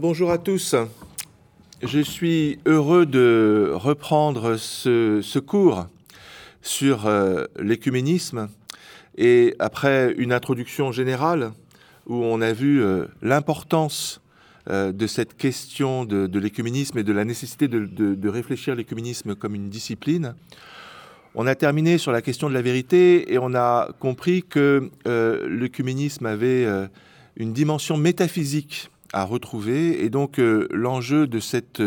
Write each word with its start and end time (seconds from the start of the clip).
Bonjour 0.00 0.30
à 0.30 0.38
tous. 0.38 0.76
Je 1.82 1.98
suis 1.98 2.60
heureux 2.66 3.04
de 3.04 3.72
reprendre 3.74 4.54
ce, 4.56 5.38
cours 5.40 5.88
sur 6.62 7.06
euh, 7.06 7.46
l'écuménisme 7.58 8.48
et 9.16 9.56
après 9.58 10.14
une 10.16 10.32
introduction 10.32 10.92
générale 10.92 11.50
où 12.06 12.14
on 12.14 12.40
a 12.40 12.52
vu 12.52 12.80
euh, 12.80 13.06
l'importance 13.22 14.20
euh, 14.70 14.92
de 14.92 15.08
cette 15.08 15.36
question 15.36 16.04
de, 16.04 16.38
l'écuménisme 16.38 16.98
et 16.98 17.02
de 17.02 17.12
la 17.12 17.24
nécessité 17.24 17.66
de, 17.66 17.84
de 17.84 18.28
réfléchir 18.28 18.76
l'écuménisme 18.76 19.34
comme 19.34 19.56
une 19.56 19.68
discipline, 19.68 20.36
on 21.34 21.44
a 21.44 21.56
terminé 21.56 21.98
sur 21.98 22.12
la 22.12 22.22
question 22.22 22.48
de 22.48 22.54
la 22.54 22.62
vérité 22.62 23.32
et 23.32 23.38
on 23.38 23.52
a 23.52 23.88
compris 23.98 24.44
que 24.44 24.90
l'écuménisme 25.48 26.26
avait 26.26 26.68
une 27.36 27.52
dimension 27.52 27.96
métaphysique 27.96 28.90
à 29.12 29.24
retrouver. 29.24 30.04
Et 30.04 30.10
donc 30.10 30.38
euh, 30.38 30.68
l'enjeu 30.70 31.26
de 31.26 31.40
cette 31.40 31.82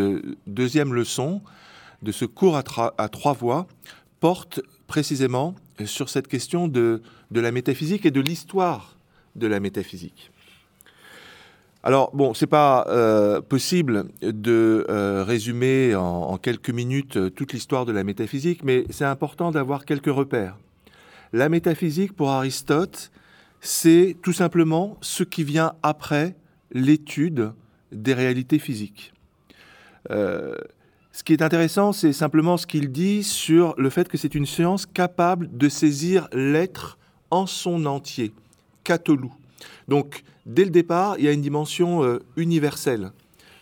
deuxième 0.46 0.94
leçon, 0.94 1.42
de 2.02 2.12
ce 2.12 2.24
cours 2.24 2.56
à, 2.56 3.08
trois 3.08 3.32
voix, 3.32 3.66
porte 4.20 4.60
précisément 4.86 5.54
sur 5.84 6.08
cette 6.08 6.28
question 6.28 6.68
de 6.68 7.00
la 7.30 7.52
métaphysique 7.52 8.06
et 8.06 8.10
de 8.10 8.20
l'histoire 8.20 8.96
de 9.36 9.46
la 9.46 9.60
métaphysique. 9.60 10.32
Alors 11.84 12.12
bon, 12.14 12.32
c'est 12.32 12.46
pas 12.46 12.86
euh, 12.88 13.40
possible 13.40 14.04
de 14.20 14.86
euh, 14.88 15.24
résumer 15.26 15.96
en, 15.96 16.36
quelques 16.38 16.70
minutes 16.70 17.16
euh, 17.16 17.28
toute 17.28 17.52
l'histoire 17.52 17.86
de 17.86 17.92
la 17.92 18.04
métaphysique, 18.04 18.62
mais 18.62 18.84
c'est 18.90 19.04
important 19.04 19.50
d'avoir 19.50 19.84
quelques 19.84 20.06
repères. 20.06 20.56
La 21.32 21.48
métaphysique, 21.48 22.12
pour 22.14 22.30
Aristote, 22.30 23.10
c'est 23.60 24.16
tout 24.22 24.32
simplement 24.32 24.96
ce 25.00 25.24
qui 25.24 25.42
vient 25.42 25.72
après 25.82 26.36
l'étude 26.72 27.52
des 27.92 28.14
réalités 28.14 28.58
physiques. 28.58 29.12
ce 30.08 31.22
qui 31.24 31.32
est 31.32 31.42
intéressant, 31.42 31.92
c'est 31.92 32.12
simplement 32.12 32.56
ce 32.56 32.66
qu'il 32.66 32.90
dit 32.90 33.22
sur 33.22 33.74
le 33.76 33.90
fait 33.90 34.08
que 34.08 34.16
c'est 34.16 34.34
une 34.34 34.46
science 34.46 34.86
capable 34.86 35.54
de 35.56 35.68
saisir 35.68 36.28
l'être 36.32 36.98
en 37.32 37.46
son 37.46 37.86
entier, 37.86 38.32
catolou. 38.84 39.32
Donc, 39.88 40.22
dès 40.46 40.64
le 40.64 40.70
départ, 40.70 41.16
il 41.18 41.24
y 41.24 41.28
a 41.28 41.32
une 41.32 41.40
dimension 41.40 42.04
euh, 42.04 42.18
universelle 42.36 43.10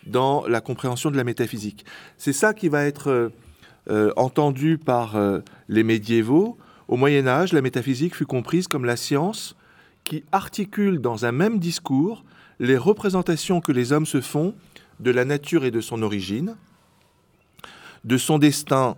dans 0.06 0.46
la 0.46 0.60
compréhension 0.60 1.10
de 1.10 1.16
la 1.16 1.24
métaphysique. 1.24 1.84
C'est 2.18 2.32
ça 2.32 2.52
qui 2.52 2.68
va 2.68 2.84
être 2.84 3.08
euh, 3.08 3.28
euh, 3.90 4.12
entendu 4.16 4.76
par 4.76 5.16
les 5.68 5.82
médiévaux. 5.82 6.58
Au 6.88 6.96
Moyen 6.96 7.26
Âge, 7.26 7.52
la 7.52 7.62
métaphysique 7.62 8.16
fut 8.16 8.26
comprise 8.26 8.66
comme 8.66 8.84
la 8.84 8.96
science 8.96 9.56
qui 10.10 10.24
articule 10.32 11.00
dans 11.00 11.24
un 11.24 11.30
même 11.30 11.60
discours 11.60 12.24
les 12.58 12.76
représentations 12.76 13.60
que 13.60 13.70
les 13.70 13.92
hommes 13.92 14.06
se 14.06 14.20
font 14.20 14.54
de 14.98 15.12
la 15.12 15.24
nature 15.24 15.64
et 15.64 15.70
de 15.70 15.80
son 15.80 16.02
origine, 16.02 16.56
de 18.02 18.18
son 18.18 18.40
destin 18.40 18.96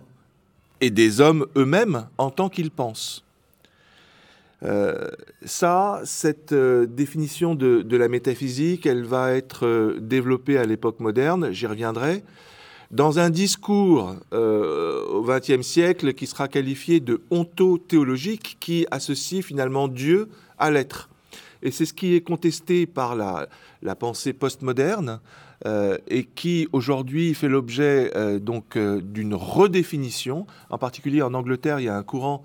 et 0.81 0.89
des 0.89 1.21
hommes 1.21 1.45
eux-mêmes 1.55 2.07
en 2.17 2.31
tant 2.31 2.49
qu'ils 2.49 2.71
pensent. 2.71 3.23
Euh, 4.63 5.11
ça, 5.45 6.01
cette 6.03 6.51
euh, 6.51 6.87
définition 6.87 7.53
de, 7.53 7.95
la 7.95 8.07
métaphysique, 8.07 8.87
elle 8.87 9.03
va 9.03 9.33
être 9.33 9.67
euh, 9.67 9.99
développée 9.99 10.57
à 10.57 10.65
l'époque 10.65 10.99
moderne, 10.99 11.51
j'y 11.51 11.67
reviendrai, 11.67 12.23
dans 12.89 13.19
un 13.19 13.29
discours 13.29 14.15
au 14.31 15.23
XXe 15.23 15.61
siècle 15.65 16.13
qui 16.13 16.27
sera 16.27 16.47
qualifié 16.47 16.99
de 16.99 17.21
ontothéologique, 17.31 18.57
qui 18.59 18.85
associe 18.91 19.43
finalement 19.43 19.87
Dieu 19.87 20.29
à 20.59 20.69
l'être. 20.69 21.09
Et 21.63 21.71
c'est 21.71 21.85
ce 21.85 21.93
qui 21.93 22.13
est 22.13 22.21
contesté 22.21 22.85
par 22.85 23.15
la, 23.15 23.47
pensée 23.95 24.33
postmoderne 24.33 25.19
et 25.65 26.25
qui 26.25 26.67
aujourd'hui 26.73 27.33
fait 27.33 27.47
l'objet 27.47 28.11
donc 28.39 28.77
d'une 28.77 29.33
redéfinition. 29.33 30.45
En 30.69 30.77
particulier 30.77 31.21
en 31.21 31.33
Angleterre, 31.33 31.79
il 31.79 31.85
y 31.85 31.89
a 31.89 31.95
un 31.95 32.03
courant 32.03 32.43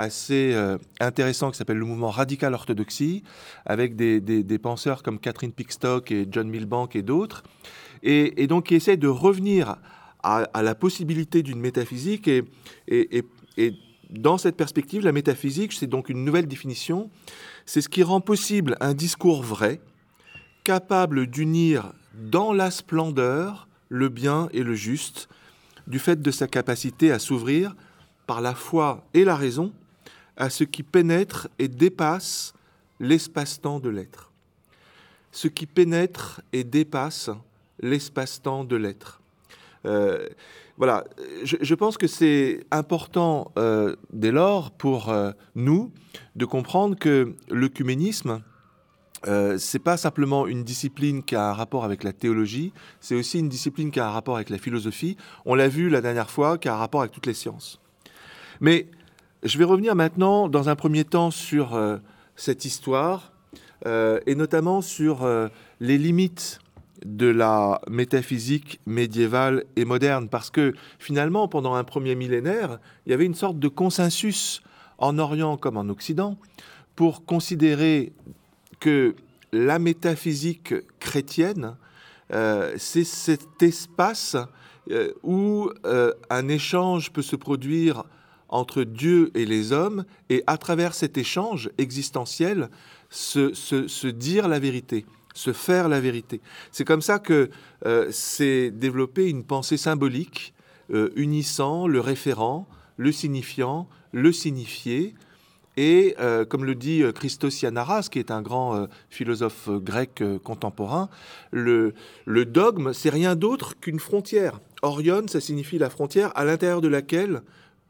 assez 0.00 0.52
euh, 0.54 0.78
intéressant 0.98 1.50
qui 1.50 1.58
s'appelle 1.58 1.78
le 1.78 1.84
mouvement 1.84 2.10
radical 2.10 2.54
orthodoxie, 2.54 3.22
avec 3.66 3.96
des, 3.96 4.58
penseurs 4.58 5.02
comme 5.02 5.18
Catherine 5.18 5.52
Pickstock 5.52 6.10
et 6.10 6.26
John 6.30 6.48
Milbank 6.48 6.96
et 6.96 7.02
d'autres, 7.02 7.42
et, 8.02 8.46
donc 8.46 8.66
qui 8.66 8.74
essaient 8.74 8.96
de 8.96 9.08
revenir 9.08 9.76
à, 10.22 10.62
la 10.62 10.74
possibilité 10.74 11.42
d'une 11.42 11.60
métaphysique. 11.60 12.28
Et, 12.28 12.44
dans 14.10 14.38
cette 14.38 14.56
perspective, 14.56 15.04
la 15.04 15.12
métaphysique, 15.12 15.72
c'est 15.72 15.86
donc 15.86 16.08
une 16.08 16.24
nouvelle 16.24 16.46
définition, 16.46 17.10
c'est 17.64 17.80
ce 17.80 17.88
qui 17.88 18.02
rend 18.02 18.20
possible 18.20 18.76
un 18.80 18.94
discours 18.94 19.42
vrai, 19.42 19.80
capable 20.64 21.26
d'unir 21.26 21.92
dans 22.14 22.52
la 22.52 22.70
splendeur 22.70 23.68
le 23.88 24.08
bien 24.08 24.48
et 24.52 24.62
le 24.62 24.74
juste, 24.74 25.28
du 25.86 25.98
fait 25.98 26.20
de 26.20 26.30
sa 26.30 26.46
capacité 26.46 27.12
à 27.12 27.18
s'ouvrir 27.18 27.74
par 28.26 28.40
la 28.40 28.54
foi 28.54 29.04
et 29.14 29.24
la 29.24 29.36
raison 29.36 29.72
à 30.36 30.50
ce 30.50 30.64
qui 30.64 30.82
pénètre 30.82 31.48
et 31.58 31.68
dépasse 31.68 32.54
l'espace-temps 32.98 33.80
de 33.80 33.88
l'être. 33.88 34.30
Ce 35.32 35.48
qui 35.48 35.66
pénètre 35.66 36.40
et 36.52 36.64
dépasse 36.64 37.30
l'espace-temps 37.80 38.64
de 38.64 38.76
l'être. 38.76 39.20
Euh, 39.86 40.28
voilà, 40.80 41.04
je, 41.44 41.74
pense 41.74 41.98
que 41.98 42.06
c'est 42.06 42.64
important 42.70 43.52
euh, 43.58 43.96
dès 44.14 44.30
lors 44.32 44.70
pour 44.70 45.10
euh, 45.10 45.30
nous 45.54 45.92
de 46.36 46.46
comprendre 46.46 46.96
que 46.98 47.34
l'œcuménisme, 47.50 48.40
euh, 49.28 49.58
c'est 49.58 49.78
pas 49.78 49.98
simplement 49.98 50.46
une 50.46 50.64
discipline 50.64 51.22
qui 51.22 51.36
a 51.36 51.50
un 51.50 51.52
rapport 51.52 51.84
avec 51.84 52.02
la 52.02 52.14
théologie, 52.14 52.72
c'est 52.98 53.14
aussi 53.14 53.40
une 53.40 53.50
discipline 53.50 53.90
qui 53.90 54.00
a 54.00 54.06
un 54.06 54.10
rapport 54.10 54.36
avec 54.36 54.48
la 54.48 54.56
philosophie. 54.56 55.18
On 55.44 55.54
l'a 55.54 55.68
vu 55.68 55.90
la 55.90 56.00
dernière 56.00 56.30
fois, 56.30 56.56
qui 56.56 56.70
a 56.70 56.74
un 56.74 56.78
rapport 56.78 57.02
avec 57.02 57.12
toutes 57.12 57.26
les 57.26 57.34
sciences. 57.34 57.78
Mais 58.62 58.88
je 59.42 59.58
vais 59.58 59.64
revenir 59.64 59.94
maintenant, 59.94 60.48
dans 60.48 60.70
un 60.70 60.76
premier 60.76 61.04
temps, 61.04 61.30
sur 61.30 61.74
euh, 61.74 61.98
cette 62.36 62.64
histoire, 62.64 63.32
et 63.84 64.34
notamment 64.34 64.82
sur 64.82 65.26
les 65.80 65.96
limites 65.96 66.60
de 67.04 67.26
la 67.26 67.80
métaphysique 67.88 68.80
médiévale 68.86 69.64
et 69.76 69.84
moderne, 69.84 70.28
parce 70.28 70.50
que 70.50 70.74
finalement, 70.98 71.48
pendant 71.48 71.74
un 71.74 71.84
premier 71.84 72.14
millénaire, 72.14 72.78
il 73.06 73.10
y 73.10 73.12
avait 73.12 73.26
une 73.26 73.34
sorte 73.34 73.58
de 73.58 73.68
consensus 73.68 74.62
en 74.98 75.18
Orient 75.18 75.56
comme 75.56 75.76
en 75.76 75.88
Occident 75.88 76.38
pour 76.96 77.24
considérer 77.24 78.12
que 78.80 79.14
la 79.52 79.78
métaphysique 79.78 80.74
chrétienne, 80.98 81.76
c'est 82.76 83.04
cet 83.04 83.62
espace 83.62 84.36
où 85.22 85.70
un 86.30 86.48
échange 86.48 87.10
peut 87.10 87.22
se 87.22 87.36
produire 87.36 88.04
entre 88.50 88.82
Dieu 88.82 89.30
et 89.34 89.46
les 89.46 89.72
hommes, 89.72 90.04
et 90.28 90.42
à 90.46 90.58
travers 90.58 90.94
cet 90.94 91.16
échange 91.16 91.70
existentiel, 91.78 92.68
se, 93.08 94.06
dire 94.08 94.48
la 94.48 94.58
vérité, 94.58 95.06
se 95.34 95.52
faire 95.52 95.88
la 95.88 96.00
vérité. 96.00 96.40
C'est 96.72 96.84
comme 96.84 97.02
ça 97.02 97.18
que 97.18 97.50
euh, 97.86 98.10
s'est 98.10 98.70
développée 98.70 99.28
une 99.28 99.44
pensée 99.44 99.76
symbolique 99.76 100.54
euh, 100.92 101.10
unissant 101.16 101.86
le 101.86 102.00
référent, 102.00 102.66
le 102.96 103.12
signifiant, 103.12 103.88
le 104.12 104.32
signifié, 104.32 105.14
et 105.76 106.16
euh, 106.18 106.44
comme 106.44 106.64
le 106.64 106.74
dit 106.74 107.02
Christos 107.14 107.62
Yanaras, 107.62 108.08
qui 108.10 108.18
est 108.18 108.30
un 108.30 108.42
grand 108.42 108.86
philosophe 109.08 109.68
grec 109.68 110.22
contemporain, 110.42 111.08
le, 111.52 111.94
le 112.26 112.44
dogme, 112.44 112.92
c'est 112.92 113.08
rien 113.08 113.36
d'autre 113.36 113.78
qu'une 113.80 114.00
frontière. 114.00 114.60
Orion, 114.82 115.22
ça 115.28 115.40
signifie 115.40 115.78
la 115.78 115.88
frontière 115.88 116.32
à 116.34 116.44
l'intérieur 116.44 116.80
de 116.80 116.88
laquelle 116.88 117.42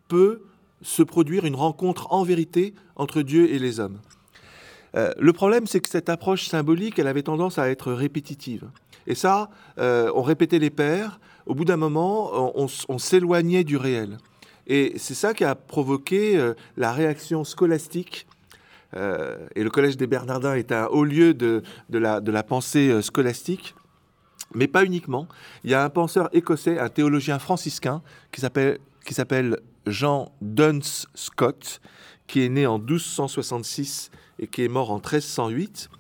peut 0.09 0.43
se 0.83 1.03
produire 1.03 1.45
une 1.45 1.55
rencontre 1.57 2.13
en 2.13 2.23
vérité 2.23 2.75
entre 2.97 3.23
Dieu 3.23 3.51
et 3.51 3.59
les 3.59 3.81
hommes. 3.81 3.99
Euh, 4.97 5.13
le 5.19 5.33
problème, 5.33 5.67
c'est 5.67 5.81
que 5.81 5.89
cette 5.89 6.09
approche 6.09 6.47
symbolique, 6.47 6.99
elle 6.99 7.07
avait 7.07 7.23
tendance 7.23 7.59
à 7.59 7.71
être 7.71 7.93
répétitive. 7.93 8.69
Et 9.07 9.15
ça, 9.15 9.51
euh, 9.79 10.11
on 10.15 10.23
répétait 10.23 10.59
les 10.59 10.71
pères, 10.71 11.21
au 11.47 11.55
bout 11.55 11.65
d'un 11.65 11.77
moment, 11.77 12.53
on, 12.55 12.99
s'éloignait 12.99 13.65
du 13.65 13.77
réel. 13.77 14.19
Et 14.67 14.93
c'est 14.97 15.15
ça 15.15 15.35
qui 15.35 15.45
a 15.45 15.55
provoqué 15.55 16.37
euh, 16.37 16.55
la 16.77 16.93
réaction 16.93 17.45
scolastique. 17.45 18.27
et 18.95 19.63
le 19.63 19.71
Collège 19.71 19.97
des 19.97 20.09
Bernardins 20.09 20.55
est 20.55 20.73
un 20.73 20.87
haut 20.87 21.05
lieu 21.05 21.33
de, 21.33 21.63
la, 21.91 22.21
de 22.21 22.33
la 22.33 22.43
pensée 22.43 23.01
scolastique. 23.03 23.75
Mais 24.53 24.67
pas 24.67 24.85
uniquement. 24.85 25.29
Il 25.63 25.71
y 25.71 25.75
a 25.75 25.85
un 25.85 25.91
penseur 25.91 26.29
écossais, 26.33 26.79
un 26.81 26.89
théologien 26.89 27.39
franciscain, 27.39 28.03
qui 28.33 28.41
s'appelle 28.41 29.61
Jean 29.87 30.33
Duns 30.41 31.07
Scott, 31.15 31.81
qui 32.31 32.45
est 32.45 32.49
né 32.49 32.65
en 32.65 32.79
1266 32.79 34.13
et 34.39 34.47
qui 34.47 34.63
est 34.63 34.69
mort 34.69 34.93
en 34.93 34.99
1308, 34.99 35.91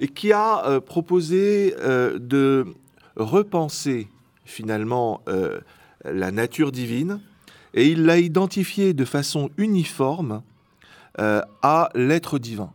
et 0.00 0.08
qui 0.08 0.32
a 0.32 0.66
euh, 0.66 0.80
proposé 0.80 1.76
euh, 1.78 2.18
de 2.18 2.66
repenser 3.14 4.08
finalement 4.44 5.22
euh, 5.28 5.60
la 6.04 6.32
nature 6.32 6.72
divine, 6.72 7.20
et 7.72 7.86
il 7.86 8.04
l'a 8.04 8.18
identifié 8.18 8.94
de 8.94 9.04
façon 9.04 9.50
uniforme 9.56 10.42
à 11.18 11.90
l'être 11.94 12.38
divin. 12.38 12.72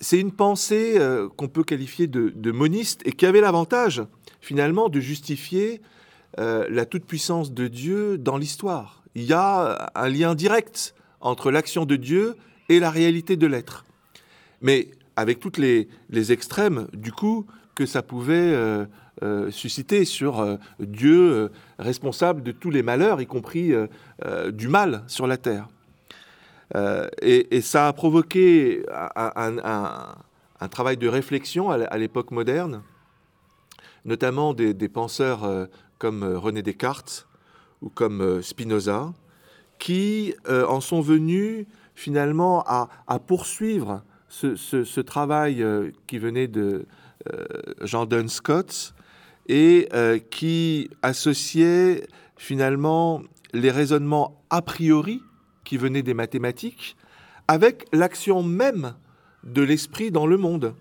C'est 0.00 0.20
une 0.20 0.32
pensée 0.32 0.98
qu'on 1.36 1.48
peut 1.48 1.64
qualifier 1.64 2.06
de, 2.06 2.32
de, 2.34 2.52
moniste 2.52 3.00
et 3.06 3.12
qui 3.12 3.24
avait 3.26 3.40
l'avantage 3.40 4.02
finalement 4.40 4.88
de 4.88 5.00
justifier 5.00 5.80
la 6.36 6.84
toute-puissance 6.84 7.52
de 7.52 7.66
Dieu 7.66 8.18
dans 8.18 8.36
l'histoire. 8.36 9.02
Il 9.14 9.22
y 9.22 9.32
a 9.32 9.90
un 9.94 10.08
lien 10.08 10.34
direct 10.34 10.94
entre 11.20 11.50
l'action 11.50 11.84
de 11.84 11.96
Dieu 11.96 12.36
et 12.68 12.80
la 12.80 12.90
réalité 12.90 13.36
de 13.36 13.46
l'être. 13.46 13.84
Mais 14.60 14.90
avec 15.16 15.40
toutes 15.40 15.58
les, 15.58 15.88
extrêmes, 16.32 16.86
du 16.92 17.10
coup, 17.10 17.44
que 17.74 17.86
ça 17.86 18.02
pouvait 18.02 18.54
euh, 18.54 18.86
euh, 19.22 19.50
susciter 19.50 20.04
sur 20.04 20.40
euh, 20.40 20.56
Dieu 20.78 21.50
responsable 21.78 22.42
de 22.44 22.52
tous 22.52 22.70
les 22.70 22.82
malheurs, 22.82 23.20
y 23.20 23.26
compris 23.26 23.72
du 24.52 24.68
mal 24.68 25.02
sur 25.08 25.26
la 25.26 25.36
terre. 25.36 25.68
Et, 27.22 27.60
ça 27.62 27.88
a 27.88 27.92
provoqué 27.92 28.84
un, 28.94 30.68
travail 30.70 30.96
de 30.96 31.08
réflexion 31.08 31.70
à 31.70 31.98
l'époque 31.98 32.30
moderne, 32.30 32.82
notamment 34.04 34.54
des, 34.54 34.88
penseurs 34.88 35.68
comme 35.98 36.22
René 36.22 36.62
Descartes 36.62 37.26
ou 37.82 37.88
comme 37.88 38.42
Spinoza, 38.42 39.12
qui 39.78 40.34
en 40.46 40.80
sont 40.80 41.00
venus 41.00 41.66
finalement 41.98 42.62
à, 42.64 43.18
poursuivre 43.18 44.04
ce, 44.28 45.00
travail 45.00 45.62
euh, 45.62 45.90
qui 46.06 46.18
venait 46.18 46.46
de 46.46 46.86
euh, 47.32 47.44
Jean 47.82 48.06
Dunn 48.06 48.28
Scott 48.28 48.94
et 49.48 49.88
euh, 49.92 50.20
qui 50.30 50.90
associait 51.02 52.06
finalement 52.36 53.22
les 53.52 53.72
raisonnements 53.72 54.40
a 54.48 54.62
priori 54.62 55.22
qui 55.64 55.76
venaient 55.76 56.04
des 56.04 56.14
mathématiques 56.14 56.96
avec 57.48 57.86
l'action 57.92 58.44
même 58.44 58.94
de 59.42 59.62
l'esprit 59.62 60.12
dans 60.12 60.26
le 60.26 60.36
monde. 60.36 60.74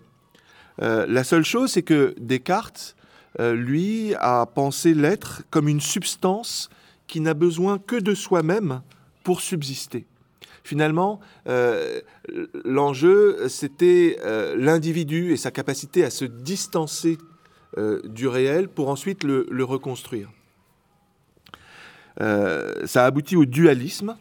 la 0.79 1.23
seule 1.23 1.45
chose, 1.45 1.71
c'est 1.71 1.81
que 1.81 2.13
Descartes, 2.19 2.95
lui, 3.39 4.13
a 4.19 4.45
pensé 4.45 4.93
l'être 4.93 5.43
comme 5.49 5.67
une 5.69 5.79
substance 5.79 6.69
qui 7.07 7.21
n'a 7.21 7.33
besoin 7.33 7.79
que 7.79 7.95
de 7.95 8.13
soi-même 8.13 8.81
pour 9.23 9.41
subsister 9.41 10.05
finalement, 10.67 11.21
euh, 11.47 12.01
l'enjeu, 12.65 13.47
c'était 13.47 14.19
euh, 14.23 14.55
l'individu 14.57 15.31
et 15.31 15.37
sa 15.37 15.49
capacité 15.49 16.03
à 16.03 16.09
se 16.09 16.25
distancer 16.25 17.17
euh, 17.77 18.01
du 18.03 18.27
réel 18.27 18.67
pour 18.67 18.89
ensuite 18.89 19.23
le, 19.23 19.47
le 19.49 19.63
reconstruire. 19.63 20.29
ça 22.19 23.05
aboutit 23.05 23.35
au 23.37 23.45
dualisme, 23.45 24.17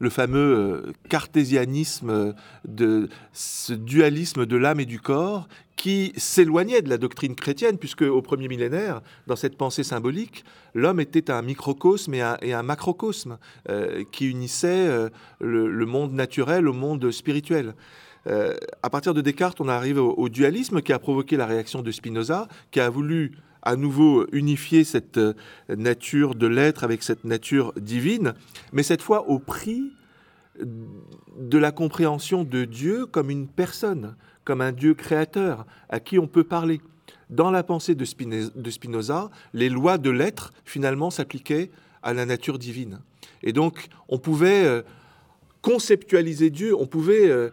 le 0.00 0.10
fameux 0.10 0.56
euh, 0.56 0.92
cartésianisme, 1.08 2.10
euh, 2.10 2.32
de 2.66 3.08
ce 3.32 3.74
dualisme 3.74 4.46
de 4.46 4.56
l'âme 4.56 4.80
et 4.80 4.86
du 4.86 4.98
corps 4.98 5.46
qui 5.76 6.12
s'éloignait 6.16 6.82
de 6.82 6.88
la 6.88 6.98
doctrine 6.98 7.34
chrétienne, 7.34 7.78
puisque 7.78 8.02
au 8.02 8.20
premier 8.20 8.48
millénaire, 8.48 9.00
dans 9.26 9.36
cette 9.36 9.56
pensée 9.56 9.84
symbolique, 9.84 10.44
l'homme 10.74 11.00
était 11.00 11.30
un 11.30 11.40
microcosme 11.42 12.14
et 12.14 12.22
un, 12.52 12.62
macrocosme 12.62 13.38
euh, 13.70 14.04
qui 14.10 14.28
unissait 14.28 15.08
le, 15.40 15.86
monde 15.86 16.12
naturel 16.12 16.68
au 16.68 16.74
monde 16.74 17.10
spirituel. 17.10 17.74
à 18.26 18.90
partir 18.90 19.14
de 19.14 19.22
Descartes, 19.22 19.58
on 19.62 19.68
arrive 19.68 19.98
au, 19.98 20.28
dualisme 20.28 20.82
qui 20.82 20.92
a 20.92 20.98
provoqué 20.98 21.38
la 21.38 21.46
réaction 21.46 21.80
de 21.80 21.90
Spinoza, 21.90 22.46
qui 22.70 22.80
a 22.80 22.90
voulu 22.90 23.32
à 23.62 23.76
nouveau 23.76 24.26
unifier 24.32 24.84
cette 24.84 25.18
euh, 25.18 25.34
nature 25.68 26.34
de 26.34 26.46
l'être 26.46 26.84
avec 26.84 27.02
cette 27.02 27.24
nature 27.24 27.72
divine, 27.76 28.34
mais 28.72 28.82
cette 28.82 29.02
fois 29.02 29.28
au 29.28 29.38
prix 29.38 29.92
de 31.38 31.58
la 31.58 31.72
compréhension 31.72 32.44
de 32.44 32.64
Dieu 32.64 33.06
comme 33.06 33.30
une 33.30 33.48
personne, 33.48 34.16
comme 34.44 34.60
un 34.60 34.72
Dieu 34.72 34.94
créateur 34.94 35.66
à 35.88 36.00
qui 36.00 36.18
on 36.18 36.26
peut 36.26 36.44
parler. 36.44 36.80
Dans 37.30 37.50
la 37.50 37.62
pensée 37.62 37.94
de 37.94 38.04
Spinoza, 38.04 39.30
les 39.54 39.68
lois 39.68 39.98
de 39.98 40.10
l'être, 40.10 40.52
finalement, 40.64 41.10
s'appliquaient 41.10 41.70
à 42.02 42.12
la 42.12 42.26
nature 42.26 42.58
divine. 42.58 43.00
Et 43.42 43.52
donc, 43.52 43.88
on 44.08 44.18
pouvait 44.18 44.64
euh, 44.64 44.82
conceptualiser 45.62 46.50
Dieu, 46.50 46.74
on 46.74 46.86
pouvait, 46.86 47.30
euh, 47.30 47.50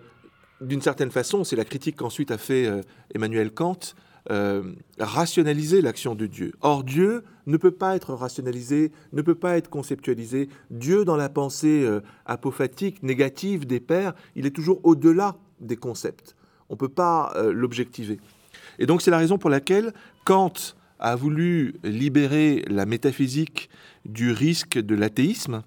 d'une 0.62 0.81
certaine 0.81 1.12
façon, 1.12 1.44
c'est 1.44 1.56
la 1.56 1.65
critique 1.65 1.95
qu'ensuite 1.95 2.31
a 2.31 2.38
fait 2.38 2.69
Emmanuel 3.13 3.51
Kant, 3.51 3.94
euh, 4.29 4.74
rationaliser 5.00 5.81
l'action 5.81 6.13
de 6.15 6.25
Dieu. 6.25 6.51
Or, 6.62 6.83
Dieu 6.83 7.24
ne 7.45 7.56
peut 7.56 7.71
pas 7.71 7.95
être 7.95 8.13
rationalisé, 8.13 8.91
ne 9.13 9.21
peut 9.21 9.35
pas 9.35 9.57
être 9.57 9.69
conceptualisé. 9.69 10.50
Dieu, 10.69 11.06
dans 11.06 11.15
la 11.15 11.29
pensée 11.29 11.83
euh, 11.85 12.01
apophatique, 12.25 13.03
négative 13.03 13.65
des 13.65 13.79
pères, 13.79 14.13
il 14.35 14.45
est 14.45 14.51
toujours 14.51 14.81
au-delà 14.83 15.38
des 15.62 15.77
concepts. 15.77 16.35
On 16.69 16.74
ne 16.74 16.77
peut 16.77 16.89
pas 16.89 17.31
euh, 17.35 17.53
l'objectiver. 17.53 18.19
Et 18.79 18.85
donc, 18.85 19.01
c'est 19.01 19.12
la 19.12 19.18
raison 19.18 19.38
pour 19.38 19.50
laquelle 19.50 19.94
Kant 20.25 20.53
a 21.00 21.15
voulu 21.15 21.75
libérer 21.83 22.65
la 22.68 22.85
métaphysique 22.85 23.69
du 24.06 24.31
risque 24.31 24.77
de 24.77 24.95
l'athéisme 24.95 25.63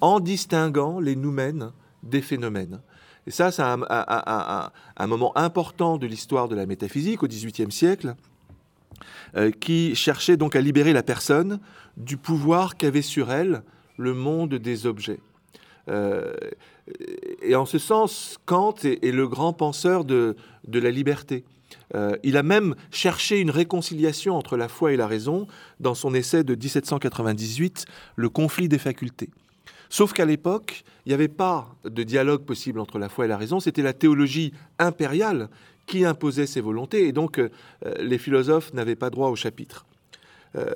en 0.00 0.20
distinguant 0.20 1.00
les 1.00 1.16
noumènes 1.16 1.72
des 2.02 2.22
phénomènes. 2.22 2.80
Et 3.28 3.30
ça, 3.30 3.52
c'est 3.52 3.60
un, 3.60 5.06
moment 5.06 5.36
important 5.36 5.98
de 5.98 6.06
l'histoire 6.06 6.48
de 6.48 6.56
la 6.56 6.64
métaphysique 6.64 7.22
au 7.22 7.26
XVIIIe 7.26 7.70
siècle, 7.70 8.14
euh, 9.36 9.50
qui 9.50 9.94
cherchait 9.94 10.38
donc 10.38 10.56
à 10.56 10.62
libérer 10.62 10.94
la 10.94 11.02
personne 11.02 11.60
du 11.98 12.16
pouvoir 12.16 12.78
qu'avait 12.78 13.02
sur 13.02 13.30
elle 13.30 13.60
le 13.98 14.14
monde 14.14 14.54
des 14.54 14.86
objets. 14.86 15.20
Euh, 15.90 16.32
et 17.42 17.54
en 17.54 17.66
ce 17.66 17.76
sens, 17.76 18.38
Kant 18.46 18.76
est, 18.82 19.12
le 19.12 19.28
grand 19.28 19.52
penseur 19.52 20.06
de, 20.06 20.34
la 20.72 20.90
liberté. 20.90 21.44
Euh, 21.94 22.16
il 22.22 22.38
a 22.38 22.42
même 22.42 22.76
cherché 22.90 23.40
une 23.40 23.50
réconciliation 23.50 24.36
entre 24.36 24.56
la 24.56 24.68
foi 24.68 24.94
et 24.94 24.96
la 24.96 25.06
raison 25.06 25.46
dans 25.80 25.94
son 25.94 26.14
essai 26.14 26.44
de 26.44 26.54
1798, 26.54 27.84
Le 28.16 28.30
conflit 28.30 28.70
des 28.70 28.78
facultés. 28.78 29.28
Sauf 29.90 30.12
qu'à 30.12 30.24
l'époque, 30.24 30.84
il 31.06 31.10
n'y 31.10 31.14
avait 31.14 31.28
pas 31.28 31.74
de 31.84 32.02
dialogue 32.02 32.44
possible 32.44 32.80
entre 32.80 32.98
la 32.98 33.08
foi 33.08 33.24
et 33.24 33.28
la 33.28 33.38
raison, 33.38 33.60
c'était 33.60 33.82
la 33.82 33.92
théologie 33.94 34.52
impériale 34.78 35.48
qui 35.86 36.04
imposait 36.04 36.46
ses 36.46 36.60
volontés, 36.60 37.08
et 37.08 37.12
donc 37.12 37.38
euh, 37.38 37.48
les 37.98 38.18
philosophes 38.18 38.74
n'avaient 38.74 38.96
pas 38.96 39.10
droit 39.10 39.28
au 39.30 39.36
chapitre. 39.36 39.86
Euh, 40.56 40.72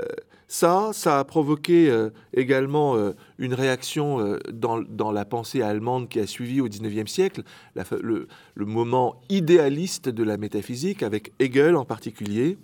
ça, 0.49 0.91
ça 0.93 1.19
a 1.19 1.25
provoqué 1.25 1.91
euh, 1.91 2.11
également 2.35 2.97
une 3.39 3.55
réaction 3.55 4.39
dans, 4.53 5.13
la 5.13 5.25
pensée 5.25 5.63
allemande 5.63 6.09
qui 6.09 6.19
a 6.19 6.27
suivi 6.27 6.61
au 6.61 6.69
XIXe 6.69 7.11
siècle, 7.11 7.43
le, 7.75 8.29
le, 8.55 8.67
moment 8.67 9.21
idéaliste 9.29 10.09
de 10.09 10.23
la 10.23 10.37
métaphysique, 10.37 11.03
avec 11.03 11.33
Hegel 11.39 11.77
en 11.77 11.85
particulier, 11.85 12.59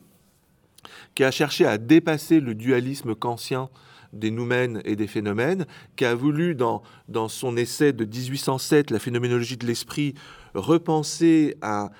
qui 1.14 1.24
a 1.24 1.30
cherché 1.30 1.66
à 1.66 1.78
dépasser 1.78 2.40
le 2.40 2.54
dualisme 2.54 3.14
kantien 3.14 3.68
des 4.12 4.30
noumènes 4.30 4.80
et 4.84 4.96
des 4.96 5.06
phénomènes, 5.06 5.66
qui 5.96 6.04
a 6.04 6.14
voulu, 6.14 6.54
dans, 6.54 6.82
dans 7.08 7.28
son 7.28 7.56
essai 7.56 7.92
de 7.92 8.04
1807, 8.04 8.90
La 8.90 8.98
phénoménologie 8.98 9.56
de 9.56 9.66
l'esprit, 9.66 10.14
repenser 10.54 11.56
à, 11.60 11.90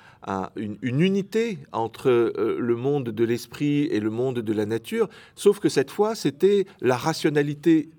une, 0.55 0.77
unité 0.81 1.59
entre 1.71 2.09
euh, 2.09 2.57
le 2.59 2.75
monde 2.75 3.05
de 3.05 3.23
l'esprit 3.23 3.85
et 3.85 3.99
le 3.99 4.09
monde 4.09 4.39
de 4.39 4.53
la 4.53 4.65
nature, 4.65 5.09
sauf 5.35 5.59
que 5.59 5.69
cette 5.69 5.91
fois, 5.91 6.13
c'était 6.13 6.65
la 6.81 6.97
rationalité 6.97 7.89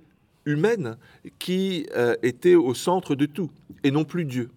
humaine 0.45 0.97
qui 1.39 1.87
euh, 1.97 2.15
était 2.23 2.55
au 2.55 2.75
centre 2.75 3.15
de 3.15 3.27
tout, 3.27 3.51
et 3.85 3.91
non 3.91 4.05
plus 4.05 4.25
Dieu. 4.25 4.51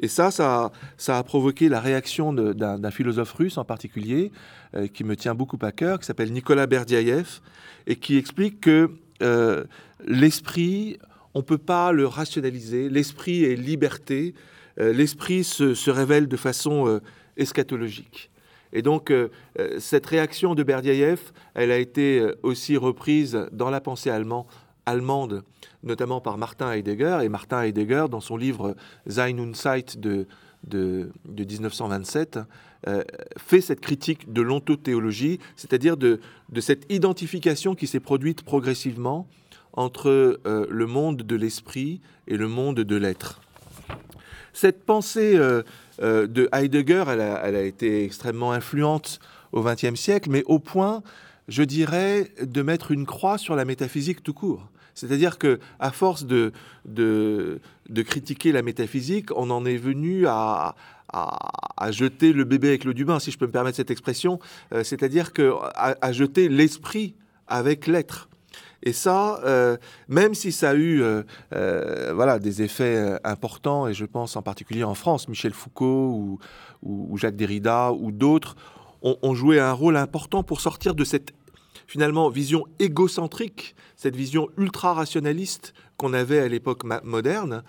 Et 0.00 0.08
ça, 0.08 0.30
ça, 0.30 0.70
a 1.18 1.22
provoqué 1.22 1.68
la 1.68 1.80
réaction 1.80 2.32
d'un 2.32 2.90
philosophe 2.90 3.32
russe 3.32 3.58
en 3.58 3.64
particulier, 3.64 4.30
euh, 4.74 4.86
qui 4.86 5.04
me 5.04 5.16
tient 5.16 5.34
beaucoup 5.34 5.58
à 5.62 5.72
cœur, 5.72 5.98
qui 5.98 6.06
s'appelle 6.06 6.32
Nicolas 6.32 6.66
Berdyaev, 6.66 7.40
et 7.86 7.96
qui 7.96 8.16
explique 8.16 8.60
que 8.60 8.90
euh, 9.22 9.64
l'esprit, 10.06 10.98
on 11.34 11.40
ne 11.40 11.44
peut 11.44 11.58
pas 11.58 11.90
le 11.92 12.06
rationaliser, 12.06 12.88
l'esprit 12.88 13.44
est 13.44 13.56
liberté, 13.56 14.34
euh, 14.78 14.92
l'esprit 14.92 15.42
se, 15.42 15.90
révèle 15.90 16.28
de 16.28 16.36
façon 16.36 17.00
eschatologique. 17.36 18.30
Et 18.72 18.82
donc, 18.82 19.10
cette 19.78 20.04
réaction 20.04 20.54
de 20.54 20.62
Berdyaev, 20.62 21.32
elle 21.54 21.70
a 21.70 21.78
été 21.78 22.22
aussi 22.42 22.76
reprise 22.76 23.48
dans 23.50 23.70
la 23.70 23.80
pensée 23.80 24.10
allemande 24.10 24.44
notamment 25.82 26.20
par 26.20 26.38
Martin 26.38 26.72
Heidegger. 26.72 27.20
Et 27.22 27.28
Martin 27.28 27.62
Heidegger, 27.62 28.06
dans 28.10 28.20
son 28.20 28.36
livre 28.36 28.74
Sein 29.06 29.38
und 29.38 29.54
Zeit 29.54 29.98
de, 29.98 30.26
de, 30.66 31.10
1927, 31.26 32.38
euh, 32.86 33.02
fait 33.36 33.60
cette 33.60 33.80
critique 33.80 34.32
de 34.32 34.42
l'ontothéologie, 34.42 35.38
c'est-à-dire 35.56 35.96
de, 35.96 36.20
cette 36.60 36.90
identification 36.92 37.74
qui 37.74 37.86
s'est 37.86 38.00
produite 38.00 38.42
progressivement 38.42 39.26
entre 39.72 40.08
euh, 40.46 40.66
le 40.68 40.86
monde 40.86 41.22
de 41.22 41.36
l'esprit 41.36 42.00
et 42.26 42.36
le 42.36 42.48
monde 42.48 42.80
de 42.80 42.96
l'être. 42.96 43.40
Cette 44.52 44.84
pensée 44.84 45.36
euh, 45.36 45.62
de 46.00 46.48
Heidegger, 46.52 47.04
elle 47.08 47.20
a, 47.20 47.62
été 47.62 48.04
extrêmement 48.04 48.52
influente 48.52 49.20
au 49.52 49.62
XXe 49.62 49.94
siècle, 49.94 50.30
mais 50.30 50.42
au 50.46 50.58
point, 50.58 51.02
je 51.46 51.62
dirais, 51.62 52.32
de 52.42 52.62
mettre 52.62 52.90
une 52.90 53.06
croix 53.06 53.38
sur 53.38 53.54
la 53.54 53.64
métaphysique 53.64 54.22
tout 54.22 54.34
court. 54.34 54.68
C'est-à-dire 54.98 55.38
que, 55.38 55.60
à 55.78 55.92
force 55.92 56.24
de, 56.24 56.52
de, 56.84 57.60
critiquer 58.02 58.52
la 58.52 58.62
métaphysique, 58.62 59.30
on 59.36 59.50
en 59.50 59.64
est 59.64 59.76
venu 59.76 60.26
à, 60.26 60.74
à, 61.12 61.90
jeter 61.90 62.32
le 62.32 62.44
bébé 62.44 62.68
avec 62.68 62.84
l'eau 62.84 62.92
du 62.92 63.04
bain, 63.04 63.18
si 63.18 63.30
je 63.30 63.38
peux 63.38 63.46
me 63.46 63.52
permettre 63.52 63.76
cette 63.76 63.90
expression, 63.90 64.40
euh, 64.72 64.82
c'est-à-dire 64.82 65.32
que 65.32 65.54
à, 65.74 66.12
jeter 66.12 66.48
l'esprit 66.48 67.14
avec 67.46 67.86
l'être. 67.86 68.28
Et 68.82 68.92
ça, 68.92 69.40
euh, 69.44 69.76
même 70.08 70.34
si 70.34 70.52
ça 70.52 70.70
a 70.70 70.74
eu 70.74 71.02
euh, 71.02 71.22
voilà, 72.14 72.38
des 72.38 72.62
effets 72.62 73.18
importants, 73.24 73.88
et 73.88 73.94
je 73.94 74.04
pense 74.04 74.36
en 74.36 74.42
particulier 74.42 74.84
en 74.84 74.94
France, 74.94 75.28
Michel 75.28 75.52
Foucault 75.52 76.38
ou, 76.82 77.16
Jacques 77.16 77.36
Derrida 77.36 77.92
ou 77.92 78.12
d'autres 78.12 78.56
ont, 79.02 79.34
joué 79.34 79.60
un 79.60 79.72
rôle 79.72 79.96
important 79.96 80.42
pour 80.42 80.60
sortir 80.60 80.94
de 80.94 81.04
cette 81.04 81.32
finalement 81.88 82.28
vision 82.28 82.64
égocentrique, 82.78 83.74
cette 83.96 84.14
vision 84.14 84.48
ultra-rationaliste 84.56 85.74
qu'on 85.96 86.12
avait 86.12 86.38
à 86.38 86.46
l'époque 86.46 86.84
moderne, 87.02 87.64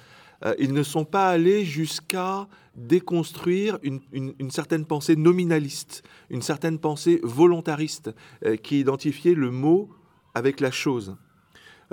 ils 0.58 0.72
ne 0.72 0.84
sont 0.84 1.04
pas 1.04 1.30
allés 1.30 1.66
jusqu'à 1.66 2.48
déconstruire 2.80 3.78
une, 3.82 4.52
certaine 4.52 4.86
pensée 4.86 5.16
nominaliste, 5.16 6.04
une 6.30 6.42
certaine 6.42 6.80
pensée 6.80 7.20
volontariste 7.24 8.12
euh, 8.46 8.56
qui 8.56 8.80
identifiait 8.80 9.34
le 9.34 9.52
mot 9.52 9.90
avec 10.34 10.60
la 10.60 10.72
chose. 10.72 11.16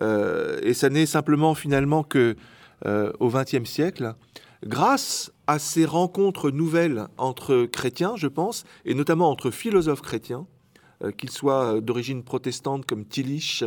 Euh, 0.00 0.58
et 0.62 0.74
ça 0.74 0.88
n'est 0.88 1.06
simplement 1.06 1.54
finalement 1.54 2.02
que 2.02 2.36
euh, 2.84 3.12
au 3.20 3.30
XXe 3.30 3.68
siècle, 3.68 4.14
grâce 4.64 5.32
à 5.46 5.58
ces 5.58 5.84
rencontres 5.84 6.50
nouvelles 6.50 7.06
entre 7.16 7.66
chrétiens, 7.66 8.14
je 8.16 8.28
pense, 8.28 8.64
et 8.84 8.94
notamment 8.94 9.30
entre 9.30 9.50
philosophes 9.50 10.02
chrétiens, 10.02 10.46
qu'ils 11.16 11.30
soient 11.30 11.80
d'origine 11.80 12.22
protestante 12.22 12.86
comme 12.86 13.04
Tillich, 13.04 13.64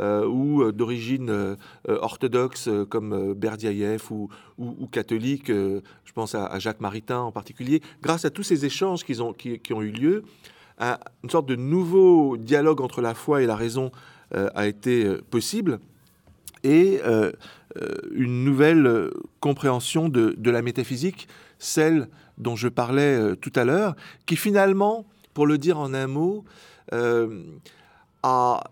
euh, 0.00 0.26
ou 0.26 0.62
euh, 0.62 0.72
d'origine 0.72 1.30
euh, 1.30 1.56
orthodoxe 1.86 2.68
comme 2.88 3.32
Berdiaïev 3.34 4.10
ou, 4.10 4.28
catholique, 4.90 5.48
je 5.48 6.12
pense 6.14 6.34
à, 6.34 6.58
Jacques 6.58 6.80
Maritain 6.80 7.20
en 7.20 7.32
particulier, 7.32 7.80
grâce 8.02 8.24
à 8.24 8.30
tous 8.30 8.42
ces 8.42 8.64
échanges 8.64 9.02
ont, 9.20 9.32
qui, 9.32 9.72
ont 9.72 9.82
eu 9.82 9.90
lieu, 9.90 10.24
une 10.80 11.30
sorte 11.30 11.46
de 11.46 11.54
nouveau 11.54 12.36
dialogue 12.36 12.80
entre 12.80 13.00
la 13.00 13.14
foi 13.14 13.42
et 13.42 13.46
la 13.46 13.56
raison 13.56 13.92
a 14.32 14.66
été 14.66 15.16
possible 15.30 15.78
et 16.64 17.00
une 18.14 18.44
nouvelle 18.44 19.10
compréhension 19.40 20.08
de, 20.08 20.34
de, 20.36 20.50
la 20.50 20.62
métaphysique, 20.62 21.28
celle 21.58 22.08
dont 22.38 22.56
je 22.56 22.68
parlais 22.68 23.36
tout 23.36 23.52
à 23.54 23.64
l'heure, 23.64 23.94
qui 24.26 24.36
finalement, 24.36 25.06
pour 25.34 25.46
le 25.46 25.58
dire 25.58 25.78
en 25.78 25.92
un 25.92 26.06
mot, 26.06 26.44
a 28.24 28.64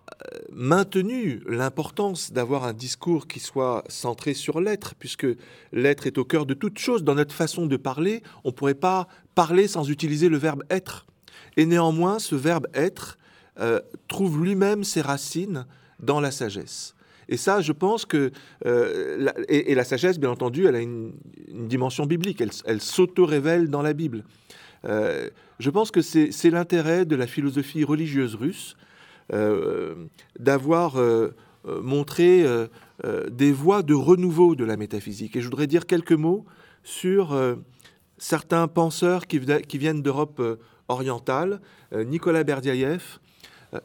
maintenu 0.50 1.42
l'importance 1.46 2.32
d'avoir 2.32 2.64
un 2.64 2.72
discours 2.72 3.26
qui 3.26 3.38
soit 3.38 3.84
centré 3.88 4.32
sur 4.32 4.62
l'être, 4.62 4.94
puisque 4.94 5.26
l'être 5.72 6.06
est 6.06 6.16
au 6.16 6.24
cœur 6.24 6.46
de 6.46 6.54
toute 6.54 6.78
chose. 6.78 7.04
Dans 7.04 7.14
notre 7.14 7.34
façon 7.34 7.66
de 7.66 7.76
parler, 7.76 8.22
on 8.44 8.48
ne 8.48 8.54
pourrait 8.54 8.74
pas 8.74 9.08
parler 9.34 9.68
sans 9.68 9.90
utiliser 9.90 10.30
le 10.30 10.38
verbe 10.38 10.62
être. 10.70 11.04
Et 11.58 11.66
néanmoins, 11.66 12.18
ce 12.18 12.34
verbe 12.34 12.66
être 12.72 13.18
euh, 13.60 13.80
trouve 14.08 14.42
lui-même 14.42 14.84
ses 14.84 15.02
racines 15.02 15.66
dans 16.00 16.20
la 16.20 16.30
sagesse. 16.30 16.94
Et 17.28 17.36
ça, 17.36 17.60
je 17.60 17.72
pense 17.72 18.06
que... 18.06 18.32
Euh, 18.64 19.30
et, 19.48 19.74
la 19.74 19.84
sagesse, 19.84 20.18
bien 20.18 20.30
entendu, 20.30 20.66
elle 20.66 20.76
a 20.76 20.80
une, 20.80 21.12
dimension 21.48 22.06
biblique, 22.06 22.40
elle, 22.40 22.50
elle 22.64 22.80
s'auto-révèle 22.80 23.68
dans 23.68 23.82
la 23.82 23.92
Bible. 23.92 24.24
Euh, 24.84 25.28
je 25.58 25.70
pense 25.70 25.90
que 25.90 26.02
c'est 26.02 26.50
l'intérêt 26.50 27.04
de 27.04 27.16
la 27.16 27.26
philosophie 27.26 27.84
religieuse 27.84 28.34
russe, 28.34 28.76
euh, 29.32 29.94
d'avoir 30.38 30.98
euh, 30.98 31.34
montré 31.64 32.44
des 33.30 33.52
voies 33.52 33.82
de 33.82 33.94
renouveau 33.94 34.54
de 34.54 34.64
la 34.64 34.76
métaphysique. 34.76 35.36
Et 35.36 35.40
je 35.40 35.46
voudrais 35.46 35.66
dire 35.66 35.86
quelques 35.86 36.12
mots 36.12 36.44
sur 36.82 37.38
certains 38.18 38.66
penseurs 38.66 39.26
qui, 39.26 39.38
viennent 39.78 40.02
d'Europe 40.02 40.42
orientale, 40.88 41.60
Nicolas 41.92 42.42
Berdiaïev, 42.42 43.20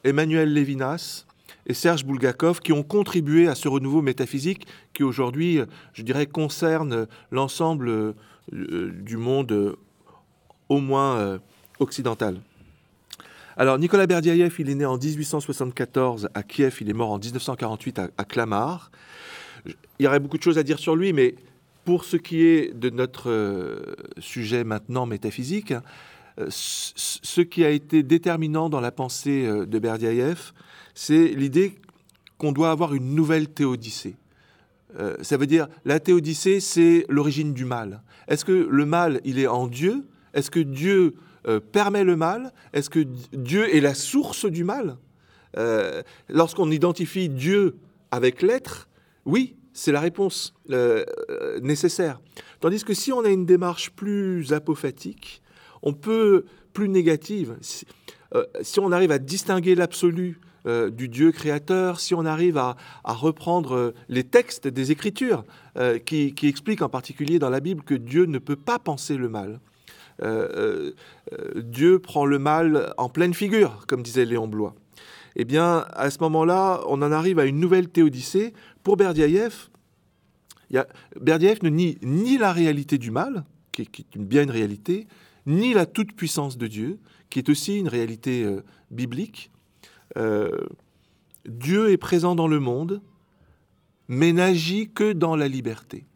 Emmanuel 0.04 0.54
Lévinas 0.54 1.26
et 1.68 1.76
Serge 1.76 2.04
Bulgakov, 2.06 2.60
qui 2.62 2.74
ont 2.74 2.84
contribué 2.84 3.48
à 3.48 3.54
ce 3.54 3.68
renouveau 3.68 4.02
métaphysique 4.02 4.66
qui 4.94 5.04
aujourd'hui, 5.04 5.60
je 5.94 6.02
dirais, 6.02 6.26
concerne 6.26 7.08
l'ensemble 7.32 8.16
du 8.52 9.18
monde 9.18 9.78
au 10.70 10.80
moins 10.80 11.40
occidental. 11.80 12.40
Alors, 13.60 13.80
Nicolas 13.80 14.06
Berdiaïev, 14.06 14.54
il 14.60 14.70
est 14.70 14.76
né 14.76 14.86
en 14.86 15.00
1874 15.00 16.30
à 16.36 16.44
Kiev, 16.44 16.78
il 16.80 16.92
est 16.92 16.94
mort 16.94 17.10
en 17.10 17.18
1948 17.18 18.00
à, 18.16 18.24
Clamart. 18.24 18.92
Il 19.66 20.04
y 20.04 20.08
aurait 20.08 20.20
beaucoup 20.20 20.38
de 20.38 20.44
choses 20.44 20.60
à 20.60 20.64
dire 20.64 20.78
sur 20.78 20.96
lui, 20.96 21.12
mais 21.12 21.34
pour 21.84 22.06
ce 22.06 22.18
qui 22.18 22.44
est 22.44 22.72
de 22.72 22.92
notre 22.92 23.32
euh, 23.32 23.96
sujet 24.20 24.64
maintenant 24.64 25.08
métaphysique, 25.08 25.74
euh, 26.40 26.46
ce 26.52 27.42
qui 27.42 27.66
a 27.66 27.72
été 27.72 28.04
déterminant 28.04 28.70
dans 28.70 28.80
la 28.80 28.92
pensée 28.92 29.48
euh, 29.48 29.66
de 29.66 29.80
Berdiaïev, 29.80 30.52
c'est 30.94 31.30
l'idée 31.30 31.80
qu'on 32.38 32.52
doit 32.52 32.70
avoir 32.70 32.94
une 32.94 33.16
nouvelle 33.16 33.48
théodicée. 33.48 34.18
ça 35.22 35.38
veut 35.38 35.48
dire, 35.48 35.68
la 35.84 36.00
théodicée, 36.00 36.60
c'est 36.60 37.08
l'origine 37.10 37.56
du 37.56 37.66
mal. 37.66 38.04
Est-ce 38.28 38.46
que 38.46 38.52
le 38.52 38.86
mal, 38.86 39.20
il 39.26 39.40
est 39.40 39.48
en 39.48 39.66
Dieu 39.66 40.06
Est-ce 40.38 40.52
que 40.52 40.60
Dieu 40.60 41.16
euh, 41.48 41.60
permet 41.60 42.04
le 42.04 42.16
mal? 42.16 42.54
Est-ce 42.72 42.92
que 42.92 43.00
Dieu 43.34 43.76
est 43.76 43.82
la 43.82 43.96
source 43.96 44.46
du 44.46 44.64
mal? 44.64 44.98
Euh, 45.58 46.04
Lorsqu'on 46.30 46.70
identifie 46.70 47.28
Dieu 47.28 47.78
avec 48.12 48.44
l'être, 48.44 48.88
oui, 49.26 49.56
c'est 49.74 49.92
la 49.92 50.00
réponse 50.00 50.54
euh, 50.70 51.04
nécessaire. 51.62 52.22
Tandis 52.60 52.84
que 52.84 52.94
si 52.94 53.12
on 53.12 53.26
a 53.26 53.30
une 53.30 53.48
démarche 53.48 53.90
plus 53.90 54.54
apophatique, 54.54 55.42
on 55.82 55.94
peut 55.94 56.46
plus 56.72 56.88
négative. 56.88 57.58
Si, 58.62 58.80
on 58.80 58.92
arrive 58.92 59.12
à 59.12 59.18
distinguer 59.18 59.74
l'absolu 59.74 60.40
du 60.66 61.08
Dieu 61.08 61.32
créateur, 61.32 62.00
si 62.00 62.14
on 62.14 62.26
arrive 62.26 62.58
à, 62.58 62.76
reprendre 63.06 63.94
les 64.10 64.24
textes 64.24 64.68
des 64.68 64.92
Écritures 64.92 65.46
qui, 66.06 66.36
expliquent 66.44 66.82
en 66.82 66.90
particulier 66.90 67.40
dans 67.40 67.50
la 67.50 67.62
Bible 67.62 67.84
que 67.84 67.96
Dieu 67.96 68.26
ne 68.26 68.38
peut 68.38 68.58
pas 68.58 68.80
penser 68.80 69.18
le 69.18 69.30
mal, 69.30 69.60
euh, 70.24 70.92
euh, 71.34 71.62
Dieu 71.62 72.00
prend 72.00 72.26
le 72.26 72.40
mal 72.40 72.94
en 72.98 73.10
pleine 73.10 73.34
figure, 73.34 73.86
comme 73.88 74.02
disait 74.02 74.26
Léon 74.26 74.48
Blois. 74.48 74.76
Eh 75.36 75.46
bien, 75.46 75.86
à 75.94 76.10
ce 76.10 76.20
moment-là, 76.22 76.82
on 76.88 77.02
en 77.02 77.12
arrive 77.12 77.40
à 77.40 77.46
une 77.46 77.60
nouvelle 77.60 77.90
théodicée. 77.90 78.54
Pour 78.84 78.98
Berdiaïev, 78.98 79.70
Berdiaïev 81.22 81.60
ne 81.62 81.70
nie 81.70 81.98
ni 82.02 82.38
la 82.38 82.52
réalité 82.52 82.98
du 82.98 83.12
mal, 83.12 83.46
qui 83.72 83.84
est, 83.84 84.18
bien 84.18 84.44
une 84.44 84.52
réalité, 84.52 85.08
ni 85.46 85.74
la 85.74 85.86
toute-puissance 85.86 86.58
de 86.58 86.68
Dieu, 86.68 87.00
qui 87.30 87.40
est 87.40 87.50
aussi 87.50 87.78
une 87.78 87.88
réalité 87.88 88.44
euh, 88.44 88.64
biblique. 88.92 89.52
Dieu 91.46 91.92
est 91.92 91.98
présent 91.98 92.34
dans 92.34 92.48
le 92.48 92.60
monde, 92.60 93.02
mais 94.08 94.34
n'agit 94.34 94.90
que 94.90 95.14
dans 95.14 95.36
la 95.36 95.48
liberté, 95.48 96.08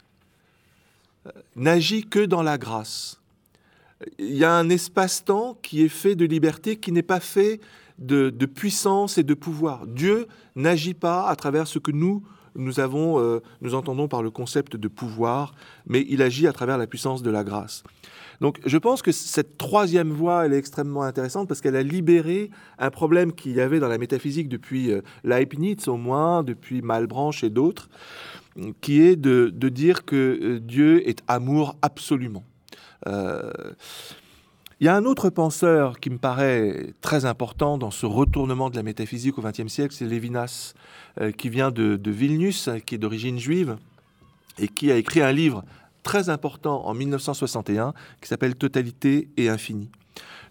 n'agit 1.56 2.06
que 2.06 2.26
dans 2.26 2.42
la 2.42 2.58
grâce 2.58 3.21
il 4.20 4.36
y 4.36 4.44
a 4.44 4.54
un 4.54 4.70
espace-temps 4.70 5.58
qui 5.62 5.84
est 5.84 5.90
fait 5.90 6.16
de 6.16 6.26
liberté, 6.26 6.78
qui 6.78 6.92
n'est 6.92 7.02
pas 7.02 7.20
fait 7.20 7.60
de, 8.00 8.46
puissance 8.46 9.18
et 9.18 9.24
de 9.24 9.34
pouvoir. 9.34 9.86
Dieu 9.88 10.28
n'agit 10.56 10.94
pas 10.94 11.28
à 11.28 11.36
travers 11.36 11.68
ce 11.68 11.80
que 11.80 11.92
nous, 11.92 12.24
nous, 12.56 12.80
avons, 12.80 13.20
euh, 13.20 13.42
nous 13.62 13.76
entendons 13.76 14.08
par 14.08 14.24
le 14.24 14.32
concept 14.32 14.76
de 14.76 14.88
pouvoir, 14.88 15.54
mais 15.88 16.06
il 16.10 16.22
agit 16.22 16.48
à 16.48 16.54
travers 16.54 16.78
la 16.78 16.88
puissance 16.88 17.22
de 17.22 17.30
la 17.30 17.44
grâce. 17.44 17.84
Donc 18.42 18.60
je 18.66 18.78
pense 18.80 19.04
que 19.04 19.12
cette 19.12 19.58
troisième 19.60 20.10
voie, 20.10 20.46
elle 20.46 20.54
est 20.54 20.58
extrêmement 20.58 21.04
intéressante 21.04 21.48
parce 21.48 21.62
qu'elle 21.62 21.76
a 21.76 21.84
libéré 21.84 22.50
un 22.80 22.90
problème 22.90 23.34
qu'il 23.34 23.52
y 23.52 23.62
avait 23.62 23.80
dans 23.80 23.88
la 23.88 24.00
métaphysique 24.00 24.50
depuis 24.50 24.92
euh, 24.92 25.02
Leibniz 25.24 25.88
au 25.88 25.98
moins, 25.98 26.42
depuis 26.42 26.82
Malebranche 26.82 27.44
et 27.44 27.52
d'autres, 27.52 27.88
qui 28.82 29.00
est 29.02 29.16
de 29.16 29.70
dire 29.70 30.06
que 30.06 30.40
euh, 30.42 30.60
Dieu 30.60 31.08
est 31.08 31.22
amour 31.28 31.78
absolument. 31.84 32.44
Euh, 33.08 33.52
il 34.80 34.86
y 34.86 34.88
a 34.88 34.96
un 34.96 35.06
autre 35.06 35.30
penseur 35.30 36.00
qui 36.00 36.10
me 36.10 36.18
paraît 36.18 36.94
très 37.02 37.26
important 37.26 37.78
dans 37.78 37.92
ce 37.92 38.08
retournement 38.08 38.72
de 38.72 38.76
la 38.76 38.82
métaphysique 38.82 39.38
au 39.38 39.42
XXe 39.44 39.68
siècle, 39.68 39.94
c'est 39.94 40.06
Lévinas, 40.08 40.74
euh, 41.20 41.32
qui 41.32 41.50
vient 41.50 41.70
de, 41.70 42.00
Vilnius, 42.10 42.68
qui 42.86 42.96
est 42.96 42.98
d'origine 42.98 43.38
juive, 43.38 43.78
et 44.58 44.68
qui 44.68 44.92
a 44.92 44.96
écrit 44.96 45.22
un 45.22 45.32
livre 45.32 45.64
très 46.02 46.30
important 46.30 46.86
en 46.88 46.96
1961 46.96 47.94
qui 48.22 48.28
s'appelle 48.28 48.56
Totalité 48.56 49.28
et 49.38 49.50
Infini. 49.50 49.92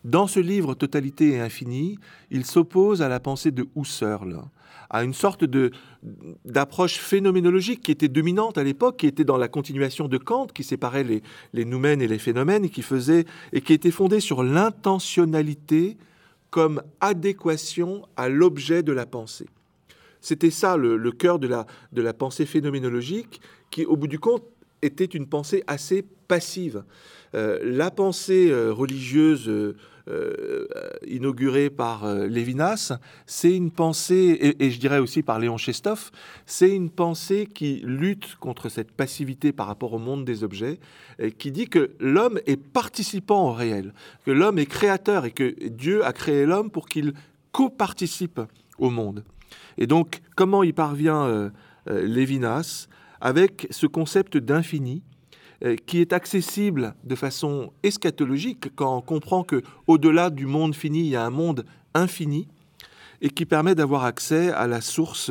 Dans 0.04 0.28
ce 0.28 0.38
livre 0.38 0.74
Totalité 0.74 1.30
et 1.30 1.40
Infini, 1.40 1.98
il 2.30 2.46
s'oppose 2.46 3.02
à 3.02 3.08
la 3.08 3.18
pensée 3.18 3.50
de 3.50 3.66
Husserl, 3.74 4.42
à 4.90 5.04
une 5.04 5.14
sorte 5.14 5.44
de 5.44 5.70
d'approche 6.44 6.98
phénoménologique 6.98 7.82
qui 7.82 7.92
était 7.92 8.08
dominante 8.08 8.58
à 8.58 8.64
l'époque, 8.64 8.98
qui 8.98 9.06
était 9.06 9.24
dans 9.24 9.36
la 9.36 9.48
continuation 9.48 10.08
de 10.08 10.18
Kant, 10.18 10.46
qui 10.46 10.64
séparait 10.64 11.04
les, 11.04 11.22
les 11.52 11.64
noumènes 11.64 12.02
et 12.02 12.08
les 12.08 12.18
phénomènes, 12.18 12.64
et 12.64 12.70
qui 12.70 12.82
faisait 12.82 13.24
et 13.52 13.60
qui 13.60 13.72
était 13.72 13.90
fondée 13.90 14.20
sur 14.20 14.42
l'intentionnalité 14.42 15.96
comme 16.50 16.82
adéquation 17.00 18.06
à 18.16 18.28
l'objet 18.28 18.82
de 18.82 18.92
la 18.92 19.06
pensée. 19.06 19.46
C'était 20.20 20.50
ça 20.50 20.76
le, 20.76 21.12
cœur 21.12 21.38
de 21.38 21.46
la, 21.46 21.66
de 21.92 22.02
la 22.02 22.12
pensée 22.12 22.44
phénoménologique, 22.44 23.40
qui, 23.70 23.84
au 23.84 23.96
bout 23.96 24.08
du 24.08 24.18
compte, 24.18 24.44
était 24.82 25.04
une 25.04 25.26
pensée 25.26 25.62
assez 25.66 26.04
passive. 26.28 26.82
la 27.32 27.90
pensée 27.90 28.52
religieuse 28.52 29.76
inaugurée 31.06 31.70
par 31.70 32.06
Lévinas, 32.26 32.92
c'est 33.26 33.54
une 33.54 33.70
pensée, 33.70 34.56
et, 34.58 34.70
je 34.70 34.80
dirais 34.80 34.98
aussi 34.98 35.22
par 35.22 35.38
Léon 35.38 35.56
Chestov, 35.56 36.10
c'est 36.46 36.70
une 36.70 36.90
pensée 36.90 37.46
qui 37.46 37.82
lutte 37.84 38.36
contre 38.36 38.68
cette 38.68 38.90
passivité 38.90 39.52
par 39.52 39.66
rapport 39.66 39.92
au 39.92 39.98
monde 39.98 40.24
des 40.24 40.42
objets, 40.42 40.78
et 41.18 41.32
qui 41.32 41.52
dit 41.52 41.68
que 41.68 41.92
l'homme 42.00 42.40
est 42.46 42.56
participant 42.56 43.48
au 43.48 43.52
réel, 43.52 43.92
que 44.24 44.30
l'homme 44.30 44.58
est 44.58 44.66
créateur 44.66 45.24
et 45.24 45.30
que 45.30 45.54
Dieu 45.68 46.04
a 46.04 46.12
créé 46.12 46.46
l'homme 46.46 46.70
pour 46.70 46.88
qu'il 46.88 47.14
coparticipe 47.52 48.40
au 48.78 48.90
monde. 48.90 49.24
Et 49.78 49.86
donc, 49.86 50.20
comment 50.36 50.62
y 50.62 50.72
parvient 50.72 51.22
euh, 51.24 51.50
euh, 51.88 52.06
Lévinas? 52.06 52.88
Avec 53.22 53.66
ce 53.70 53.86
concept 53.86 54.38
d'infini 54.38 55.02
euh, 55.02 55.09
qui 55.86 56.00
est 56.00 56.12
accessible 56.12 56.94
de 57.04 57.14
façon 57.14 57.72
eschatologique 57.82 58.74
quand 58.74 58.96
on 58.96 59.00
comprend 59.02 59.44
que 59.44 59.62
au-delà 59.86 60.30
du 60.30 60.46
monde 60.46 60.74
fini, 60.74 61.00
il 61.00 61.08
y 61.08 61.16
a 61.16 61.24
un 61.24 61.30
monde 61.30 61.64
infini 61.94 62.48
et 63.20 63.28
qui 63.28 63.44
permet 63.44 63.74
d'avoir 63.74 64.04
accès 64.04 64.50
à 64.52 64.66
la 64.66 64.80
source 64.80 65.30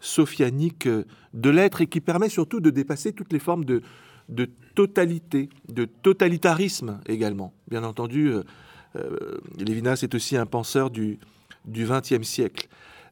sophianique 0.00 0.88
de 0.88 1.50
l'être 1.50 1.80
et 1.80 1.86
qui 1.86 2.00
permet 2.00 2.28
surtout 2.28 2.60
de 2.60 2.70
dépasser 2.70 3.12
toutes 3.12 3.32
les 3.32 3.38
formes 3.38 3.64
de, 3.64 3.82
totalité, 4.74 5.48
de 5.68 5.84
totalitarisme 5.84 7.00
également. 7.06 7.52
Bien 7.68 7.84
entendu, 7.84 8.32
Lévinas 9.58 10.00
est 10.02 10.14
aussi 10.14 10.36
un 10.36 10.46
penseur 10.46 10.90
du 10.90 11.18
XXe 11.68 12.22
siècle 12.22 12.68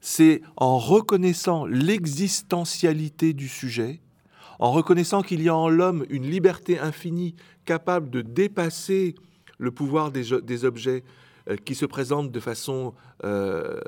c'est 0.06 0.40
en 0.56 0.78
reconnaissant 0.78 1.66
l'existentialité 1.66 3.32
du 3.32 3.48
sujet, 3.48 4.00
en 4.58 4.72
reconnaissant 4.72 5.22
qu'il 5.22 5.42
y 5.42 5.48
a 5.48 5.54
en 5.54 5.68
l'homme 5.68 6.04
une 6.08 6.28
liberté 6.28 6.78
infinie 6.78 7.34
capable 7.64 8.10
de 8.10 8.22
dépasser 8.22 9.14
le 9.58 9.70
pouvoir 9.70 10.10
des, 10.10 10.64
objets 10.64 11.02
euh, 11.48 11.56
qui 11.56 11.74
se 11.74 11.86
présentent 11.86 12.30
de 12.30 12.40
façon 12.40 12.94
euh, 13.24 13.80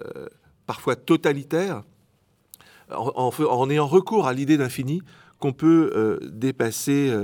parfois 0.67 0.97
totalitaire, 0.97 1.83
en, 2.91 3.69
ayant 3.69 3.87
recours 3.87 4.27
à 4.27 4.33
l'idée 4.33 4.57
d'infini, 4.57 5.03
qu'on 5.39 5.53
peut 5.53 5.93
euh, 5.95 6.19
dépasser 6.31 7.15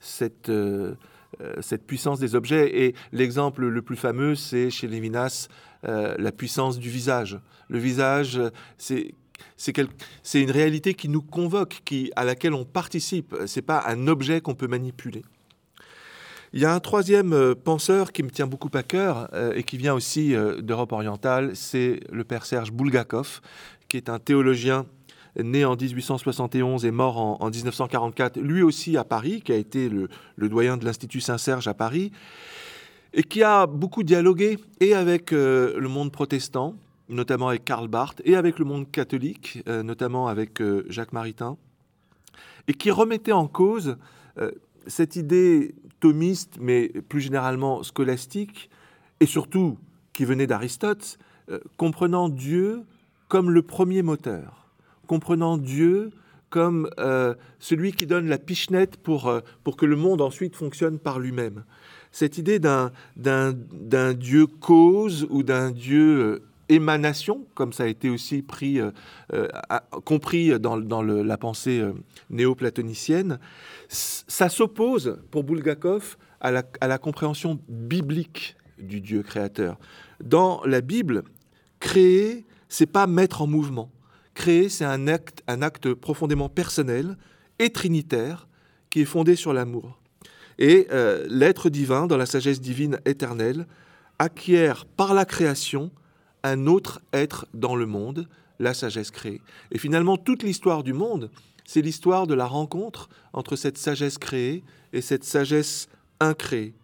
cette, 0.00 0.50
puissance 1.86 2.18
des 2.18 2.34
objets. 2.34 2.84
Et 2.84 2.94
l'exemple 3.12 3.66
le 3.66 3.82
plus 3.82 3.96
fameux, 3.96 4.34
c'est 4.34 4.70
chez 4.70 4.88
Lévinas 4.88 5.48
la 5.84 6.32
puissance 6.32 6.78
du 6.78 6.90
visage. 6.90 7.40
Le 7.68 7.78
visage, 7.78 8.40
c'est 8.78 9.14
c'est 9.56 10.40
une 10.40 10.50
réalité 10.50 10.94
qui 10.94 11.08
nous 11.08 11.22
convoque, 11.22 11.82
qui, 11.84 12.10
à 12.16 12.24
laquelle 12.24 12.54
on 12.54 12.64
participe. 12.64 13.34
C'est 13.46 13.62
pas 13.62 13.84
un 13.86 14.06
objet 14.06 14.40
qu'on 14.40 14.54
peut 14.54 14.68
manipuler. 14.68 15.22
Il 16.52 16.60
y 16.60 16.66
a 16.66 16.74
un 16.74 16.80
troisième 16.80 17.32
euh, 17.32 17.54
penseur 17.54 18.12
qui 18.12 18.22
me 18.22 18.30
tient 18.30 18.46
beaucoup 18.46 18.70
à 18.74 18.82
cœur 18.82 19.28
euh, 19.32 19.54
et 19.54 19.62
qui 19.62 19.78
vient 19.78 19.94
aussi 19.94 20.34
d'Europe 20.58 20.92
orientale, 20.92 21.52
c'est 21.54 22.00
le 22.10 22.24
père 22.24 22.44
Serge 22.44 22.72
Bulgakov, 22.72 23.40
qui 23.88 23.96
est 23.96 24.10
un 24.10 24.18
théologien 24.18 24.86
né 25.40 25.64
en 25.64 25.76
1871 25.76 26.84
et 26.84 26.90
mort 26.90 27.42
en, 27.42 27.50
1944, 27.50 28.38
lui 28.38 28.62
aussi 28.62 28.96
à 28.96 29.04
Paris, 29.04 29.40
qui 29.42 29.52
a 29.52 29.56
été 29.56 29.88
le, 29.88 30.08
doyen 30.48 30.76
de 30.76 30.84
l'Institut 30.84 31.20
Saint-Serge 31.20 31.68
à 31.68 31.74
Paris, 31.74 32.12
et 33.14 33.22
qui 33.22 33.42
a 33.42 33.66
beaucoup 33.66 34.02
dialogué 34.02 34.58
et 34.80 34.94
avec 34.94 35.32
euh, 35.32 35.78
le 35.78 35.88
monde 35.88 36.12
protestant, 36.12 36.74
notamment 37.12 37.48
avec 37.48 37.64
Karl 37.64 37.88
Barth, 37.88 38.20
et 38.24 38.36
avec 38.36 38.58
le 38.58 38.64
monde 38.64 38.90
catholique, 38.90 39.62
euh, 39.68 39.82
notamment 39.82 40.28
avec 40.28 40.60
euh, 40.60 40.84
Jacques 40.88 41.12
Maritain, 41.12 41.56
et 42.68 42.74
qui 42.74 42.90
remettait 42.90 43.32
en 43.32 43.48
cause 43.48 43.96
cette 44.86 45.16
idée 45.16 45.74
thomiste, 46.00 46.56
mais 46.58 46.88
plus 46.88 47.20
généralement 47.20 47.82
scolastique, 47.82 48.70
et 49.20 49.26
surtout 49.26 49.78
qui 50.14 50.24
venait 50.24 50.46
d'Aristote, 50.46 51.18
comprenant 51.76 52.30
Dieu 52.30 52.84
comme 53.28 53.50
le 53.50 53.62
premier 53.62 54.00
moteur, 54.02 54.70
comprenant 55.06 55.58
Dieu 55.58 56.12
comme 56.48 56.88
celui 57.58 57.92
qui 57.92 58.06
donne 58.06 58.28
la 58.28 58.38
pichenette 58.38 58.96
pour, 58.96 59.30
pour 59.64 59.76
que 59.76 59.84
le 59.84 59.96
monde 59.96 60.22
ensuite 60.22 60.56
fonctionne 60.56 60.98
par 60.98 61.18
lui-même. 61.18 61.64
Cette 62.12 62.36
idée 62.36 62.58
d'un 62.58 62.92
Dieu 64.12 64.46
cause 64.46 65.26
ou 65.30 65.42
d'un 65.42 65.70
Dieu 65.70 66.20
euh, 66.20 66.42
émanation, 66.74 67.46
comme 67.54 67.72
ça 67.72 67.84
a 67.84 67.86
été 67.86 68.10
aussi 68.10 68.42
pris, 68.42 68.80
euh, 68.80 68.90
euh, 69.32 69.48
compris 70.04 70.58
dans, 70.58 71.02
la 71.02 71.38
pensée 71.38 71.82
néo-platonicienne, 72.30 73.38
ça 73.88 74.48
s'oppose 74.48 75.18
pour 75.30 75.44
Bulgakov 75.44 76.16
à 76.40 76.50
la, 76.50 76.62
à 76.80 76.88
la, 76.88 76.98
compréhension 76.98 77.58
biblique 77.68 78.56
du 78.78 79.00
Dieu 79.00 79.22
créateur. 79.22 79.78
Dans 80.22 80.62
la 80.64 80.80
Bible, 80.80 81.22
créer, 81.80 82.44
c'est 82.68 82.86
pas 82.86 83.06
mettre 83.06 83.42
en 83.42 83.46
mouvement. 83.46 83.90
Créer, 84.34 84.68
c'est 84.68 84.84
un 84.84 85.08
acte, 85.08 85.42
un 85.46 85.62
acte 85.62 85.92
profondément 85.92 86.48
personnel 86.48 87.16
et 87.58 87.70
trinitaire 87.70 88.48
qui 88.90 89.02
est 89.02 89.06
fondé 89.06 89.36
sur 89.36 89.52
l'amour. 89.52 89.98
Et 90.58 90.86
euh, 90.92 91.26
l'être 91.28 91.70
divin, 91.70 92.06
dans 92.06 92.16
la 92.16 92.26
sagesse 92.26 92.60
divine 92.60 93.00
éternelle, 93.04 93.66
acquiert 94.18 94.84
par 94.84 95.14
la 95.14 95.24
création 95.24 95.90
un 96.42 96.66
autre 96.66 97.00
être 97.12 97.46
dans 97.54 97.76
le 97.76 97.86
monde, 97.86 98.28
la 98.58 98.74
sagesse 98.74 99.10
créée. 99.10 99.40
Et 99.70 99.78
finalement, 99.78 100.16
toute 100.16 100.42
l'histoire 100.42 100.82
du 100.82 100.92
monde, 100.92 101.30
c'est 101.64 101.82
l'histoire 101.82 102.26
de 102.26 102.34
la 102.34 102.46
rencontre 102.46 103.08
entre 103.32 103.56
cette 103.56 103.78
sagesse 103.78 104.18
créée 104.18 104.62
et 104.92 105.00
cette 105.00 105.24
sagesse 105.24 105.88
incréée. 106.20 106.74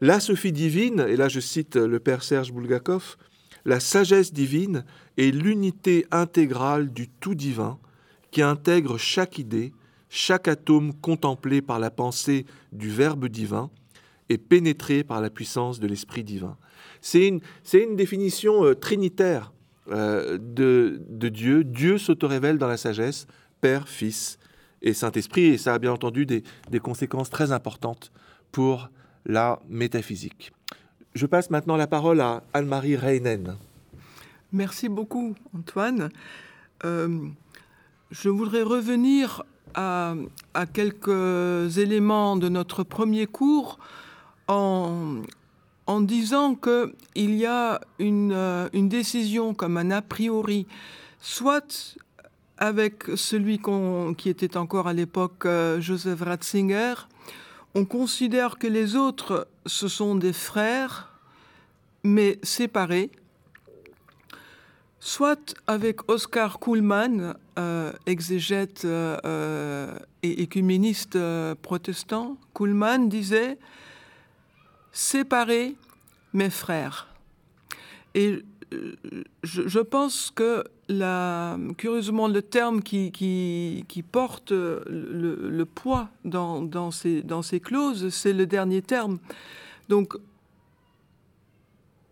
La 0.00 0.20
Sophie 0.20 0.52
divine, 0.52 1.00
et 1.08 1.16
là 1.16 1.28
je 1.28 1.40
cite 1.40 1.76
le 1.76 1.98
père 1.98 2.22
Serge 2.22 2.52
Bulgakov, 2.52 3.16
la 3.64 3.80
sagesse 3.80 4.32
divine 4.32 4.84
est 5.16 5.34
l'unité 5.34 6.06
intégrale 6.10 6.92
du 6.92 7.08
tout 7.08 7.34
divin 7.34 7.78
qui 8.30 8.42
intègre 8.42 8.98
chaque 8.98 9.38
idée, 9.38 9.72
chaque 10.08 10.48
atome 10.48 10.94
contemplé 10.94 11.60
par 11.62 11.78
la 11.78 11.90
pensée 11.90 12.46
du 12.72 12.90
Verbe 12.90 13.26
divin 13.26 13.70
est 14.28 14.38
pénétré 14.38 15.04
par 15.04 15.20
la 15.20 15.30
puissance 15.30 15.80
de 15.80 15.86
l'Esprit 15.86 16.24
divin. 16.24 16.56
C'est 17.08 17.26
une, 17.26 17.40
une, 17.72 17.96
définition 17.96 18.66
euh, 18.66 18.74
trinitaire 18.74 19.50
euh, 19.90 20.36
de, 20.38 21.00
de, 21.08 21.30
Dieu. 21.30 21.64
Dieu 21.64 21.96
s'auto-révèle 21.96 22.58
dans 22.58 22.66
la 22.68 22.76
sagesse, 22.76 23.26
Père, 23.62 23.88
Fils 23.88 24.38
et 24.82 24.92
Saint-Esprit, 24.92 25.46
et 25.46 25.56
ça 25.56 25.72
a 25.72 25.78
bien 25.78 25.90
entendu 25.90 26.26
des, 26.26 26.42
des, 26.70 26.80
conséquences 26.80 27.30
très 27.30 27.50
importantes 27.50 28.12
pour 28.52 28.90
la 29.24 29.58
métaphysique. 29.70 30.52
Je 31.14 31.24
passe 31.24 31.48
maintenant 31.48 31.78
la 31.78 31.86
parole 31.86 32.20
à 32.20 32.42
Anne-Marie 32.52 32.96
Reinen. 32.96 33.56
Merci 34.52 34.90
beaucoup, 34.90 35.34
Antoine. 35.56 36.10
Euh, 36.84 37.26
je 38.10 38.28
voudrais 38.28 38.64
revenir 38.64 39.44
à, 39.72 40.14
quelques 40.74 41.78
éléments 41.78 42.36
de 42.36 42.50
notre 42.50 42.82
premier 42.82 43.26
cours 43.26 43.78
en, 44.46 45.22
en 45.88 46.02
disant 46.02 46.54
qu'il 46.54 47.34
y 47.34 47.46
a 47.46 47.80
une, 47.98 48.32
euh, 48.32 48.68
une, 48.74 48.90
décision 48.90 49.54
comme 49.54 49.78
un 49.78 49.90
a 49.90 50.02
priori, 50.02 50.66
soit 51.18 51.96
avec 52.58 53.04
celui 53.16 53.58
qui 54.18 54.28
était 54.28 54.58
encore 54.58 54.86
à 54.86 54.92
l'époque 54.92 55.46
euh, 55.46 55.80
Joseph 55.80 56.20
Ratzinger, 56.20 56.94
on 57.74 57.86
considère 57.86 58.58
que 58.58 58.66
les 58.66 58.96
autres, 58.96 59.48
ce 59.64 59.88
sont 59.88 60.14
des 60.14 60.34
frères, 60.34 61.10
mais 62.04 62.38
séparés, 62.42 63.10
soit 65.00 65.54
avec 65.66 66.06
Oscar 66.10 66.60
Kuhlmann, 66.60 67.34
euh, 67.58 67.92
exégète 68.04 68.86
et 70.22 70.42
écuméniste 70.42 71.18
protestant, 71.62 72.36
Kuhlmann 72.54 73.08
disait 73.08 73.56
séparer 74.92 75.76
mes 76.32 76.50
frères. 76.50 77.08
Et 78.14 78.42
je, 79.42 79.80
pense 79.80 80.30
que 80.30 80.64
curieusement 81.76 82.28
le 82.28 82.42
terme 82.42 82.82
qui, 82.82 84.04
porte 84.10 84.52
le, 84.52 85.64
poids 85.64 86.08
dans, 86.24 86.90
ces, 86.90 87.60
clauses, 87.60 88.08
c'est 88.10 88.32
le 88.32 88.46
dernier 88.46 88.82
terme. 88.82 89.18
Donc 89.88 90.14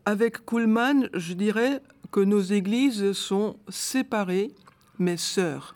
avec 0.04 0.46
Kuhlmann, 0.46 1.10
je 1.14 1.34
dirais 1.34 1.82
que 2.12 2.20
nos 2.20 2.40
églises 2.40 3.12
sont 3.12 3.56
séparées, 3.68 4.52
mais 4.98 5.16
sœurs. 5.16 5.74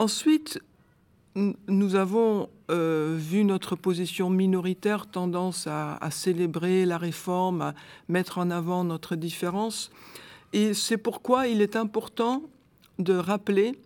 Ensuite, 0.00 0.60
nous 1.68 1.94
avons 1.94 2.48
euh, 2.70 3.16
vu 3.18 3.44
notre 3.44 3.76
position 3.76 4.30
minoritaire 4.30 5.06
tendance 5.06 5.66
à, 5.66 5.98
célébrer 6.10 6.84
la 6.84 6.98
réforme, 6.98 7.62
à 7.62 7.74
mettre 8.08 8.38
en 8.38 8.50
avant 8.50 8.84
notre 8.84 9.16
différence. 9.16 9.90
Et 10.52 10.74
c'est 10.74 10.96
pourquoi 10.96 11.46
il 11.46 11.60
est 11.60 11.76
important 11.76 12.42
de 12.98 13.14
rappeler, 13.14 13.78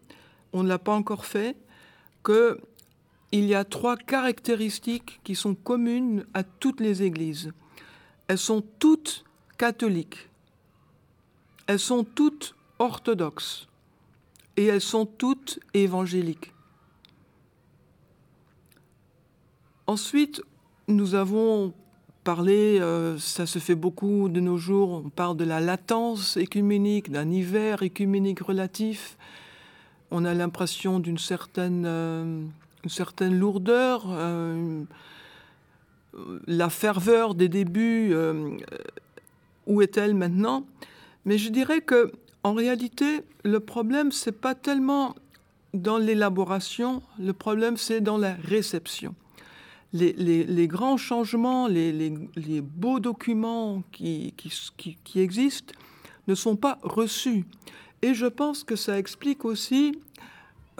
on 0.52 0.62
ne 0.62 0.68
l'a 0.68 0.78
pas 0.78 0.94
encore 0.94 1.26
fait, 1.26 1.56
que 2.22 2.58
il 3.32 3.46
y 3.46 3.54
a 3.54 3.64
trois 3.64 3.96
caractéristiques 3.96 5.20
qui 5.24 5.34
sont 5.34 5.54
communes 5.54 6.26
à 6.34 6.42
toutes 6.42 6.80
les 6.80 7.02
églises. 7.02 7.52
Elles 8.28 8.38
sont 8.38 8.62
toutes 8.78 9.24
catholiques. 9.56 10.28
Elles 11.66 11.78
sont 11.78 12.04
toutes 12.04 12.54
orthodoxes. 12.78 13.68
Et 14.58 14.66
elles 14.66 14.82
sont 14.82 15.06
toutes 15.06 15.60
évangéliques. 15.72 16.52
Ensuite, 19.92 20.40
nous 20.88 21.14
avons 21.14 21.74
parlé, 22.24 22.80
euh, 22.80 23.18
ça 23.18 23.44
se 23.44 23.58
fait 23.58 23.74
beaucoup 23.74 24.30
de 24.30 24.40
nos 24.40 24.56
jours, 24.56 25.02
on 25.04 25.10
parle 25.10 25.36
de 25.36 25.44
la 25.44 25.60
latence 25.60 26.38
écuménique, 26.38 27.10
d'un 27.10 27.30
hiver 27.30 27.82
écuménique 27.82 28.40
relatif. 28.40 29.18
On 30.10 30.24
a 30.24 30.32
l'impression 30.32 30.98
d'une 30.98 31.18
certaine, 31.18 31.84
euh, 31.84 32.42
lourdeur, 33.20 34.06
euh, 34.08 34.82
la 36.46 36.70
ferveur 36.70 37.34
des 37.34 37.50
débuts, 37.50 38.14
où 39.66 39.82
est-elle 39.82 40.14
maintenant? 40.14 40.64
Mais 41.26 41.36
je 41.36 41.50
dirais 41.50 41.82
que, 41.82 42.12
en 42.44 42.54
réalité, 42.54 43.20
le 43.44 43.60
problème, 43.60 44.10
c'est 44.10 44.40
pas 44.40 44.54
tellement 44.54 45.14
dans 45.74 45.98
l'élaboration, 45.98 47.02
le 47.18 47.34
problème, 47.34 47.76
c'est 47.76 48.00
dans 48.00 48.16
la 48.16 48.32
réception 48.32 49.14
les, 49.92 50.68
grands 50.68 50.96
changements, 50.96 51.66
les, 51.66 52.60
beaux 52.60 53.00
documents 53.00 53.82
qui, 53.92 54.34
existent 55.16 55.74
ne 56.28 56.34
sont 56.34 56.56
pas 56.56 56.78
reçus. 56.82 57.44
Et 58.02 58.14
je 58.14 58.26
pense 58.26 58.64
que 58.64 58.76
ça 58.76 58.98
explique 58.98 59.44
aussi 59.44 59.98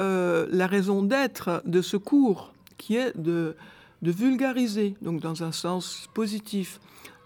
euh, 0.00 0.46
la 0.50 0.66
raison 0.66 1.02
d'être 1.02 1.62
de 1.66 1.82
ce 1.82 1.96
cours, 1.96 2.52
qui 2.78 2.96
est 2.96 3.16
de, 3.16 3.56
vulgariser, 4.02 4.94
donc 5.02 5.20
dans 5.20 5.44
un 5.44 5.52
sens 5.52 6.08
positif, 6.14 6.80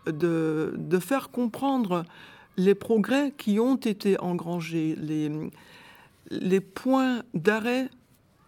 de, 0.07 0.99
faire 1.01 1.31
comprendre 1.31 2.05
les 2.57 2.75
progrès 2.75 3.33
qui 3.37 3.61
ont 3.61 3.77
été 3.77 4.19
engrangés, 4.21 4.97
les 6.31 6.61
points 6.61 7.23
d'arrêt 7.35 7.89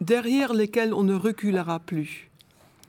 derrière 0.01 0.53
lesquels 0.53 0.94
on 0.94 1.03
ne 1.03 1.14
reculera 1.14 1.81
plus. 1.81 2.28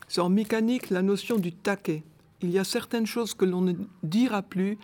C'est 0.10 0.22
en 0.22 0.30
mécanique 0.30 0.90
la 0.90 1.04
notion 1.04 1.38
du 1.38 1.54
taquet. 1.54 2.04
Il 2.42 2.50
y 2.50 2.58
a 2.58 2.64
certaines 2.64 3.06
choses 3.06 3.36
que 3.36 3.46
l'on 3.46 3.62
ne 3.62 3.74
dira 4.02 4.42
plus. 4.42 4.80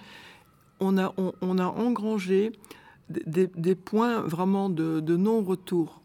On 0.80 1.00
a, 1.00 1.14
on, 1.18 1.58
a 1.58 1.66
engrangé 1.66 2.52
des, 3.10 3.76
points 3.76 4.22
vraiment 4.22 4.70
de, 4.70 5.18
non-retour. 5.18 6.02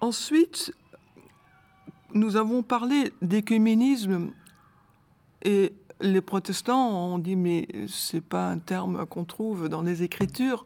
Ensuite, 0.00 0.72
nous 2.14 2.36
avons 2.36 2.62
parlé 2.62 3.12
d'écuménisme 3.20 4.30
et 5.42 5.74
les 6.00 6.20
protestants 6.22 7.12
ont 7.12 7.18
dit 7.18 7.36
mais 7.36 7.68
c'est 7.88 8.22
pas 8.22 8.48
un 8.48 8.58
terme 8.58 9.04
qu'on 9.06 9.24
trouve 9.24 9.68
dans 9.68 9.82
les 9.82 10.02
Écritures. 10.02 10.64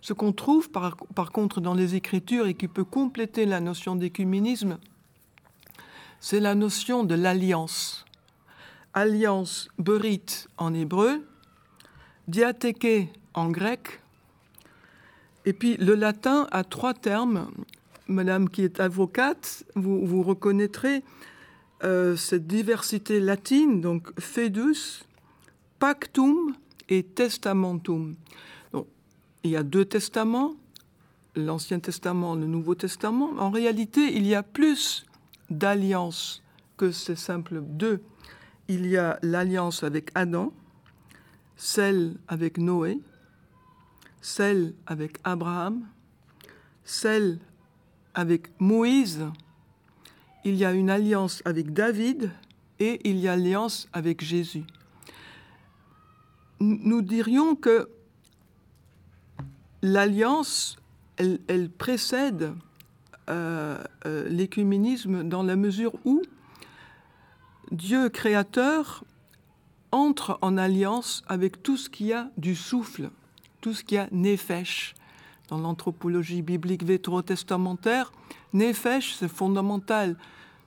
Ce 0.00 0.12
qu'on 0.14 0.32
trouve 0.32 0.70
par, 0.70 0.96
par, 1.14 1.32
contre 1.32 1.60
dans 1.60 1.74
les 1.74 1.96
Écritures 1.96 2.46
et 2.46 2.54
qui 2.54 2.68
peut 2.68 2.84
compléter 2.84 3.46
la 3.46 3.60
notion 3.60 3.96
d'écuménisme, 3.96 4.78
c'est 6.24 6.40
la 6.40 6.54
notion 6.54 7.04
de 7.04 7.14
l'alliance. 7.14 8.06
Alliance 8.94 9.68
berit 9.78 10.46
en 10.56 10.72
hébreu, 10.72 11.22
diatheke 12.28 13.10
en 13.34 13.50
grec, 13.50 14.00
et 15.44 15.52
puis 15.52 15.76
le 15.76 15.94
latin 15.94 16.48
a 16.50 16.64
trois 16.64 16.94
termes. 16.94 17.50
Madame 18.08 18.48
qui 18.48 18.62
est 18.62 18.80
avocate, 18.80 19.64
vous, 19.74 20.06
vous 20.06 20.22
reconnaîtrez 20.22 21.02
euh, 21.82 22.16
cette 22.16 22.46
diversité 22.46 23.20
latine, 23.20 23.82
donc 23.82 24.18
fedus, 24.18 25.04
pactum 25.78 26.54
et 26.88 27.02
testamentum. 27.02 28.14
Donc, 28.72 28.86
il 29.42 29.50
y 29.50 29.56
a 29.56 29.62
deux 29.62 29.84
testaments, 29.84 30.54
l'Ancien 31.36 31.80
Testament, 31.80 32.34
le 32.34 32.46
Nouveau 32.46 32.74
Testament. 32.74 33.32
En 33.36 33.50
réalité, 33.50 34.16
il 34.16 34.26
y 34.26 34.34
a 34.34 34.42
plus 34.42 35.04
d'alliance 35.50 36.42
que 36.76 36.90
ces 36.90 37.16
simples 37.16 37.60
deux. 37.60 38.02
Il 38.68 38.86
y 38.86 38.96
a 38.96 39.18
l'alliance 39.22 39.82
avec 39.82 40.10
Adam, 40.14 40.52
celle 41.56 42.16
avec 42.28 42.58
Noé, 42.58 42.98
celle 44.20 44.74
avec 44.86 45.18
Abraham, 45.22 45.86
celle 46.84 47.38
avec 48.14 48.48
Moïse, 48.60 49.26
il 50.44 50.56
y 50.56 50.64
a 50.64 50.72
une 50.72 50.90
alliance 50.90 51.42
avec 51.44 51.72
David 51.72 52.30
et 52.78 53.00
il 53.08 53.16
y 53.18 53.28
a 53.28 53.36
l'alliance 53.36 53.88
avec 53.92 54.22
Jésus. 54.22 54.64
Nous 56.60 57.02
dirions 57.02 57.56
que 57.56 57.88
l'alliance, 59.82 60.76
elle, 61.16 61.70
précède 61.70 62.52
l'écuménisme 63.28 65.24
dans 65.24 65.42
la 65.42 65.56
mesure 65.56 65.92
où 66.04 66.22
Dieu 67.70 68.08
créateur 68.08 69.04
entre 69.90 70.38
en 70.42 70.56
alliance 70.56 71.22
avec 71.28 71.62
tout 71.62 71.76
ce 71.76 71.88
qui 71.88 72.12
a 72.12 72.30
du 72.36 72.56
souffle, 72.56 73.10
tout 73.60 73.72
ce 73.72 73.84
qui 73.84 73.96
a 73.96 74.08
nefesh. 74.10 74.94
Dans 75.48 75.58
l'anthropologie 75.58 76.42
biblique 76.42 76.84
vétérotestamentaire, 76.84 78.12
nefesh, 78.52 79.14
c'est 79.14 79.28
fondamental, 79.28 80.16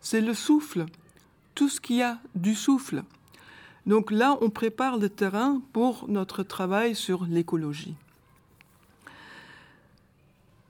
c'est 0.02 0.22
le 0.22 0.34
souffle, 0.34 0.86
tout 1.56 1.68
ce 1.70 1.82
qui 1.82 2.02
a 2.02 2.20
du 2.36 2.56
souffle. 2.56 3.04
Donc 3.86 4.12
là, 4.12 4.38
on 4.42 4.50
prépare 4.50 4.98
le 4.98 5.10
terrain 5.10 5.62
pour 5.74 6.08
notre 6.08 6.44
travail 6.44 6.96
sur 6.96 7.26
l'écologie. 7.26 7.96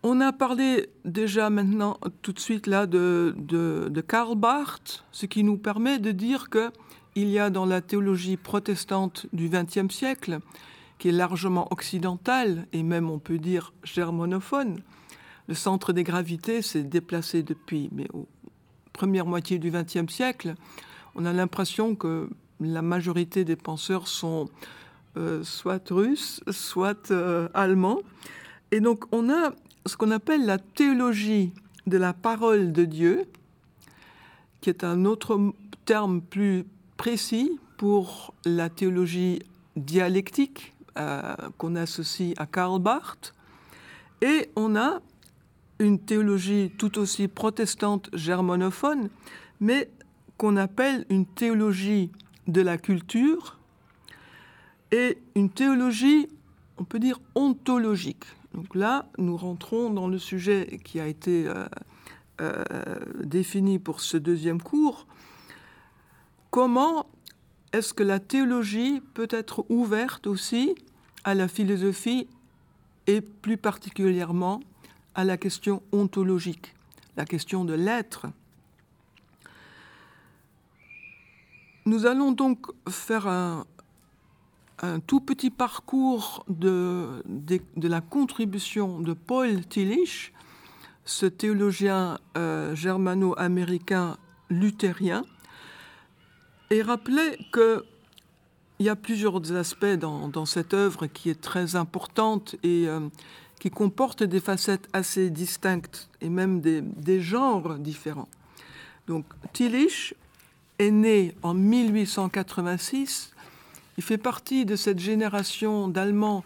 On 0.03 0.21
a 0.21 0.31
parlé 0.31 0.89
déjà 1.05 1.49
maintenant 1.49 1.97
tout 2.21 2.31
de 2.31 2.39
suite 2.39 2.67
là 2.67 2.85
de, 2.85 3.33
Karl 4.07 4.35
Barth, 4.35 5.03
ce 5.11 5.25
qui 5.25 5.43
nous 5.43 5.57
permet 5.57 5.99
de 5.99 6.11
dire 6.11 6.49
que 6.49 6.71
il 7.15 7.29
y 7.29 7.39
a 7.39 7.49
dans 7.49 7.65
la 7.65 7.81
théologie 7.81 8.37
protestante 8.37 9.25
du 9.33 9.49
XXe 9.49 9.91
siècle, 9.93 10.37
qui 10.99 11.09
est 11.09 11.11
largement 11.11 11.67
occidentale 11.71 12.67
et 12.73 12.83
même 12.83 13.09
on 13.09 13.17
peut 13.17 13.39
dire 13.39 13.73
germanophone, 13.83 14.81
le 15.47 15.55
centre 15.55 15.93
des 15.93 16.03
gravités 16.03 16.61
s'est 16.61 16.83
déplacé 16.83 17.41
depuis, 17.41 17.89
mais 17.91 18.07
première 18.93 19.25
moitié 19.25 19.57
du 19.57 19.71
XXe 19.71 20.11
siècle, 20.13 20.53
on 21.15 21.25
a 21.25 21.33
l'impression 21.33 21.95
que 21.95 22.29
la 22.59 22.83
majorité 22.83 23.45
des 23.45 23.55
penseurs 23.55 24.07
sont 24.07 24.47
euh, 25.17 25.43
soit 25.43 25.89
russes, 25.89 26.41
soit 26.51 27.09
euh, 27.09 27.49
allemands. 27.55 28.01
Et 28.71 28.79
donc 28.79 29.05
on 29.11 29.29
a 29.31 29.53
ce 29.87 29.97
qu'on 29.97 30.11
appelle 30.11 30.45
la 30.45 30.57
théologie 30.57 31.51
de 31.85 31.97
la 31.97 32.13
parole 32.13 32.71
de 32.71 32.85
Dieu, 32.85 33.25
qui 34.61 34.69
est 34.69 34.83
un 34.83 35.05
autre 35.05 35.53
terme 35.85 36.21
plus 36.21 36.65
précis 36.97 37.59
pour 37.77 38.33
la 38.45 38.69
théologie 38.69 39.41
dialectique 39.75 40.73
euh, 40.97 41.35
qu'on 41.57 41.75
associe 41.75 42.33
à 42.37 42.45
Karl 42.45 42.81
Barth. 42.81 43.33
Et 44.21 44.49
on 44.55 44.75
a 44.75 44.99
une 45.79 45.99
théologie 45.99 46.71
tout 46.77 46.97
aussi 46.97 47.27
protestante 47.27 48.09
germanophone, 48.13 49.09
mais 49.59 49.89
qu'on 50.37 50.57
appelle 50.57 51.05
une 51.09 51.25
théologie 51.25 52.11
de 52.47 52.61
la 52.61 52.77
culture 52.77 53.57
et 54.91 55.17
une 55.35 55.49
théologie, 55.49 56.27
on 56.77 56.83
peut 56.83 56.99
dire, 56.99 57.19
ontologique. 57.35 58.25
Donc 58.53 58.75
là, 58.75 59.09
nous 59.17 59.37
rentrons 59.37 59.89
dans 59.89 60.07
le 60.07 60.19
sujet 60.19 60.79
qui 60.83 60.99
a 60.99 61.07
été 61.07 61.47
euh, 61.47 61.65
euh, 62.41 62.63
défini 63.23 63.79
pour 63.79 64.01
ce 64.01 64.17
deuxième 64.17 64.61
cours. 64.61 65.05
Comment 66.49 67.07
est-ce 67.73 67.93
que 67.93 68.03
la 68.03 68.19
théologie 68.19 69.01
peut 69.13 69.27
être 69.29 69.65
ouverte 69.69 70.27
aussi 70.27 70.75
à 71.23 71.35
la 71.35 71.47
philosophie 71.47 72.27
et 73.05 73.21
plus 73.21 73.57
particulièrement 73.57 74.61
à 75.13 75.23
la 75.23 75.37
question 75.37 75.81
ontologique, 75.91 76.73
la 77.15 77.25
question 77.25 77.65
de 77.65 77.73
l'être? 77.73 78.27
Nous 81.85 82.05
allons 82.05 82.31
donc 82.31 82.67
faire 82.89 83.27
un, 83.27 83.65
un 84.79 84.99
tout 84.99 85.19
petit 85.19 85.49
parcours 85.49 86.45
de, 86.47 87.23
de, 87.25 87.87
la 87.87 88.01
contribution 88.01 88.99
de 88.99 89.13
Paul 89.13 89.65
Tillich, 89.65 90.33
ce 91.05 91.25
théologien 91.25 92.19
euh, 92.37 92.75
germano-américain 92.75 94.17
luthérien, 94.49 95.25
et 96.69 96.81
rappeler 96.81 97.37
qu'il 97.53 97.81
y 98.85 98.89
a 98.89 98.95
plusieurs 98.95 99.51
aspects 99.53 99.85
dans, 99.85 100.27
dans, 100.27 100.45
cette 100.45 100.73
œuvre 100.73 101.07
qui 101.07 101.29
est 101.29 101.41
très 101.41 101.75
importante 101.75 102.55
et 102.61 102.87
euh, 102.87 102.99
qui 103.59 103.69
comporte 103.69 104.21
des 104.21 104.41
facettes 104.41 104.87
assez 104.93 105.29
distinctes 105.29 106.09
et 106.21 106.29
même 106.29 106.61
des, 106.61 106.81
des 106.81 107.21
genres 107.21 107.79
différents. 107.79 108.29
Donc 109.07 109.25
Tillich 109.53 110.13
est 110.77 110.91
né 110.91 111.33
en 111.41 111.53
1886. 111.53 113.33
Il 113.97 114.03
fait 114.03 114.17
partie 114.17 114.65
de 114.65 114.75
cette 114.75 114.99
génération 114.99 115.87
d'Allemands 115.87 116.43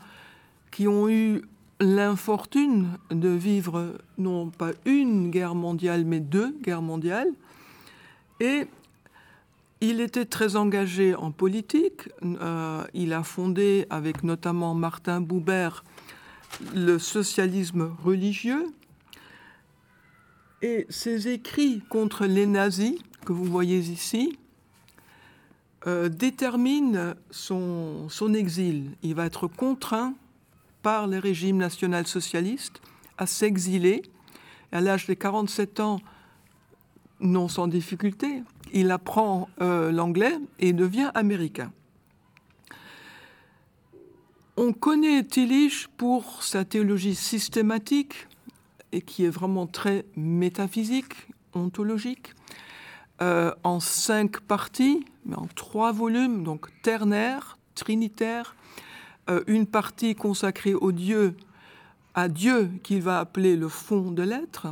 qui 0.72 0.88
ont 0.88 1.10
eu 1.10 1.42
l'infortune 1.82 2.98
de 3.10 3.30
vivre 3.30 3.96
non 4.18 4.50
pas 4.50 4.72
une 4.86 5.32
guerre 5.32 5.56
mondiale, 5.56 6.06
mais 6.06 6.20
deux 6.20 6.56
guerres 6.62 6.82
mondiales. 6.82 7.30
Et 8.40 8.68
il 9.82 10.00
était 10.00 10.26
très 10.26 10.56
engagé 10.56 11.16
en 11.16 11.32
politique. 11.32 12.08
Euh, 12.24 12.84
il 12.94 13.14
a 13.14 13.24
fondé, 13.24 13.88
avec 13.90 14.24
notamment 14.24 14.74
Martin 14.76 15.20
Buber, 15.20 15.70
le 16.74 17.00
socialisme 17.00 17.92
religieux. 18.04 18.68
Et 20.62 20.86
ses 20.90 21.28
écrits 21.28 21.82
contre 21.90 22.28
les 22.28 22.46
nazis, 22.46 23.00
que 23.26 23.34
vous 23.34 23.46
voyez 23.46 23.80
ici, 23.80 24.38
euh, 25.88 26.10
déterminent 26.10 27.16
son, 27.32 28.34
exil. 28.34 28.92
Il 29.02 29.16
va 29.16 29.26
être 29.26 29.48
contraint 29.48 30.14
par 30.84 31.08
le 31.08 31.18
régime 31.18 31.58
national-socialiste 31.58 32.82
à 33.18 33.26
s'exiler. 33.26 34.04
À 34.72 34.82
l'âge 34.82 35.08
de 35.08 35.14
47 35.14 35.80
ans, 35.80 36.00
non 37.20 37.48
sans 37.48 37.68
difficulté, 37.68 38.44
il 38.74 38.92
apprend 38.92 39.50
euh, 39.62 39.92
l'anglais 39.92 40.38
et 40.60 40.74
devient 40.74 41.12
américain. 41.14 41.72
On 44.58 44.74
connaît 44.74 45.24
Tillich 45.24 45.88
pour 45.98 46.44
sa 46.44 46.66
théologie 46.66 47.16
systématique 47.16 48.28
et 48.92 49.02
qui 49.02 49.26
est 49.26 49.30
vraiment 49.30 49.66
très 49.66 50.06
métaphysique, 50.16 51.14
ontologique, 51.54 52.34
euh, 53.22 53.54
en 53.64 53.80
cinq 53.80 54.40
parties, 54.40 55.06
mais 55.26 55.36
en 55.36 55.48
trois 55.56 55.92
volumes, 55.92 56.44
donc 56.44 56.68
ternaire, 56.82 57.58
trinitaire, 57.76 58.56
euh, 59.30 59.44
une 59.48 59.68
partie 59.68 60.16
consacrée 60.16 60.74
au 60.74 60.92
Dieu, 60.92 61.36
à 62.14 62.28
Dieu 62.28 62.72
qu'il 62.84 63.02
va 63.02 63.20
appeler 63.20 63.56
le 63.56 63.70
fond 63.70 64.12
de 64.12 64.24
l'être, 64.24 64.68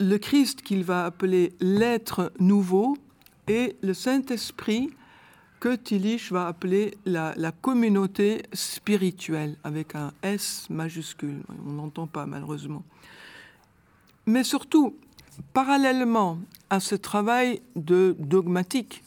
le 0.00 0.16
Christ 0.16 0.62
qu'il 0.62 0.84
va 0.84 1.04
appeler 1.04 1.52
l'être 1.60 2.32
nouveau 2.38 2.96
et 3.48 3.76
le 3.82 3.94
Saint-Esprit 3.94 4.90
que 5.60 5.74
Tillich 5.74 6.30
va 6.30 6.46
appeler 6.46 6.96
la, 7.04 7.34
communauté 7.60 8.42
spirituelle 8.52 9.56
avec 9.64 9.94
un 9.94 10.12
S 10.22 10.68
majuscule. 10.70 11.42
On 11.66 11.72
n'entend 11.72 12.06
pas 12.06 12.26
malheureusement. 12.26 12.84
Mais 14.26 14.44
surtout, 14.44 14.94
parallèlement 15.52 16.38
à 16.70 16.80
ce 16.80 16.94
travail 16.94 17.60
de 17.76 18.16
dogmatique, 18.18 19.02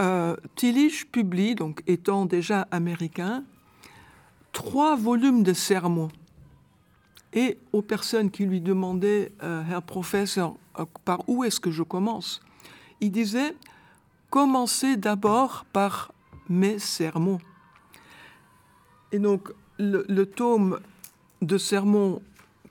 euh, 0.00 0.36
Tillich 0.56 1.10
publie, 1.10 1.54
donc 1.54 1.82
étant 1.86 2.24
déjà 2.24 2.66
américain, 2.70 3.44
trois 4.52 4.96
volumes 4.96 5.42
de 5.42 5.52
sermons. 5.52 6.10
Et 7.32 7.58
aux 7.72 7.82
personnes 7.82 8.30
qui 8.30 8.44
lui 8.44 8.60
demandaient, 8.60 9.32
euh, 9.42 9.62
Herr 9.70 9.82
Professeur, 9.82 10.54
par 11.04 11.28
où 11.28 11.44
est-ce 11.44 11.60
que 11.60 11.70
je 11.70 11.82
commence? 11.82 12.40
Il 13.00 13.12
disait, 13.12 13.54
commencez 14.30 14.96
d'abord 14.96 15.64
par 15.72 16.12
mes 16.48 16.78
sermons. 16.78 17.38
Et 19.12 19.18
donc, 19.18 19.52
le, 19.78 20.04
le 20.08 20.26
tome 20.26 20.80
de 21.42 21.56
sermons 21.58 22.20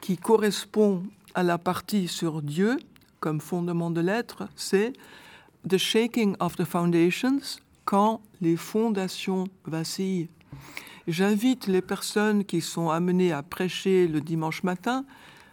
qui 0.01 0.17
correspond 0.17 1.03
à 1.39 1.43
la 1.43 1.57
partie 1.57 2.09
sur 2.09 2.41
Dieu 2.41 2.77
comme 3.21 3.39
fondement 3.39 3.91
de 3.91 4.01
l'être, 4.01 4.49
c'est 4.57 4.91
The 5.69 5.77
Shaking 5.77 6.35
of 6.41 6.57
the 6.57 6.65
Foundations, 6.65 7.39
quand 7.85 8.19
les 8.41 8.57
fondations 8.57 9.45
vacillent. 9.63 10.27
J'invite 11.07 11.67
les 11.67 11.81
personnes 11.81 12.43
qui 12.43 12.59
sont 12.59 12.89
amenées 12.89 13.31
à 13.31 13.41
prêcher 13.41 14.09
le 14.09 14.19
dimanche 14.19 14.63
matin 14.63 15.05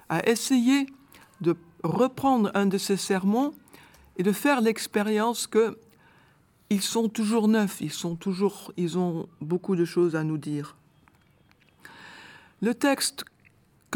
à 0.09 0.29
essayer 0.29 0.87
de 1.41 1.55
reprendre 1.85 2.51
un 2.55 2.67
de 2.67 2.79
ces 2.79 2.97
sermons 2.97 3.55
et 4.17 4.25
de 4.25 4.33
faire 4.33 4.63
l'expérience 4.63 5.47
que 5.47 5.79
ils 6.69 6.83
sont 6.83 7.09
toujours 7.09 7.47
neufs, 7.47 7.81
ils 7.81 7.93
sont 7.93 8.17
toujours, 8.17 8.73
ils 8.77 8.99
ont 8.99 9.29
beaucoup 9.41 9.77
de 9.77 9.85
choses 9.85 10.17
à 10.17 10.25
nous 10.25 10.39
dire. 10.39 10.75
Le 12.61 12.75
texte 12.75 13.25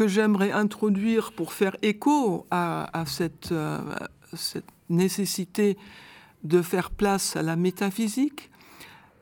que 0.01 0.07
j'aimerais 0.07 0.51
introduire 0.51 1.31
pour 1.31 1.53
faire 1.53 1.77
écho 1.83 2.47
à, 2.49 3.03
cette, 3.05 3.51
euh, 3.51 3.77
cette 4.33 4.65
nécessité 4.89 5.77
de 6.43 6.63
faire 6.63 6.89
place 6.89 7.35
à 7.35 7.43
la 7.43 7.55
métaphysique. 7.55 8.49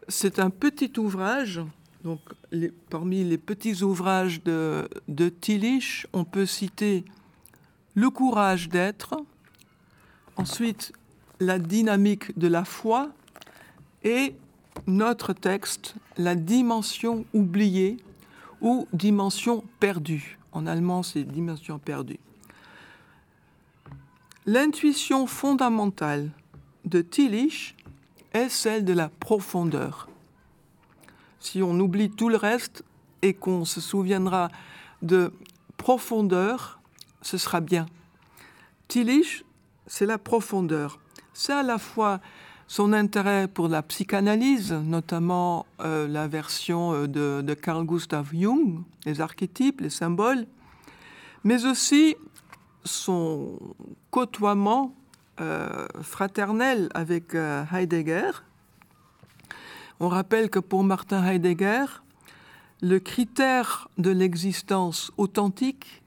C'est 0.08 0.40
un 0.40 0.50
petit 0.50 0.98
ouvrage, 0.98 1.60
donc 2.06 2.22
parmi 2.90 3.26
les 3.26 3.38
petits 3.38 3.84
ouvrages 3.84 4.42
de, 4.44 4.88
de 5.10 5.28
Tillich, 5.28 6.08
on 6.14 6.24
peut 6.24 6.46
citer 6.46 7.04
Le 7.94 8.10
courage 8.10 8.70
d'être, 8.70 9.18
ensuite 10.38 10.94
La 11.42 11.60
dynamique 11.60 12.40
de 12.40 12.48
la 12.48 12.64
foi 12.64 13.10
et 14.06 14.34
notre 14.88 15.34
texte, 15.34 15.96
La 16.16 16.36
dimension 16.36 17.26
oubliée 17.34 17.98
ou 18.62 18.88
Dimension 18.94 19.66
perdue. 19.82 20.39
En 20.52 20.66
allemand, 20.66 21.04
c'est 21.04 21.24
Dimension 21.24 21.80
perdue. 21.80 22.20
L'intuition 24.46 25.28
fondamentale 25.28 26.32
de 26.86 27.02
Tillich 27.02 27.76
est 28.34 28.50
celle 28.50 28.86
de 28.86 28.94
la 28.94 29.10
profondeur. 29.10 30.08
Si 31.40 31.62
on 31.62 31.80
oublie 31.80 32.10
tout 32.10 32.30
le 32.30 32.38
reste 32.38 32.84
et 33.22 33.34
qu'on 33.34 33.66
se 33.66 33.80
souviendra 33.82 34.50
de 35.02 35.32
profondeur, 35.78 36.80
ce 37.22 37.38
sera 37.38 37.62
bien. 37.62 37.86
Tillich, 38.88 39.46
c'est 39.88 40.06
la 40.06 40.18
profondeur. 40.18 41.00
C'est 41.34 41.54
à 41.54 41.64
la 41.64 41.78
fois 41.78 42.20
son 42.70 42.94
intérêt 42.94 43.48
pour 43.48 43.68
la 43.68 43.82
psychanalyse, 43.82 44.72
notamment 44.72 45.66
euh, 45.80 46.08
la 46.08 46.28
version 46.28 46.94
euh, 46.94 47.08
de, 47.42 47.54
Carl 47.56 47.84
Gustav 47.84 48.30
Jung, 48.32 48.84
les 49.08 49.22
archétypes, 49.22 49.82
les 49.82 49.90
symboles, 49.90 50.46
mais 51.44 51.66
aussi 51.66 52.16
son 52.86 53.58
côtoiement 54.12 54.94
euh, 55.42 55.88
fraternel 56.04 56.90
avec 56.94 57.34
Heidegger. 57.34 58.30
On 60.00 60.08
rappelle 60.08 60.52
que 60.52 60.60
pour 60.60 60.84
Martin 60.84 61.26
Heidegger, 61.26 61.86
le 62.84 63.00
critère 63.00 63.88
de 63.98 64.12
l'existence 64.12 65.12
authentique, 65.18 66.04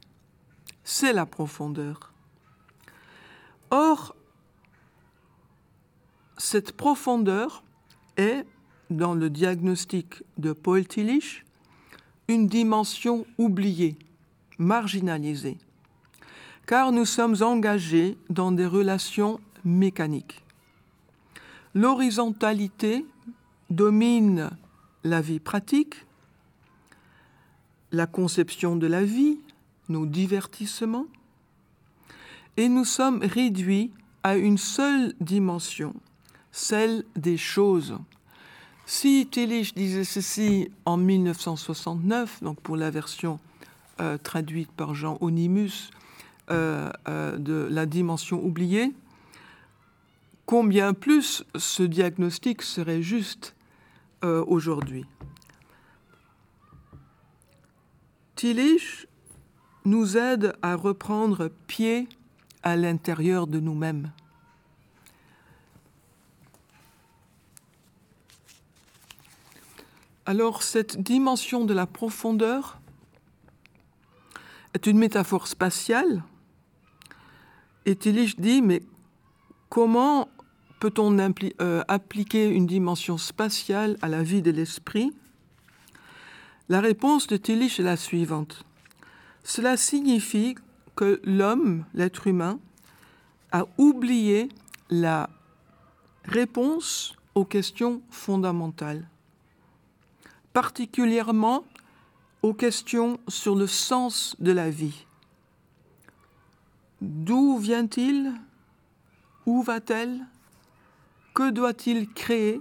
c'est 0.85 1.13
la 1.13 1.27
profondeur. 1.27 2.13
Or, 3.73 4.15
cette 6.39 6.73
profondeur 6.73 7.63
est, 8.17 8.45
dans 8.91 9.15
le 9.15 9.31
diagnostic 9.31 10.23
de 10.39 10.53
Paul 10.53 10.87
Tillich, 10.87 11.45
une 12.29 12.47
dimension 12.47 13.27
oubliée, 13.39 13.97
marginalisée 14.59 15.59
car 16.67 16.93
nous 16.93 17.05
sommes 17.05 17.37
engagés 17.43 18.17
dans 18.31 18.53
des 18.53 18.67
relations 18.67 19.41
mécaniques. 19.65 20.43
L'horizontalité 21.75 23.05
domine 23.71 24.51
la 25.05 25.21
vie 25.21 25.41
pratique, 25.41 26.07
la 27.91 28.07
conception 28.07 28.77
de 28.77 28.87
la 28.87 29.05
vie, 29.05 29.39
nos 29.89 30.07
divertissements, 30.07 31.07
et 32.57 32.69
nous 32.69 32.85
sommes 32.85 33.21
réduits 33.23 33.91
à 34.23 34.37
une 34.37 34.59
seule 34.59 35.15
dimension, 35.21 35.95
celle 36.53 37.05
des 37.17 37.39
choses. 37.39 37.97
Si 38.87 39.27
Tillich 39.31 39.75
disait 39.75 40.05
ceci 40.05 40.71
en 40.85 40.97
1969, 40.97 42.43
donc 42.43 42.61
pour 42.61 42.77
la 42.77 42.91
version 42.91 43.41
euh, 44.01 44.19
traduite 44.19 44.71
par 44.71 44.95
Jean 44.95 45.17
Onimus, 45.21 45.91
euh, 46.51 46.91
euh, 47.09 47.39
de 47.39 47.69
la 47.71 47.87
dimension 47.87 48.45
oubliée, 48.45 48.93
combien 50.45 50.93
plus 50.93 51.45
ce 51.57 51.83
diagnostic 51.83 52.63
serait 52.63 53.03
juste 53.03 53.55
aujourd'hui? 54.23 55.05
Tillich 58.37 59.09
nous 59.85 60.17
aide 60.17 60.55
à 60.63 60.77
reprendre 60.77 61.51
pied 61.67 62.09
à 62.63 62.77
l'intérieur 62.77 63.49
de 63.49 63.59
nous-mêmes. 63.59 64.13
Alors 70.33 70.63
cette 70.63 70.99
dimension 70.99 71.67
de 71.67 71.75
la 71.75 71.87
profondeur 71.87 72.81
est 74.73 74.87
une 74.87 74.97
métaphore 74.97 75.47
spatiale. 75.47 76.25
Et 77.85 77.97
Tillich 77.97 78.41
dit, 78.41 78.63
mais 78.63 78.81
comment 79.69 80.31
peut-on 80.81 81.19
euh, 81.61 81.85
appliquer 81.87 82.49
une 82.49 82.67
dimension 82.67 83.19
spatiale 83.19 83.99
à 84.01 84.09
la 84.09 84.23
vie 84.23 84.41
de 84.41 84.51
l'esprit? 84.51 85.13
La 86.71 86.81
réponse 86.81 87.27
de 87.27 87.37
Tillich 87.37 87.79
est 87.79 87.83
la 87.83 87.99
suivante. 87.99 88.65
Cela 89.45 89.77
signifie 89.77 90.55
que 90.97 91.21
l'homme, 91.25 91.85
l'être 91.93 92.27
humain, 92.27 92.59
a 93.51 93.67
oublié 93.77 94.49
la 94.89 95.29
réponse 96.25 97.17
aux 97.35 97.45
questions 97.45 98.01
fondamentales, 98.09 99.07
particulièrement 100.53 101.65
aux 102.43 102.55
questions 102.55 103.19
sur 103.29 103.55
le 103.55 103.67
sens 103.67 104.37
de 104.41 104.53
la 104.53 104.71
vie. 104.71 105.07
D'où 107.01 107.59
vient-il? 107.59 108.33
Où 109.47 109.63
va-t-elle? 109.63 110.21
Que 111.35 111.51
doit-il 111.51 112.09
créer 112.09 112.61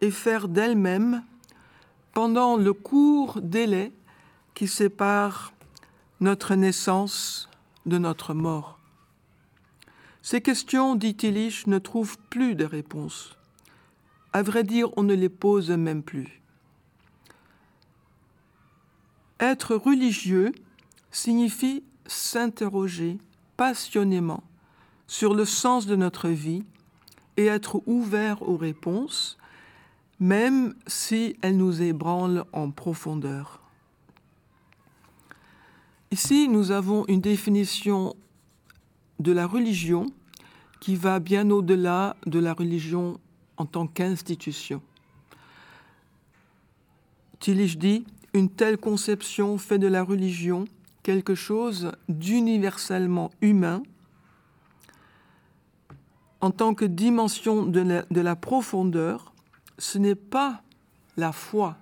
et 0.00 0.10
faire 0.10 0.48
d'elle-même 0.48 1.22
pendant 2.12 2.56
le 2.56 2.72
court 2.72 3.40
délai 3.42 3.92
qui 4.54 4.66
sépare 4.66 5.52
notre 6.20 6.54
naissance 6.54 7.48
de 7.84 7.98
notre 7.98 8.34
mort? 8.34 8.78
Ces 10.22 10.40
questions, 10.40 10.96
dit 10.96 11.14
Tillich, 11.14 11.68
ne 11.68 11.78
trouvent 11.78 12.18
plus 12.30 12.56
de 12.56 12.64
réponse. 12.64 13.36
À 14.32 14.42
vrai 14.42 14.64
dire, 14.64 14.88
on 14.96 15.04
ne 15.04 15.14
les 15.14 15.28
pose 15.28 15.70
même 15.70 16.02
plus. 16.02 16.42
Être 19.40 19.74
religieux 19.74 20.52
signifie 21.10 21.82
s'interroger 22.06 23.18
passionnément 23.56 24.42
sur 25.06 25.34
le 25.34 25.44
sens 25.44 25.86
de 25.86 25.96
notre 25.96 26.28
vie 26.28 26.64
et 27.36 27.46
être 27.46 27.82
ouvert 27.86 28.42
aux 28.42 28.56
réponses, 28.56 29.36
même 30.20 30.74
si 30.86 31.36
elles 31.42 31.56
nous 31.56 31.82
ébranlent 31.82 32.44
en 32.52 32.70
profondeur. 32.70 33.60
Ici, 36.10 36.48
nous 36.48 36.70
avons 36.70 37.04
une 37.08 37.20
définition 37.20 38.14
de 39.18 39.32
la 39.32 39.46
religion 39.46 40.06
qui 40.80 40.96
va 40.96 41.20
bien 41.20 41.50
au-delà 41.50 42.16
de 42.26 42.38
la 42.38 42.54
religion 42.54 43.18
en 43.56 43.66
tant 43.66 43.86
qu'institution. 43.86 44.82
Tillich 47.40 47.78
dit 47.78 48.06
une 48.36 48.50
telle 48.50 48.76
conception 48.76 49.56
fait 49.56 49.78
de 49.78 49.86
la 49.86 50.02
religion 50.02 50.66
quelque 51.02 51.34
chose 51.34 51.92
d'universellement 52.08 53.30
humain 53.40 53.82
en 56.42 56.50
tant 56.50 56.74
que 56.74 56.84
dimension 56.84 57.64
de 57.64 57.80
la, 57.80 58.02
de 58.10 58.20
la 58.20 58.36
profondeur, 58.36 59.32
ce 59.78 59.96
n'est 59.96 60.14
pas 60.14 60.62
la 61.16 61.32
foi 61.32 61.76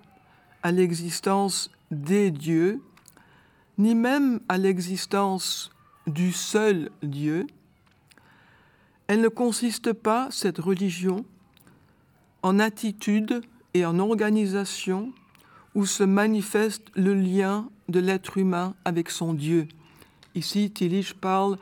à 0.63 0.71
l'existence 0.71 1.69
des 1.91 2.31
dieux, 2.31 2.81
ni 3.77 3.93
même 3.93 4.39
à 4.47 4.57
l'existence 4.57 5.71
du 6.07 6.31
seul 6.31 6.89
Dieu. 7.03 7.47
Elle 9.07 9.19
ne 9.19 9.27
consiste 9.27 9.91
pas, 9.91 10.29
cette 10.31 10.57
religion, 10.57 11.25
en 12.43 12.59
attitude 12.59 13.41
et 13.73 13.85
en 13.85 13.99
organisation 13.99 15.11
où 15.75 15.85
se 15.85 16.03
manifeste 16.03 16.87
le 16.95 17.13
lien 17.13 17.69
de 17.89 17.99
l'être 17.99 18.37
humain 18.37 18.73
avec 18.85 19.09
son 19.09 19.33
Dieu. 19.33 19.67
Ici, 20.33 20.71
Tillich 20.71 21.13
parle 21.13 21.57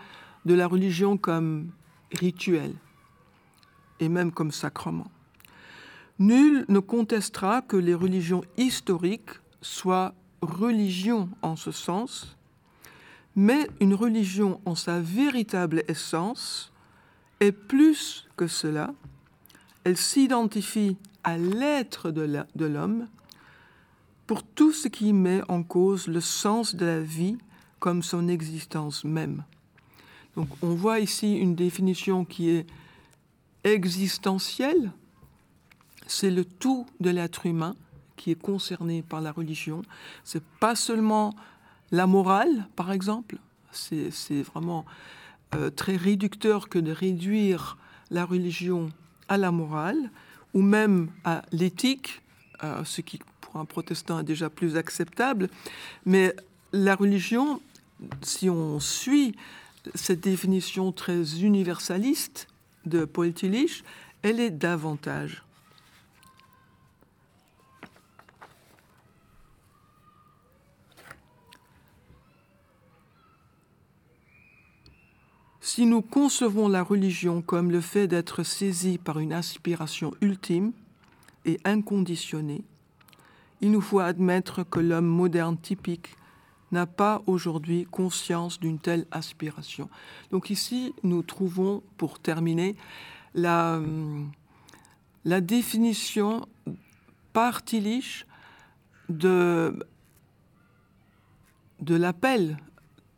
de 0.46 0.54
la 0.54 0.68
religion 0.68 1.18
comme 1.18 1.72
rituel 2.12 2.74
et 4.00 4.10
même 4.10 4.32
comme 4.32 4.52
sacrement. 4.52 5.10
Nul 6.20 6.66
ne 6.70 6.80
contestera 6.80 7.62
que 7.62 7.76
les 7.76 7.96
religions 7.96 8.44
historiques 8.58 9.32
soient 9.62 10.14
religions 10.42 11.30
en 11.42 11.56
ce 11.56 11.72
sens, 11.72 12.38
mais 13.36 13.68
une 13.80 13.96
religion 13.96 14.62
en 14.66 14.76
sa 14.76 15.00
véritable 15.00 15.84
essence 15.88 16.72
est 17.40 17.52
plus 17.52 18.28
que 18.38 18.46
cela. 18.46 18.94
Elle 19.84 19.98
s'identifie 19.98 20.98
à 21.24 21.38
l'être 21.38 22.12
de 22.12 22.66
l'homme 22.66 23.08
pour 24.28 24.44
tout 24.44 24.72
ce 24.72 24.88
qui 24.88 25.14
met 25.14 25.42
en 25.50 25.64
cause 25.64 26.08
le 26.08 26.22
sens 26.22 26.76
de 26.76 26.86
la 26.86 27.02
vie 27.02 27.38
comme 27.80 28.04
son 28.04 28.28
existence 28.28 29.04
même. 29.04 29.44
Donc 30.36 30.48
on 30.62 30.74
voit 30.74 31.00
ici 31.00 31.36
une 31.36 31.56
définition 31.56 32.26
qui 32.26 32.50
est 32.50 32.66
existentielle, 33.64 34.92
c'est 36.08 36.32
le 36.32 36.46
tout 36.46 36.86
de 37.00 37.10
l'être 37.10 37.46
humain 37.46 37.76
qui 38.16 38.32
est 38.32 38.42
concerné 38.42 39.02
par 39.02 39.22
la 39.22 39.32
religion. 39.32 39.82
C'est 40.24 40.44
pas 40.60 40.76
seulement 40.76 41.36
la 41.92 42.08
morale, 42.08 42.68
par 42.76 42.92
exemple. 42.92 43.38
C'est 43.72 44.42
vraiment 44.44 44.86
euh, 45.56 45.70
très 45.70 45.96
réducteur 45.96 46.70
que 46.70 46.80
de 46.80 46.92
réduire 46.92 47.78
la 48.12 48.26
religion 48.26 48.90
à 49.28 49.38
la 49.38 49.52
morale 49.52 50.12
ou 50.54 50.62
même 50.62 51.10
à 51.24 51.42
l'éthique, 51.52 52.22
ce 52.86 53.02
qui 53.02 53.20
un 53.56 53.66
protestant 53.66 54.20
est 54.20 54.24
déjà 54.24 54.50
plus 54.50 54.78
acceptable. 54.78 55.50
Mais 56.06 56.36
la 56.72 56.96
religion, 56.96 57.62
si 58.22 58.50
on 58.50 58.80
suit 58.80 59.36
cette 59.96 60.22
définition 60.22 60.92
très 60.92 61.42
universaliste 61.42 62.48
de 62.86 63.06
Paul 63.06 63.34
Tillich, 63.34 63.84
elle 64.22 64.40
est 64.40 64.52
davantage. 64.52 65.44
Si 75.62 75.86
nous 75.88 76.02
concevons 76.02 76.68
la 76.68 76.84
religion 76.84 77.42
comme 77.42 77.72
le 77.72 77.82
fait 77.82 78.08
d'être 78.08 78.44
saisi 78.44 79.00
par 79.00 79.18
une 79.18 79.34
aspiration 79.34 80.14
ultime 80.22 80.72
et 81.46 81.60
inconditionnée, 81.64 82.64
il 83.64 83.72
nous 83.72 83.80
faut 83.80 84.00
admettre 84.00 84.64
que 84.64 84.82
l'homme 84.82 85.08
moderne 85.08 85.58
typique 85.58 86.18
n'a 86.74 86.86
pas 86.86 87.24
aujourd'hui 87.28 87.86
conscience 87.86 88.60
d'une 88.60 88.78
telle 88.78 89.08
aspiration. 89.10 89.90
Donc 90.32 90.50
ici, 90.50 90.94
nous 91.04 91.24
trouvons, 91.24 91.82
pour 91.96 92.20
terminer, 92.20 92.76
la, 93.34 93.80
la 95.24 95.40
définition 95.40 96.46
par 97.32 97.64
Tillich 97.64 98.26
de 99.08 99.78
l'appel, 101.88 102.58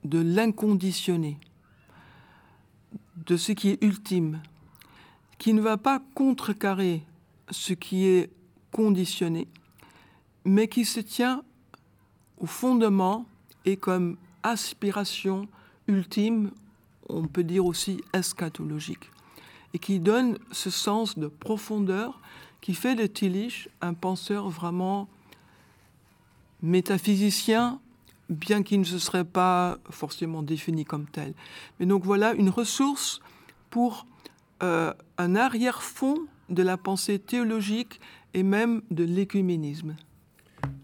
de 0.04 0.20
l'inconditionné, 0.20 1.40
de 3.26 3.36
ce 3.36 3.52
qui 3.52 3.70
est 3.70 3.84
ultime, 3.84 4.44
qui 5.40 5.54
ne 5.54 5.62
va 5.62 5.78
pas 5.78 6.04
contrecarrer 6.14 7.02
ce 7.50 7.74
qui 7.74 8.06
est 8.06 8.30
conditionné, 8.72 9.48
mais 10.46 10.68
qui 10.68 10.86
se 10.86 11.00
tient 11.00 11.44
au 12.38 12.46
fondement 12.46 13.26
et 13.66 13.78
comme 13.78 14.18
aspiration 14.44 15.48
ultime, 15.88 16.52
on 17.10 17.28
peut 17.28 17.44
dire 17.44 17.66
aussi 17.66 18.02
eschatologique, 18.14 19.12
et 19.74 19.80
qui 19.80 20.00
donne 20.00 20.38
ce 20.52 20.70
sens 20.70 21.18
de 21.18 21.28
profondeur 21.28 22.22
qui 22.62 22.74
fait 22.74 22.96
de 22.96 23.06
Tillich 23.06 23.70
un 23.82 23.94
penseur 23.94 24.50
vraiment 24.50 25.08
métaphysicien, 26.64 27.80
bien 28.30 28.64
qu'il 28.64 28.80
ne 28.80 28.86
se 28.86 28.98
serait 28.98 29.26
pas 29.26 29.78
forcément 29.92 30.42
défini 30.42 30.84
comme 30.84 31.06
tel. 31.06 31.34
Mais 31.80 31.86
donc 31.86 32.04
voilà 32.04 32.34
une 32.34 32.50
ressource 32.50 33.20
pour 33.70 34.08
euh, 34.64 34.94
un 35.18 35.36
arrière-fond 35.36 36.26
de 36.50 36.64
la 36.64 36.78
pensée 36.78 37.20
théologique 37.20 38.00
et 38.34 38.42
même 38.42 38.82
de 38.90 39.04
l'écuménisme. 39.04 39.96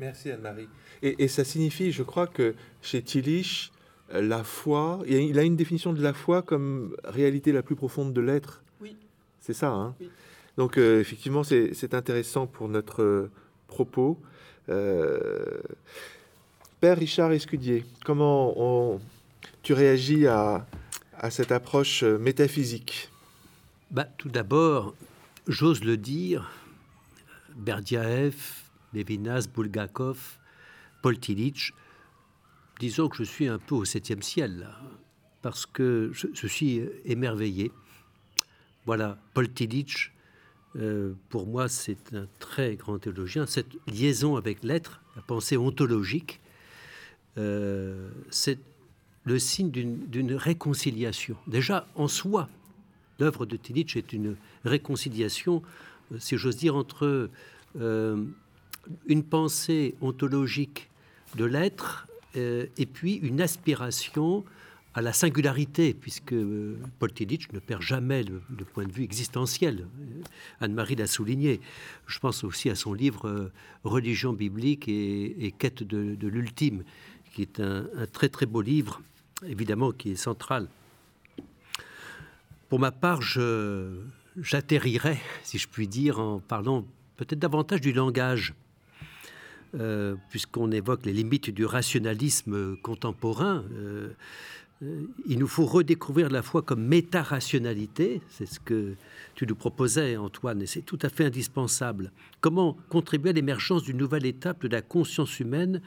Merci 0.01 0.31
Anne-Marie. 0.31 0.67
Et, 1.03 1.27
ça 1.27 1.43
signifie, 1.43 1.91
je 1.91 2.01
crois 2.01 2.25
que 2.25 2.55
chez 2.81 3.03
Tillich, 3.03 3.71
euh, 4.15 4.21
la 4.21 4.43
foi, 4.43 4.99
il 5.05 5.37
a 5.37 5.43
une 5.43 5.55
définition 5.55 5.93
de 5.93 6.01
la 6.01 6.13
foi 6.13 6.41
comme 6.41 6.95
réalité 7.03 7.51
la 7.51 7.61
plus 7.61 7.75
profonde 7.75 8.11
de 8.11 8.19
l'être. 8.19 8.63
Oui. 8.81 8.97
C'est 9.41 9.53
ça, 9.53 9.69
hein? 9.69 9.93
Donc 10.57 10.79
euh, 10.79 10.99
effectivement, 10.99 11.43
c'est 11.43 11.93
intéressant 11.93 12.47
pour 12.47 12.67
notre 12.67 13.03
euh, 13.03 13.31
propos. 13.67 14.19
Père 16.79 16.97
Richard 16.97 17.31
Escudier, 17.31 17.85
comment 18.03 18.99
tu 19.61 19.73
réagis 19.73 20.25
à, 20.25 20.65
cette 21.29 21.51
approche 21.51 22.03
métaphysique? 22.03 23.09
Bah, 23.91 24.07
Tout 24.17 24.29
d'abord, 24.29 24.95
j'ose 25.47 25.83
le 25.83 25.97
dire, 25.97 26.51
Berdiaev, 27.55 28.60
Levinas, 28.93 29.47
Bulgakov, 29.53 30.39
Paul 31.01 31.17
Tillich, 31.19 31.73
disons 32.79 33.09
que 33.09 33.17
je 33.17 33.23
suis 33.23 33.47
un 33.47 33.59
peu 33.59 33.75
au 33.75 33.85
septième 33.85 34.21
ciel. 34.21 34.69
parce 35.41 35.65
que 35.65 36.11
je, 36.13 36.47
suis 36.47 36.83
émerveillé. 37.05 37.71
Voilà, 38.85 39.17
Paul 39.33 39.51
Tillich, 39.51 40.11
euh, 40.75 41.13
pour 41.29 41.47
moi, 41.47 41.67
c'est 41.67 42.13
un 42.13 42.27
très 42.39 42.75
grand 42.75 42.99
théologien. 42.99 43.45
Cette 43.45 43.71
liaison 43.87 44.35
avec 44.35 44.63
l'être, 44.63 45.01
la 45.15 45.21
pensée 45.21 45.57
ontologique, 45.57 46.39
euh, 47.37 48.11
c'est 48.29 48.59
le 49.23 49.39
signe 49.39 49.71
d'une 49.71 50.33
réconciliation. 50.35 51.37
Déjà, 51.47 51.87
en 51.95 52.07
soi, 52.07 52.49
l'œuvre 53.19 53.45
de 53.45 53.55
Tillich 53.55 53.95
est 53.95 54.13
une 54.13 54.35
réconciliation, 54.63 55.61
euh, 56.11 56.19
si 56.19 56.37
j'ose 56.37 56.57
dire, 56.57 56.75
entre 56.75 57.29
une 59.05 59.23
pensée 59.23 59.95
ontologique 60.01 60.89
de 61.35 61.45
l'être 61.45 62.07
et 62.35 62.85
puis 62.85 63.15
une 63.15 63.41
aspiration 63.41 64.45
à 64.93 65.01
la 65.01 65.13
singularité, 65.13 65.93
puisque 65.93 66.33
euh, 66.33 66.77
Paul 66.99 67.13
Tillich 67.13 67.51
ne 67.53 67.59
perd 67.59 67.81
jamais 67.81 68.23
le, 68.23 68.41
point 68.65 68.85
de 68.85 68.91
vue 68.91 69.03
existentiel. 69.03 69.87
Euh, 69.99 70.21
Anne-Marie 70.59 70.95
l'a 70.95 71.07
souligné. 71.07 71.61
Je 72.07 72.19
pense 72.19 72.43
aussi 72.43 72.69
à 72.69 72.75
son 72.75 72.93
livre 72.93 73.27
euh, 73.27 73.51
Religion 73.83 74.33
biblique 74.33 74.89
et, 74.89 75.53
quête 75.57 75.83
de, 75.83 76.27
l'ultime, 76.27 76.83
qui 77.33 77.41
est 77.41 77.59
un, 77.61 77.85
très 78.11 78.27
très 78.27 78.45
beau 78.45 78.61
livre, 78.61 79.01
évidemment, 79.45 79.91
qui 79.91 80.11
est 80.11 80.15
central. 80.15 80.67
Pour 82.67 82.79
ma 82.79 82.91
part, 82.91 83.21
j'atterrirai, 83.21 85.19
si 85.43 85.57
je 85.57 85.67
puis 85.67 85.87
dire, 85.87 86.19
en 86.19 86.39
parlant 86.39 86.85
peut-être 87.17 87.39
davantage 87.39 87.81
du 87.81 87.93
langage. 87.93 88.53
Puisqu'on 90.29 90.71
évoque 90.71 91.05
les 91.05 91.13
limites 91.13 91.49
du 91.49 91.65
rationalisme 91.65 92.75
contemporain, 92.77 93.63
euh, 94.81 95.05
il 95.27 95.37
nous 95.37 95.47
faut 95.47 95.65
redécouvrir 95.65 96.29
la 96.29 96.41
foi 96.41 96.61
comme 96.63 96.83
méta-rationalité, 96.83 98.21
c'est 98.29 98.47
ce 98.47 98.59
que 98.59 98.95
tu 99.35 99.45
nous 99.45 99.55
proposais 99.55 100.17
Antoine, 100.17 100.61
et 100.61 100.65
c'est 100.65 100.81
tout 100.81 100.97
à 101.03 101.09
fait 101.09 101.25
indispensable. 101.25 102.11
Comment 102.39 102.77
contribuer 102.89 103.29
à 103.29 103.33
l'émergence 103.33 103.83
d'une 103.83 103.97
nouvelle 103.97 104.25
étape 104.25 104.63
de 104.63 104.67
la 104.67 104.81
conscience 104.81 105.39
humaine 105.39 105.81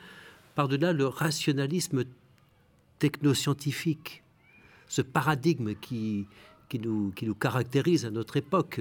par-delà 0.55 0.93
le 0.93 1.07
rationalisme 1.07 2.05
technoscientifique, 3.01 4.23
ce 4.87 5.03
paradigme 5.03 5.75
qui, 5.75 6.27
qui, 6.69 6.79
nous, 6.79 7.11
qui 7.17 7.27
nous 7.27 7.35
caractérise 7.35 8.05
à 8.05 8.11
notre 8.11 8.37
époque, 8.37 8.81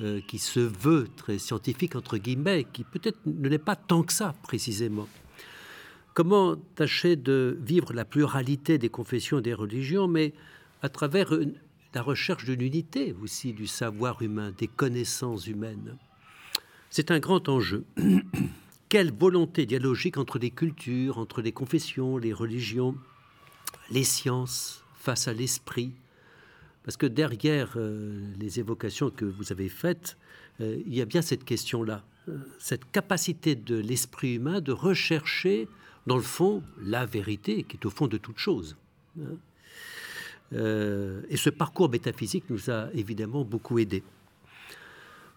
euh, 0.00 0.20
qui 0.26 0.38
se 0.38 0.60
veut 0.60 1.08
très 1.16 1.38
scientifique, 1.38 1.96
entre 1.96 2.18
guillemets, 2.18 2.66
qui 2.72 2.84
peut-être 2.84 3.18
ne 3.26 3.48
l'est 3.48 3.58
pas 3.58 3.76
tant 3.76 4.02
que 4.02 4.12
ça 4.12 4.34
précisément. 4.42 5.08
Comment 6.14 6.56
tâcher 6.74 7.16
de 7.16 7.58
vivre 7.60 7.92
la 7.92 8.04
pluralité 8.04 8.78
des 8.78 8.88
confessions 8.88 9.38
et 9.38 9.42
des 9.42 9.54
religions, 9.54 10.08
mais 10.08 10.32
à 10.82 10.88
travers 10.88 11.32
la 11.94 12.02
recherche 12.02 12.44
d'une 12.44 12.62
unité 12.62 13.14
aussi 13.22 13.52
du 13.52 13.66
savoir 13.66 14.22
humain, 14.22 14.52
des 14.56 14.68
connaissances 14.68 15.46
humaines? 15.46 15.96
C'est 16.88 17.10
un 17.10 17.20
grand 17.20 17.48
enjeu. 17.48 17.84
Quelle 18.88 19.12
volonté 19.12 19.66
dialogique 19.66 20.16
entre 20.16 20.38
les 20.38 20.50
cultures, 20.50 21.18
entre 21.18 21.42
les 21.42 21.52
confessions, 21.52 22.18
les 22.18 22.32
religions, 22.32 22.96
les 23.90 24.04
sciences 24.04 24.82
face 24.98 25.28
à 25.28 25.32
l'esprit 25.32 25.92
Parce 26.84 26.96
que 26.96 27.06
derrière 27.06 27.74
euh, 27.76 28.20
les 28.38 28.58
évocations 28.58 29.10
que 29.10 29.24
vous 29.24 29.52
avez 29.52 29.68
faites, 29.68 30.16
euh, 30.60 30.80
il 30.86 30.94
y 30.94 31.02
a 31.02 31.04
bien 31.04 31.22
cette 31.22 31.44
question-là, 31.44 32.02
euh, 32.28 32.38
cette 32.58 32.90
capacité 32.90 33.54
de 33.54 33.76
l'esprit 33.76 34.36
humain 34.36 34.60
de 34.60 34.72
rechercher 34.72 35.68
dans 36.06 36.16
le 36.16 36.22
fond, 36.22 36.62
la 36.82 37.04
vérité 37.04 37.64
qui 37.64 37.76
est 37.76 37.86
au 37.86 37.90
fond 37.90 38.06
de 38.06 38.16
toute 38.16 38.38
chose. 38.38 38.76
Hein. 39.20 39.36
Et 40.52 41.36
ce 41.36 41.48
parcours 41.48 41.88
métaphysique 41.88 42.42
nous 42.50 42.70
a 42.70 42.88
évidemment 42.92 43.44
beaucoup 43.44 43.78
aidés. 43.78 44.02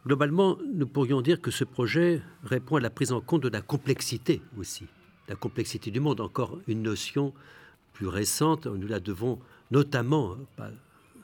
Globalement, 0.08 0.58
nous 0.74 0.88
pourrions 0.88 1.22
dire 1.22 1.40
que 1.40 1.52
ce 1.52 1.64
projet 1.64 2.20
répond 2.44 2.78
à 2.78 2.80
la 2.80 2.90
prise 2.90 3.12
en 3.12 3.22
compte 3.22 3.44
de 3.44 3.50
la 3.50 3.62
complexité 3.62 4.42
aussi, 4.58 4.86
la 5.30 5.36
complexité 5.36 5.92
du 5.92 6.00
monde, 6.00 6.20
encore 6.20 6.58
une 6.68 6.82
notion 6.82 7.32
plus 7.94 8.08
récente, 8.08 8.66
nous 8.66 8.88
la 8.88 9.00
devons 9.00 9.40
notamment, 9.70 10.36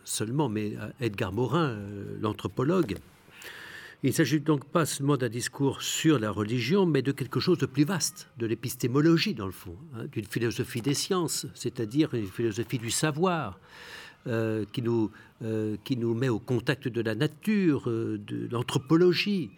seulement, 0.10 0.50
mais 0.50 0.76
à 0.78 0.92
Edgar 1.00 1.32
Morin, 1.32 1.70
euh, 1.70 2.18
l'anthropologue, 2.22 2.98
il 4.02 4.12
ne 4.12 4.14
s'agit 4.14 4.40
donc 4.40 4.64
pas 4.64 4.86
seulement 4.86 5.18
d'un 5.18 5.28
discours 5.28 5.82
sur 5.82 6.20
la 6.20 6.32
religion, 6.32 6.86
mais 6.86 7.02
de 7.02 7.12
quelque 7.12 7.42
chose 7.42 7.58
de 7.58 7.66
plus 7.66 7.84
vaste, 7.84 8.30
de 8.38 8.46
l'épistémologie 8.46 9.34
dans 9.34 9.46
le 9.46 9.52
fond, 9.52 9.76
hein, 9.94 10.06
d'une 10.10 10.26
philosophie 10.26 10.82
des 10.82 10.94
sciences, 10.94 11.48
c'est-à-dire 11.54 12.14
une 12.14 12.28
philosophie 12.28 12.80
du 12.80 12.92
savoir, 12.92 13.60
euh, 14.28 14.66
qui, 14.72 14.82
nous, 14.82 15.12
euh, 15.44 15.76
qui 15.84 15.98
nous 15.98 16.14
met 16.14 16.30
au 16.30 16.40
contact 16.40 16.88
de 16.88 17.02
la 17.02 17.16
nature, 17.16 17.90
euh, 17.90 18.18
de 18.26 18.48
l'anthropologie, 18.52 19.52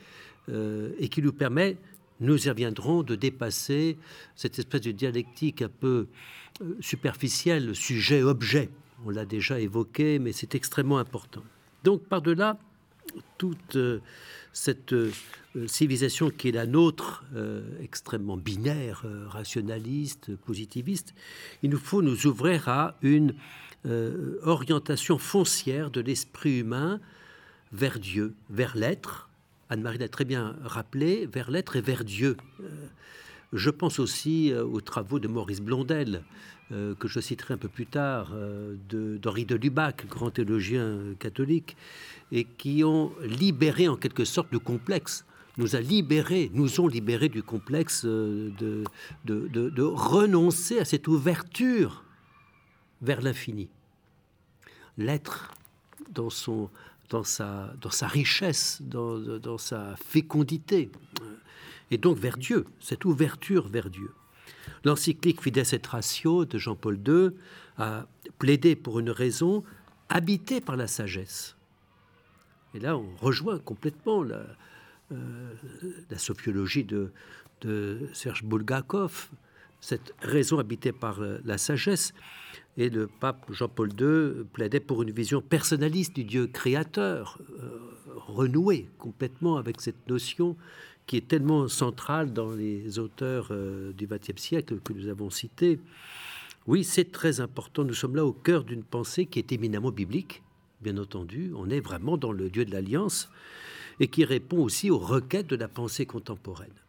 et 0.99 1.07
qui 1.07 1.21
nous 1.21 1.31
permet, 1.31 1.77
nous 2.19 2.45
y 2.45 2.49
reviendrons, 2.49 3.03
de 3.03 3.15
dépasser 3.15 3.97
cette 4.35 4.59
espèce 4.59 4.81
de 4.81 4.91
dialectique 4.91 5.61
un 5.61 5.69
peu 5.69 6.07
superficielle, 6.81 7.73
sujet-objet. 7.73 8.69
On 9.05 9.09
l'a 9.09 9.25
déjà 9.25 9.59
évoqué, 9.59 10.19
mais 10.19 10.31
c'est 10.31 10.55
extrêmement 10.55 10.97
important. 10.97 11.43
Donc 11.83 12.03
par-delà 12.03 12.57
toute 13.37 13.75
euh, 13.75 13.99
cette 14.53 14.93
euh, 14.93 15.11
civilisation 15.67 16.29
qui 16.29 16.49
est 16.49 16.51
la 16.53 16.65
nôtre, 16.65 17.25
euh, 17.35 17.61
extrêmement 17.81 18.37
binaire, 18.37 19.03
rationaliste, 19.27 20.35
positiviste, 20.35 21.13
il 21.63 21.69
nous 21.69 21.79
faut 21.79 22.01
nous 22.01 22.27
ouvrir 22.27 22.69
à 22.69 22.95
une 23.01 23.33
orientation 24.43 25.17
foncière 25.17 25.89
de 25.89 26.01
l'esprit 26.01 26.59
humain 26.59 26.99
vers 27.71 27.97
Dieu, 27.97 28.35
vers 28.51 28.77
l'être. 28.77 29.27
Anne-Marie 29.69 29.97
l'a 29.97 30.07
très 30.07 30.23
bien 30.23 30.55
rappelé, 30.63 31.25
vers 31.25 31.49
l'être 31.49 31.77
et 31.77 31.81
vers 31.81 32.03
Dieu. 32.03 32.37
Je 33.53 33.71
pense 33.71 33.97
aussi 33.97 34.53
aux 34.53 34.81
travaux 34.81 35.17
de 35.17 35.27
Maurice 35.27 35.61
Blondel, 35.61 36.21
que 36.99 37.07
je 37.07 37.19
citerai 37.19 37.53
un 37.53 37.57
peu 37.57 37.67
plus 37.67 37.85
tard, 37.85 38.33
d'Henri 38.89 39.45
de, 39.45 39.55
de 39.55 39.61
Lubac, 39.61 40.05
grand 40.07 40.31
théologien 40.31 40.99
catholique, 41.19 41.75
et 42.31 42.45
qui 42.45 42.83
ont 42.83 43.11
libéré 43.23 43.87
en 43.87 43.97
quelque 43.97 44.25
sorte 44.25 44.51
le 44.51 44.59
complexe 44.59 45.25
nous 45.57 45.75
a 45.75 45.79
libérés, 45.79 46.49
nous 46.53 46.79
ont 46.79 46.87
libérés 46.87 47.29
du 47.29 47.43
complexe 47.43 48.03
euh, 48.05 48.51
de, 48.57 48.83
de, 49.25 49.83
renoncer 49.83 50.79
à 50.79 50.85
cette 50.85 51.07
ouverture 51.07 52.03
vers 53.01 53.21
l'infini. 53.21 53.69
L'être 54.97 55.51
dans, 56.09 56.29
son, 56.29 56.69
dans, 57.09 57.23
sa, 57.23 57.73
dans 57.81 57.89
sa 57.91 58.07
richesse, 58.07 58.81
dans, 58.81 59.17
dans 59.17 59.57
sa 59.57 59.95
fécondité, 59.97 60.91
et 61.89 61.97
donc 61.97 62.17
vers 62.17 62.37
Dieu, 62.37 62.65
cette 62.79 63.05
ouverture 63.05 63.67
vers 63.67 63.89
Dieu. 63.89 64.11
L'encyclique 64.83 65.41
Fides 65.41 65.57
et 65.57 65.81
Ratio 65.87 66.45
de 66.45 66.57
Jean-Paul 66.57 66.99
II 67.07 67.29
a 67.77 68.07
plaidé 68.39 68.75
pour 68.75 68.99
une 68.99 69.11
raison 69.11 69.63
habitée 70.09 70.61
par 70.61 70.75
la 70.75 70.87
sagesse. 70.87 71.55
Et 72.73 72.79
là, 72.79 72.97
on 72.97 73.15
rejoint 73.17 73.59
complètement 73.59 74.23
la, 74.23 74.43
euh, 75.11 75.53
sophiologie 76.17 76.85
de, 76.85 77.11
Serge 78.13 78.43
Bulgakov, 78.43 79.29
cette 79.81 80.15
raison 80.21 80.57
habitée 80.57 80.91
par 80.91 81.21
euh, 81.21 81.39
la 81.45 81.57
sagesse. 81.57 82.13
Et 82.77 82.89
le 82.89 83.07
pape 83.07 83.51
Jean-Paul 83.51 83.89
II 83.99 84.45
plaidait 84.53 84.79
pour 84.79 85.03
une 85.03 85.11
vision 85.11 85.41
personnaliste 85.41 86.13
du 86.13 86.23
Dieu 86.23 86.47
créateur, 86.47 87.39
euh, 87.61 87.79
renouée 88.15 88.89
complètement 88.97 89.57
avec 89.57 89.81
cette 89.81 90.07
notion 90.07 90.55
qui 91.11 91.17
est 91.17 91.27
tellement 91.27 91.67
centrale 91.67 92.31
dans 92.31 92.51
les 92.51 92.97
auteurs 92.97 93.51
du 93.51 94.07
XXe 94.07 94.41
siècle 94.41 94.79
que 94.79 94.93
nous 94.93 95.09
avons 95.09 95.29
cités. 95.29 95.77
Oui, 96.67 96.85
c'est 96.85 97.11
très 97.11 97.41
important. 97.41 97.83
Nous 97.83 97.93
sommes 97.93 98.15
là 98.15 98.25
au 98.25 98.31
cœur 98.31 98.63
d'une 98.63 98.85
pensée 98.85 99.25
qui 99.25 99.37
est 99.37 99.51
éminemment 99.51 99.91
biblique, 99.91 100.41
bien 100.79 100.95
entendu, 100.95 101.51
on 101.57 101.69
est 101.69 101.81
vraiment 101.81 102.15
dans 102.15 102.31
le 102.31 102.49
Dieu 102.49 102.63
de 102.63 102.71
l'Alliance 102.71 103.29
et 103.99 104.07
qui 104.07 104.23
répond 104.23 104.63
aussi 104.63 104.89
aux 104.89 104.99
requêtes 104.99 105.47
de 105.47 105.57
la 105.57 105.67
pensée 105.67 106.05
contemporaine. 106.05 106.79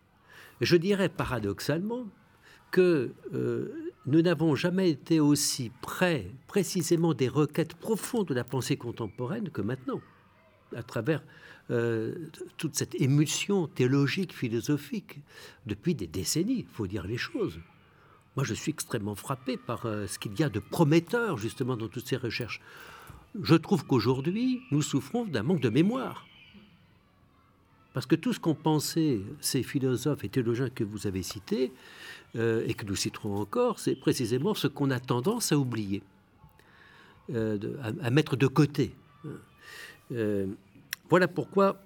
je 0.61 0.77
dirais 0.77 1.09
paradoxalement 1.09 2.07
que 2.71 3.11
euh, 3.35 3.93
nous 4.07 4.23
n'avons 4.23 4.55
jamais 4.55 4.89
été 4.89 5.19
aussi 5.19 5.73
près 5.81 6.31
précisément 6.47 7.13
des 7.13 7.27
requêtes 7.27 7.75
profondes 7.75 8.29
de 8.29 8.35
la 8.35 8.45
pensée 8.45 8.77
contemporaine 8.77 9.51
que 9.51 9.63
maintenant, 9.63 10.01
à 10.77 10.85
travers 10.85 11.25
euh, 11.73 12.15
toute 12.59 12.77
cette 12.77 12.95
émulsion 13.01 13.67
théologique, 13.67 14.33
philosophique, 14.33 15.19
depuis 15.67 15.95
des 15.95 16.07
décennies, 16.07 16.61
il 16.61 16.67
faut 16.67 16.87
dire 16.87 17.07
les 17.07 17.17
choses. 17.17 17.59
Moi, 18.37 18.45
je 18.45 18.55
suis 18.55 18.71
extrêmement 18.71 19.15
frappé 19.15 19.57
par 19.57 19.87
euh, 19.87 20.07
ce 20.07 20.19
qu'il 20.19 20.39
y 20.39 20.45
a 20.45 20.49
de 20.49 20.61
prometteur 20.61 21.39
justement 21.39 21.77
dans 21.77 21.89
toutes 21.89 22.07
ces 22.07 22.17
recherches 22.17 22.61
je 23.41 23.55
trouve 23.55 23.85
qu'aujourd'hui, 23.87 24.63
nous 24.71 24.83
souffrons 24.83 25.25
d'un 25.25 25.43
manque 25.43 25.61
de 25.61 25.71
mémoire. 25.71 26.27
Parce 27.95 28.07
que 28.07 28.15
tout 28.15 28.33
ce 28.33 28.41
qu'ont 28.41 28.55
pensé 28.55 29.23
ces 29.41 29.63
philosophes 29.63 30.25
et 30.25 30.29
théologiens 30.29 30.71
que 30.71 30.85
vous 30.85 31.07
avez 31.07 31.23
cités, 31.23 31.73
euh, 32.37 32.65
et 32.67 32.75
que 32.75 32.87
nous 32.87 32.97
citerons 32.97 33.37
encore, 33.37 33.79
c'est 33.79 33.95
précisément 33.95 34.55
ce 34.55 34.67
qu'on 34.67 34.91
a 34.91 35.01
tendance 35.01 35.53
à 35.53 35.59
oublier. 35.59 36.03
à, 37.33 38.11
mettre 38.11 38.37
de 38.37 38.47
côté. 38.47 38.95
Voilà 41.13 41.29
pourquoi, 41.29 41.77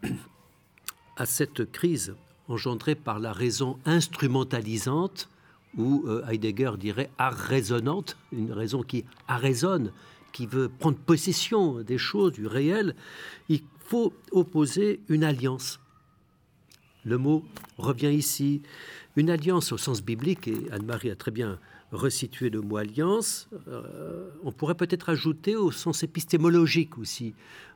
à 1.16 1.26
cette 1.26 1.72
crise 1.72 2.14
engendrée 2.46 2.94
par 2.94 3.18
la 3.18 3.32
raison 3.32 3.76
instrumentalisante, 3.84 5.28
ou 5.76 6.08
Heidegger 6.28 6.74
dirait 6.78 7.10
arraisonnante, 7.18 8.16
une 8.30 8.52
raison 8.52 8.84
qui 8.84 9.04
arraisonne, 9.26 9.90
qui 10.30 10.46
veut 10.46 10.68
prendre 10.68 10.96
possession 10.96 11.82
des 11.82 11.98
choses, 11.98 12.34
du 12.34 12.46
réel, 12.46 12.94
il 13.48 13.62
faut 13.80 14.14
opposer 14.30 15.00
une 15.08 15.24
alliance. 15.24 15.80
Le 17.04 17.18
mot 17.18 17.44
revient 17.78 18.14
ici. 18.14 18.62
Une 19.16 19.28
alliance 19.28 19.72
au 19.72 19.76
sens 19.76 20.04
biblique, 20.04 20.46
et 20.46 20.70
Anne-Marie 20.70 21.10
a 21.10 21.16
très 21.16 21.32
bien 21.32 21.58
resitué 21.92 22.50
le 22.50 22.60
mot 22.60 22.78
alliance, 22.78 23.48
euh, 23.68 24.28
on 24.42 24.52
pourrait 24.52 24.74
peut-être 24.74 25.08
ajouter 25.08 25.56
au 25.56 25.70
sens 25.70 26.02
épistémologique 26.02 26.98
aussi. 26.98 27.34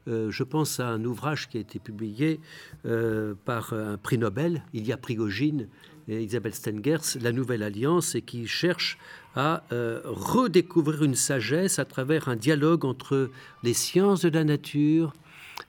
Euh, 0.08 0.30
je 0.30 0.42
pense 0.42 0.80
à 0.80 0.88
un 0.88 1.04
ouvrage 1.04 1.48
qui 1.48 1.58
a 1.58 1.60
été 1.60 1.78
publié 1.78 2.40
euh, 2.86 3.34
par 3.44 3.72
un 3.72 3.96
prix 3.96 4.18
Nobel, 4.18 4.64
il 4.72 4.86
y 4.86 4.92
a 4.92 4.96
Prigogine 4.96 5.68
et 6.08 6.22
Isabelle 6.22 6.54
Stengers, 6.54 7.18
La 7.20 7.30
Nouvelle 7.30 7.62
Alliance, 7.62 8.14
et 8.14 8.22
qui 8.22 8.48
cherche 8.48 8.98
à 9.36 9.62
redécouvrir 9.70 11.04
une 11.04 11.14
sagesse 11.14 11.78
à 11.78 11.84
travers 11.84 12.28
un 12.28 12.34
dialogue 12.34 12.84
entre 12.84 13.30
les 13.62 13.74
sciences 13.74 14.22
de 14.22 14.28
la 14.28 14.42
nature 14.42 15.12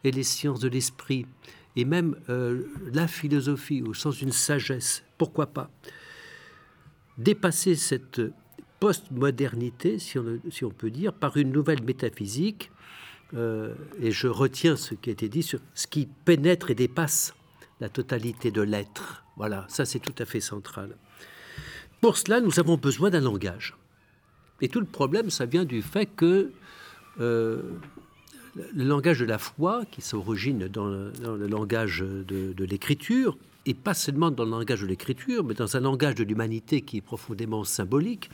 et 0.03 0.09
les 0.09 0.23
sciences 0.23 0.61
de 0.61 0.67
l'esprit 0.67 1.27
et 1.75 1.85
même 1.85 2.15
la 2.91 3.07
philosophie 3.07 3.83
au 3.83 3.93
sens 3.93 4.17
d'une 4.17 4.31
sagesse, 4.31 5.03
pourquoi 5.19 5.45
pas 5.45 5.69
Dépasser 7.17 7.75
cette 7.75 8.21
postmodernité, 8.79 9.99
si 9.99 10.17
on, 10.17 10.39
si 10.49 10.65
on 10.65 10.71
peut 10.71 10.89
dire, 10.89 11.13
par 11.13 11.37
une 11.37 11.51
nouvelle 11.51 11.83
métaphysique, 11.83 12.71
euh, 13.33 13.73
et 13.99 14.11
je 14.11 14.27
retiens 14.27 14.75
ce 14.75 14.93
qui 14.95 15.09
a 15.09 15.13
été 15.13 15.29
dit 15.29 15.43
sur 15.43 15.59
ce 15.73 15.87
qui 15.87 16.07
pénètre 16.25 16.71
et 16.71 16.75
dépasse 16.75 17.33
la 17.79 17.89
totalité 17.89 18.51
de 18.51 18.61
l'être. 18.61 19.23
Voilà, 19.37 19.65
ça 19.69 19.85
c'est 19.85 19.99
tout 19.99 20.15
à 20.17 20.25
fait 20.25 20.41
central. 20.41 20.95
Pour 22.01 22.17
cela, 22.17 22.41
nous 22.41 22.59
avons 22.59 22.77
besoin 22.77 23.09
d'un 23.09 23.21
langage. 23.21 23.75
Et 24.61 24.67
tout 24.67 24.79
le 24.79 24.85
problème, 24.85 25.29
ça 25.29 25.45
vient 25.45 25.65
du 25.65 25.81
fait 25.81 26.05
que 26.05 26.51
euh, 27.19 27.61
le 28.55 28.83
langage 28.83 29.19
de 29.19 29.25
la 29.25 29.37
foi, 29.37 29.83
qui 29.91 30.01
s'origine 30.01 30.67
dans, 30.67 30.89
dans, 31.11 31.35
le 31.35 31.47
langage 31.47 31.99
de, 31.99 32.63
l'écriture, 32.63 33.37
et 33.65 33.73
pas 33.73 33.93
seulement 33.93 34.31
dans 34.31 34.45
le 34.45 34.51
langage 34.51 34.81
de 34.81 34.87
l'écriture, 34.87 35.43
mais 35.43 35.53
dans 35.53 35.77
un 35.77 35.79
langage 35.81 36.15
de 36.15 36.23
l'humanité 36.23 36.81
qui 36.81 36.97
est 36.97 37.01
profondément 37.01 37.63
symbolique, 37.63 38.29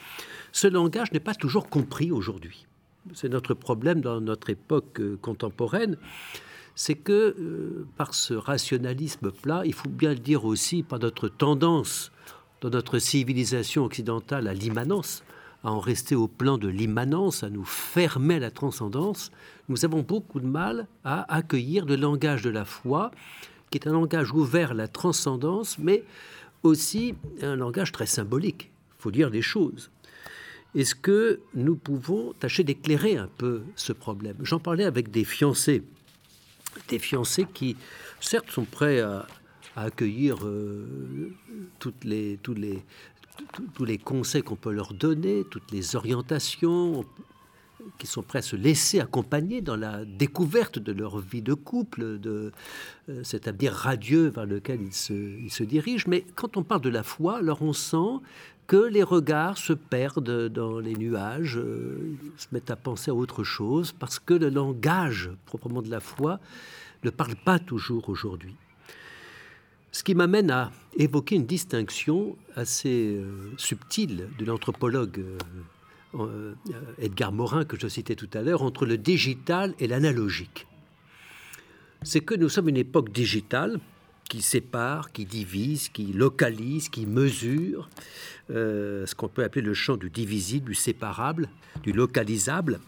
ce 0.52 0.68
langage 0.68 1.12
n'est 1.12 1.20
pas 1.20 1.36
toujours 1.36 1.70
compris 1.70 2.12
aujourd'hui. 2.12 2.66
C'est 3.14 3.30
notre 3.30 3.54
problème 3.54 4.02
dans 4.02 4.20
notre 4.20 4.50
époque 4.50 5.00
euh, 5.00 5.18
contemporaine, 5.22 5.98
c'est 6.76 6.96
que 6.96 7.36
euh, 7.40 7.88
par 7.98 8.14
ce 8.14 8.34
rationalisme 8.34 9.32
plat, 9.32 9.64
il 9.66 9.74
faut 9.74 9.90
bien 9.90 10.10
le 10.10 10.20
dire 10.20 10.46
aussi, 10.46 10.84
par 10.84 11.00
notre 11.00 11.28
tendance 11.28 12.12
dans 12.62 12.70
notre 12.70 13.00
civilisation 13.00 13.86
occidentale 13.86 14.48
à 14.48 14.54
l'immanence, 14.54 15.24
à 15.64 15.72
en 15.72 15.80
rester 15.80 16.16
au 16.16 16.28
plan 16.28 16.58
de 16.58 16.68
l'immanence, 16.68 17.44
à 17.44 17.50
nous 17.50 17.66
fermer 17.66 18.36
à 18.36 18.40
la 18.40 18.52
transcendance, 18.52 19.32
nous 19.70 19.86
avons 19.86 20.02
beaucoup 20.02 20.40
de 20.40 20.48
mal 20.48 20.88
à 21.04 21.34
accueillir 21.34 21.86
le 21.86 21.96
langage 21.96 22.42
de 22.42 22.50
la 22.50 22.66
foi, 22.66 23.12
qui 23.70 23.78
est 23.78 23.88
un 23.88 23.94
langage 23.94 24.32
ouvert 24.34 24.72
à 24.72 24.74
la 24.74 24.88
transcendance, 24.88 25.78
mais 25.78 26.04
aussi 26.64 27.16
un 27.42 27.56
langage 27.56 27.92
très 27.92 28.06
symbolique. 28.06 28.70
Il 29.00 29.02
faut 29.02 29.12
dire 29.12 29.30
les 29.30 29.42
choses. 29.42 29.90
Est-ce 30.76 30.96
que 30.96 31.40
nous 31.54 31.76
pouvons 31.76 32.34
tâcher 32.34 32.64
d'éclairer 32.64 33.18
un 33.18 33.30
peu 33.38 33.64
ce 33.76 33.94
problème? 33.94 34.36
J'en 34.42 34.60
parlais 34.60 34.84
avec 34.84 35.12
des 35.12 35.24
fiancés, 35.24 35.84
des 36.90 37.00
fiancés 37.00 37.48
qui, 37.54 37.76
certes, 38.20 38.52
sont 38.52 38.66
prêts 38.66 39.00
à, 39.00 39.28
accueillir 39.76 40.38
euh, 40.44 41.32
tous 41.80 41.94
les 42.02 43.98
conseils 44.04 44.42
qu'on 44.42 44.56
peut 44.56 44.72
leur 44.72 44.94
donner, 44.94 45.46
toutes 45.52 45.72
les 45.72 45.96
orientations, 45.96 47.06
qui 47.98 48.08
sont 48.08 48.22
prêts 48.22 48.40
à 48.40 48.44
se 48.44 48.56
laisser 48.56 49.00
accompagner 49.00 49.62
dans 49.62 49.76
la 49.76 50.06
découverte 50.06 50.80
de 50.80 50.92
leur 50.92 51.20
vie 51.20 51.42
de 51.42 51.54
couple, 51.54 52.20
de 52.20 52.52
euh, 53.10 53.24
cet 53.24 53.48
avenir 53.48 53.74
radieux 53.74 54.28
vers 54.28 54.46
lequel 54.46 54.82
ils 54.82 54.94
se, 54.94 55.64
dirigent. 55.64 56.06
Mais 56.08 56.26
quand 56.36 56.58
on 56.58 56.64
parle 56.64 56.82
de 56.82 56.90
la 56.90 57.04
foi, 57.04 57.38
alors 57.38 57.62
on 57.62 57.74
sent 57.74 58.22
que 58.68 58.78
les 58.78 59.04
regards 59.04 59.58
se 59.58 59.74
perdent 59.74 60.50
dans 60.50 60.80
les 60.80 60.96
nuages, 60.96 61.58
euh, 61.58 62.16
se 62.38 62.48
mettent 62.52 62.72
à 62.72 62.76
penser 62.76 63.12
à 63.12 63.16
autre 63.16 63.44
chose, 63.44 63.94
parce 63.94 64.20
que 64.20 64.34
le 64.34 64.50
langage 64.50 65.32
proprement 65.46 65.82
de 65.82 65.90
la 65.90 66.02
foi 66.02 66.40
ne 67.04 67.10
parle 67.10 67.36
pas 67.36 67.60
toujours 67.60 68.10
aujourd'hui. 68.10 68.56
Ce 69.92 70.04
qui 70.04 70.14
m'amène 70.14 70.52
à 70.52 70.72
évoquer 70.96 71.36
une 71.38 71.46
distinction 71.46 72.36
assez 72.56 73.16
euh, 73.16 73.52
subtile 73.58 74.28
de 74.38 74.46
l'anthropologue 74.46 75.20
euh, 75.20 75.38
euh, 76.16 76.54
Edgar 77.00 77.32
Morin 77.32 77.66
que 77.66 77.80
je 77.80 77.88
citais 77.88 78.16
tout 78.16 78.30
à 78.34 78.42
l'heure 78.42 78.62
entre 78.62 78.86
le 78.86 78.98
digital 78.98 79.74
et 79.80 79.88
l'analogique. 79.88 80.68
C'est 82.04 82.22
que 82.22 82.36
nous 82.36 82.50
sommes 82.50 82.70
une 82.70 82.78
époque 82.78 83.12
digitale 83.12 83.80
qui 84.30 84.42
sépare, 84.42 85.12
qui 85.12 85.26
divise, 85.26 85.90
qui 85.90 86.14
localise, 86.14 86.90
qui 86.90 87.06
mesure, 87.06 87.90
ce 88.50 89.16
qu'on 89.16 89.30
peut 89.30 89.44
appeler 89.44 89.66
le 89.66 89.74
champ 89.74 89.96
du 89.96 90.10
divisible, 90.10 90.68
du 90.68 90.76
séparable, 90.76 91.50
du 91.82 91.94
localisable. 91.94 92.82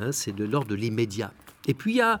Hein, 0.00 0.12
c'est 0.12 0.34
de 0.34 0.44
l'ordre 0.44 0.68
de 0.68 0.74
l'immédiat. 0.74 1.32
Et 1.68 1.74
puis 1.74 1.92
il 1.92 1.96
y 1.98 2.00
a 2.00 2.20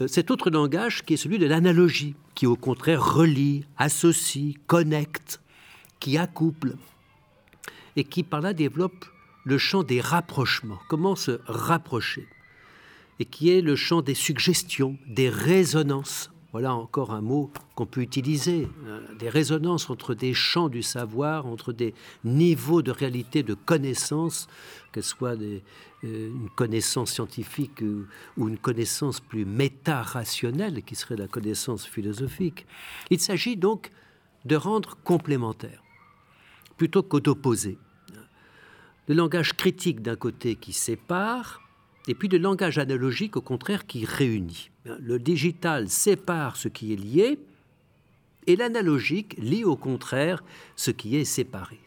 euh, 0.00 0.06
cet 0.06 0.30
autre 0.30 0.50
langage 0.50 1.04
qui 1.04 1.14
est 1.14 1.18
celui 1.18 1.38
de 1.38 1.46
l'analogie, 1.46 2.14
qui 2.34 2.46
au 2.46 2.56
contraire 2.56 3.14
relie, 3.14 3.64
associe, 3.76 4.54
connecte, 4.66 5.40
qui 6.00 6.16
accouple, 6.16 6.74
et 7.96 8.04
qui 8.04 8.22
par 8.22 8.40
là 8.40 8.54
développe 8.54 9.04
le 9.48 9.56
champ 9.56 9.82
des 9.82 10.02
rapprochements, 10.02 10.78
comment 10.88 11.16
se 11.16 11.40
rapprocher, 11.46 12.28
et 13.18 13.24
qui 13.24 13.48
est 13.50 13.62
le 13.62 13.76
champ 13.76 14.02
des 14.02 14.14
suggestions, 14.14 14.98
des 15.06 15.30
résonances? 15.30 16.30
Voilà 16.52 16.74
encore 16.74 17.12
un 17.12 17.22
mot 17.22 17.50
qu'on 17.74 17.86
peut 17.86 18.02
utiliser, 18.02 18.68
euh, 18.86 19.00
des 19.18 19.30
résonances 19.30 19.88
entre 19.88 20.14
des 20.14 20.34
champs 20.34 20.68
du 20.68 20.82
savoir, 20.82 21.46
entre 21.46 21.72
des 21.72 21.94
niveaux 22.24 22.82
de 22.82 22.90
réalité, 22.90 23.42
de 23.42 23.54
connaissance, 23.54 24.48
qu'elles 24.92 25.02
soient 25.02 25.36
des, 25.36 25.62
euh, 26.04 26.28
une 26.28 26.50
connaissance 26.50 27.12
scientifique 27.12 27.82
ou 28.36 28.48
une 28.48 28.58
connaissance 28.58 29.18
plus 29.20 29.46
méta-rationnelle, 29.46 30.82
qui 30.82 30.94
serait 30.94 31.16
la 31.16 31.26
connaissance 31.26 31.86
philosophique. 31.86 32.66
Il 33.08 33.20
s'agit 33.20 33.56
donc 33.56 33.90
de 34.44 34.56
rendre 34.56 34.96
complémentaire, 35.04 35.82
plutôt 36.76 37.02
qu'au 37.02 37.20
d'opposer. 37.20 37.78
Le 39.08 39.14
langage 39.14 39.54
critique 39.54 40.02
d'un 40.02 40.16
côté 40.16 40.54
qui 40.54 40.74
sépare, 40.74 41.62
et 42.08 42.14
puis 42.14 42.28
le 42.28 42.38
langage 42.38 42.78
analogique 42.78 43.36
au 43.36 43.40
contraire 43.40 43.86
qui 43.86 44.04
réunit. 44.04 44.70
Le 44.84 45.18
digital 45.18 45.88
sépare 45.88 46.56
ce 46.56 46.68
qui 46.68 46.92
est 46.92 46.96
lié, 46.96 47.38
et 48.46 48.56
l'analogique 48.56 49.36
lie 49.38 49.64
au 49.64 49.76
contraire 49.76 50.42
ce 50.76 50.90
qui 50.90 51.16
est 51.16 51.24
séparé. 51.24 51.78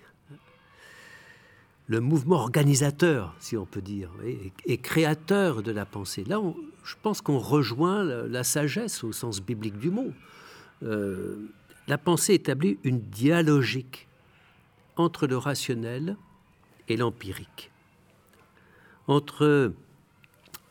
Le 1.87 1.99
mouvement 1.99 2.37
organisateur, 2.37 3.35
si 3.39 3.57
on 3.57 3.65
peut 3.65 3.81
dire, 3.81 4.11
et, 4.65 4.77
créateur 4.77 5.61
de 5.61 5.71
la 5.71 5.85
pensée. 5.85 6.23
Là, 6.23 6.39
je 6.83 6.95
pense 7.01 7.21
qu'on 7.21 7.39
rejoint 7.39 8.03
la, 8.03 8.43
sagesse 8.43 9.03
au 9.03 9.11
sens 9.11 9.41
biblique 9.41 9.77
du 9.77 9.89
mot. 9.89 10.11
Euh, 10.83 11.49
la 11.87 11.97
pensée 11.97 12.33
établit 12.33 12.79
une 12.83 13.01
dialogique 13.01 14.07
entre 14.95 15.27
le 15.27 15.37
rationnel 15.37 16.15
et 16.87 16.97
l'empirique, 16.97 17.71
entre 19.07 19.73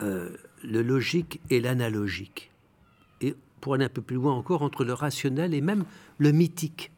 euh, 0.03 0.31
le 0.63 0.83
logique 0.83 1.41
et 1.51 1.61
l'analogique. 1.61 2.51
Et 3.21 3.35
pour 3.61 3.75
aller 3.75 3.85
un 3.85 3.91
peu 3.91 4.03
plus 4.03 4.17
loin 4.17 4.35
encore, 4.35 4.63
entre 4.63 4.85
le 4.85 4.93
rationnel 4.93 5.55
et 5.55 5.61
même 5.61 5.85
le 6.19 6.33
mythique. 6.33 6.91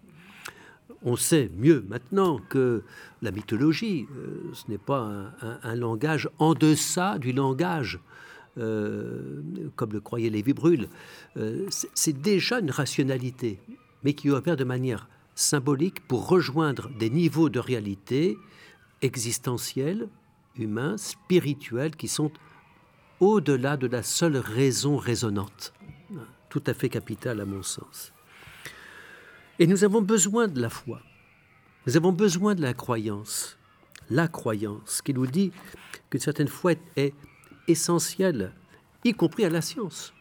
On 1.05 1.17
sait 1.17 1.51
mieux 1.57 1.85
maintenant 1.89 2.39
que 2.39 2.83
la 3.23 3.31
mythologie, 3.33 4.07
euh, 4.17 4.51
ce 4.53 4.71
n'est 4.71 4.79
pas 4.79 5.33
un, 5.63 5.75
langage 5.75 6.29
en 6.39 6.55
deçà 6.55 7.19
du 7.19 7.33
langage, 7.33 7.99
euh, 8.59 9.43
comme 9.75 9.93
le 9.93 10.01
croyait 10.01 10.31
Lévi 10.31 10.53
Brûle. 10.53 10.89
c'est 11.71 12.21
déjà 12.21 12.61
une 12.61 12.71
rationalité, 12.71 13.59
mais 14.05 14.15
qui 14.15 14.31
opère 14.31 14.57
de 14.57 14.65
manière 14.65 15.09
symbolique 15.35 16.07
pour 16.07 16.29
rejoindre 16.29 16.91
des 16.99 17.11
niveaux 17.11 17.49
de 17.49 17.59
réalité 17.59 18.37
existentiels, 19.03 20.09
humains, 20.57 20.97
spirituels, 20.97 21.97
qui 21.97 22.09
sont 22.09 22.31
au-delà 23.21 23.77
de 23.77 23.87
la 23.87 24.03
seule 24.03 24.37
raison 24.37 24.97
raisonnante, 24.97 25.73
tout 26.49 26.63
à 26.67 26.75
fait 26.75 26.89
capitale 26.89 27.41
à 27.41 27.45
mon 27.45 27.63
sens. 27.63 28.13
Et 29.59 29.67
nous 29.67 29.85
avons 29.85 30.03
besoin 30.03 30.49
de 30.49 30.61
la 30.61 30.71
foi, 30.71 31.01
nous 31.87 31.97
avons 31.97 32.13
besoin 32.13 32.55
de 32.55 32.63
la 32.63 32.75
croyance, 32.75 33.59
la 34.11 34.29
croyance 34.29 35.03
qui 35.03 35.15
nous 35.15 35.27
dit 35.27 35.53
qu'une 36.11 36.21
certaine 36.21 36.49
foi 36.49 36.73
est 36.97 37.15
essentiel, 37.69 38.53
y 39.05 39.15
compris 39.15 39.45
à 39.45 39.51
la 39.51 39.61
science. 39.61 40.13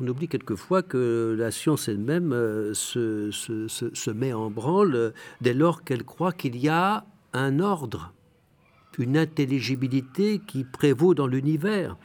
On 0.00 0.06
oublie 0.08 0.28
quelquefois 0.28 0.82
que 0.82 1.36
la 1.38 1.50
science 1.50 1.88
elle-même 1.88 2.32
euh, 2.32 2.72
se, 2.72 3.30
se, 3.30 4.10
met 4.10 4.32
en 4.32 4.50
branle 4.50 5.12
dès 5.42 5.52
lors 5.52 5.84
qu'elle 5.84 6.04
croit 6.04 6.32
qu'il 6.32 6.56
y 6.56 6.68
a 6.68 7.04
un 7.32 7.60
ordre, 7.60 8.12
une 8.98 9.16
intelligibilité 9.16 10.40
qui 10.46 10.64
prévaut 10.64 11.14
dans 11.14 11.26
l'univers 11.26 11.96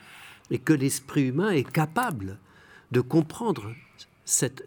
et 0.52 0.60
que 0.60 0.74
l'esprit 0.74 1.28
humain 1.28 1.50
est 1.50 1.70
capable 1.70 2.40
de 2.92 3.02
comprendre 3.02 3.74
cet, 4.24 4.64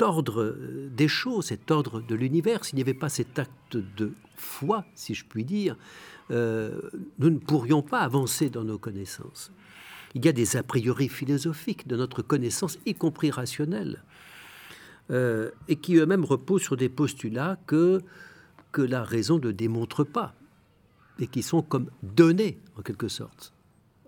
ordre 0.00 0.56
des 0.90 1.08
choses, 1.08 1.46
cet 1.46 1.70
ordre 1.70 2.00
de 2.00 2.14
l'univers. 2.14 2.64
S'il 2.64 2.76
n'y 2.76 2.82
avait 2.82 2.94
pas 2.94 3.08
cet 3.08 3.38
acte 3.38 3.76
de 3.76 4.12
foi, 4.36 4.84
si 4.94 5.14
je 5.14 5.24
puis 5.24 5.44
dire, 5.44 5.76
euh, 6.30 6.80
nous 7.18 7.30
ne 7.30 7.38
pourrions 7.38 7.82
pas 7.82 8.00
avancer 8.00 8.50
dans 8.50 8.64
nos 8.64 8.78
connaissances. 8.78 9.50
Il 10.14 10.24
y 10.24 10.28
a 10.28 10.32
des 10.32 10.56
a 10.56 10.62
priori 10.62 11.08
philosophiques 11.08 11.88
de 11.88 11.96
notre 11.96 12.22
connaissance, 12.22 12.78
y 12.84 12.94
compris 12.94 13.30
rationnelle, 13.30 14.02
euh, 15.10 15.50
et 15.68 15.76
qui 15.76 15.96
eux-mêmes 15.96 16.24
reposent 16.24 16.62
sur 16.62 16.76
des 16.76 16.88
postulats 16.88 17.58
que, 17.66 18.02
que 18.72 18.82
la 18.82 19.04
raison 19.04 19.38
ne 19.38 19.52
démontre 19.52 20.02
pas, 20.04 20.34
et 21.18 21.26
qui 21.26 21.42
sont 21.42 21.62
comme 21.62 21.90
donnés, 22.02 22.58
en 22.78 22.82
quelque 22.82 23.08
sorte. 23.08 23.52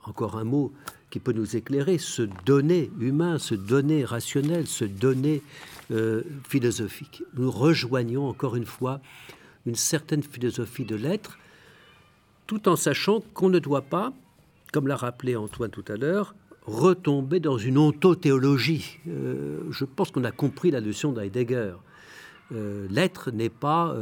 Encore 0.02 0.36
un 0.36 0.44
mot 0.44 0.72
qui 1.10 1.20
peut 1.20 1.32
nous 1.32 1.56
éclairer, 1.56 1.98
ce 1.98 2.22
donner 2.44 2.90
humain, 2.98 3.38
ce 3.38 3.54
donner 3.54 4.04
rationnel, 4.04 4.66
ce 4.66 4.84
donner 4.84 5.42
euh, 5.90 6.22
philosophique. 6.48 7.22
Nous 7.34 7.50
rejoignons 7.50 8.28
encore 8.28 8.56
une 8.56 8.66
fois 8.66 9.00
une 9.66 9.76
certaine 9.76 10.22
philosophie 10.22 10.84
de 10.84 10.96
l'être, 10.96 11.38
tout 12.46 12.68
en 12.68 12.76
sachant 12.76 13.20
qu'on 13.32 13.48
ne 13.48 13.58
doit 13.58 13.82
pas, 13.82 14.12
comme 14.72 14.88
l'a 14.88 14.96
rappelé 14.96 15.36
Antoine 15.36 15.70
tout 15.70 15.84
à 15.88 15.96
l'heure, 15.96 16.34
retomber 16.66 17.40
dans 17.40 17.58
une 17.58 17.78
ontothéologie. 17.78 18.98
Euh, 19.08 19.60
je 19.70 19.84
pense 19.84 20.10
qu'on 20.10 20.24
a 20.24 20.32
compris 20.32 20.70
la 20.70 20.80
leçon 20.80 21.12
d'Heidegger. 21.12 21.74
Euh, 22.52 22.86
l'être 22.90 23.30
n'est 23.30 23.50
pas 23.50 23.94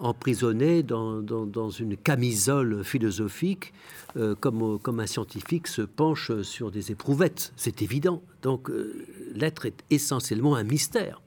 emprisonné 0.00 0.82
dans, 0.82 1.20
dans, 1.22 1.70
une 1.70 1.96
camisole 1.96 2.84
philosophique 2.84 3.72
comme, 4.40 4.78
comme 4.78 5.00
un 5.00 5.06
scientifique 5.06 5.66
se 5.66 5.82
penche 5.82 6.42
sur 6.42 6.70
des 6.70 6.92
éprouvettes. 6.92 7.52
C'est 7.56 7.82
évident. 7.82 8.22
Donc 8.42 8.70
l'être 9.34 9.66
est 9.66 9.84
essentiellement 9.90 10.56
un 10.56 10.64
mystère. 10.64 11.20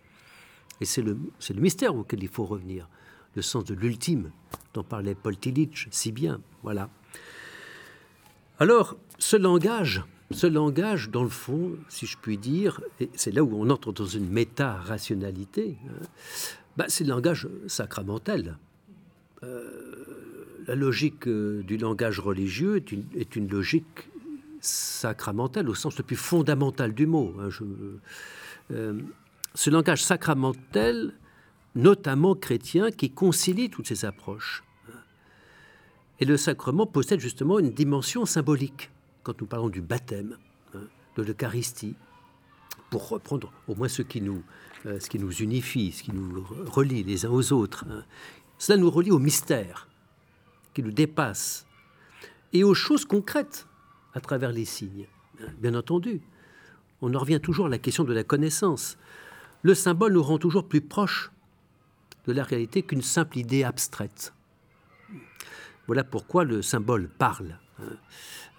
Et 0.82 0.86
c'est 0.86 1.02
le, 1.02 1.18
le 1.50 1.62
mystère 1.62 1.96
auquel 1.96 2.24
il 2.24 2.30
faut 2.30 2.46
revenir 2.46 2.88
le 3.36 3.42
sens 3.42 3.64
de 3.66 3.74
l'ultime 3.74 4.32
dont 4.74 4.84
parlait 4.84 5.16
Paul 5.16 5.38
Tillich 5.38 5.88
si 5.92 6.12
bien. 6.12 6.42
Voilà. 6.64 6.90
Alors, 8.60 8.98
ce 9.18 9.38
langage, 9.38 10.04
ce 10.32 10.48
langage, 10.48 11.10
dans 11.10 11.24
le 11.24 11.30
fond, 11.30 11.78
si 11.88 12.06
je 12.06 12.18
puis 12.18 12.38
dire, 12.38 12.82
c'est 13.16 13.32
là 13.32 13.44
où 13.44 13.56
on 13.56 13.70
entre 13.70 13.92
dans 13.92 14.06
une 14.06 14.30
méta-rationalité, 14.30 15.78
hein, 15.88 16.06
bah, 16.80 16.86
c'est 16.88 17.04
le 17.04 17.10
langage 17.10 17.46
sacramentel. 17.68 18.58
Euh, 19.44 20.64
la 20.66 20.76
logique 20.76 21.28
euh, 21.28 21.62
du 21.62 21.76
langage 21.76 22.22
religieux 22.22 22.78
est 22.78 22.94
une, 22.94 23.04
est 23.18 23.36
une, 23.36 23.50
logique 23.50 24.08
sacramentelle 24.62 25.68
au 25.68 25.76
sens 25.76 25.98
le 25.98 26.06
plus 26.06 26.16
fondamental 26.16 26.94
du 26.94 27.06
mot. 27.06 27.36
Hein, 27.38 27.50
euh, 28.72 28.98
ce 29.56 29.70
langage 29.70 30.02
sacramentel 30.02 31.16
notamment 31.76 32.34
chrétien, 32.34 32.92
qui 32.92 33.12
concilie 33.12 33.70
toutes 33.70 33.88
ces 33.88 34.06
approches. 34.06 34.64
Et 36.22 36.26
le 36.26 36.38
sacrement 36.38 36.86
possède 36.86 37.20
justement 37.20 37.60
une 37.60 37.72
dimension 37.72 38.26
symbolique, 38.26 38.90
quand 39.24 39.42
nous 39.42 39.48
parlons 39.48 39.68
du 39.68 39.82
baptême, 39.82 40.38
hein, 40.74 40.88
de 41.18 41.24
l'Eucharistie, 41.24 41.96
pour 42.90 43.10
reprendre 43.10 43.52
au 43.68 43.76
moins 43.76 43.90
ce 43.90 44.02
qui, 44.02 44.22
nous, 44.22 44.44
ce 44.86 45.10
qui 45.10 45.20
nous 45.20 45.32
unifie, 45.32 45.92
ce 45.92 46.04
qui 46.04 46.12
nous 46.12 46.46
relie 46.66 47.04
les 47.04 47.26
uns 47.26 47.30
aux 47.30 47.52
autres. 47.52 47.86
Hein. 47.90 48.04
Cela 48.58 48.78
nous 48.78 48.90
relie 48.90 49.12
au 49.12 49.20
mystère, 49.20 49.88
qui 50.74 50.84
nous 50.84 50.92
dépasse, 50.92 51.66
et 52.54 52.64
aux 52.64 52.74
choses 52.74 53.06
concrètes 53.06 53.68
à 54.14 54.20
travers 54.20 54.52
les 54.52 54.66
signes. 54.66 55.08
Hein. 55.42 55.48
Bien 55.60 55.76
entendu, 55.76 56.22
on 57.02 57.14
en 57.14 57.20
revient 57.20 57.40
toujours 57.42 57.68
à 57.68 57.70
la 57.70 57.78
question 57.78 58.04
de 58.04 58.14
la 58.14 58.24
connaissance. 58.24 58.98
Le 59.62 59.74
symbole 59.74 60.14
nous 60.14 60.24
rend 60.24 60.38
toujours 60.38 60.68
plus 60.68 60.82
proches 60.82 61.32
de 62.28 62.34
la 62.34 62.44
réalité 62.44 62.84
qu'une 62.84 63.02
simple 63.02 63.38
idée 63.38 63.64
abstraite. 63.64 64.34
Voilà 65.88 66.04
pourquoi 66.04 66.44
le 66.44 66.62
symbole 66.62 67.10
parle. 67.10 67.58
Hein. 67.80 67.98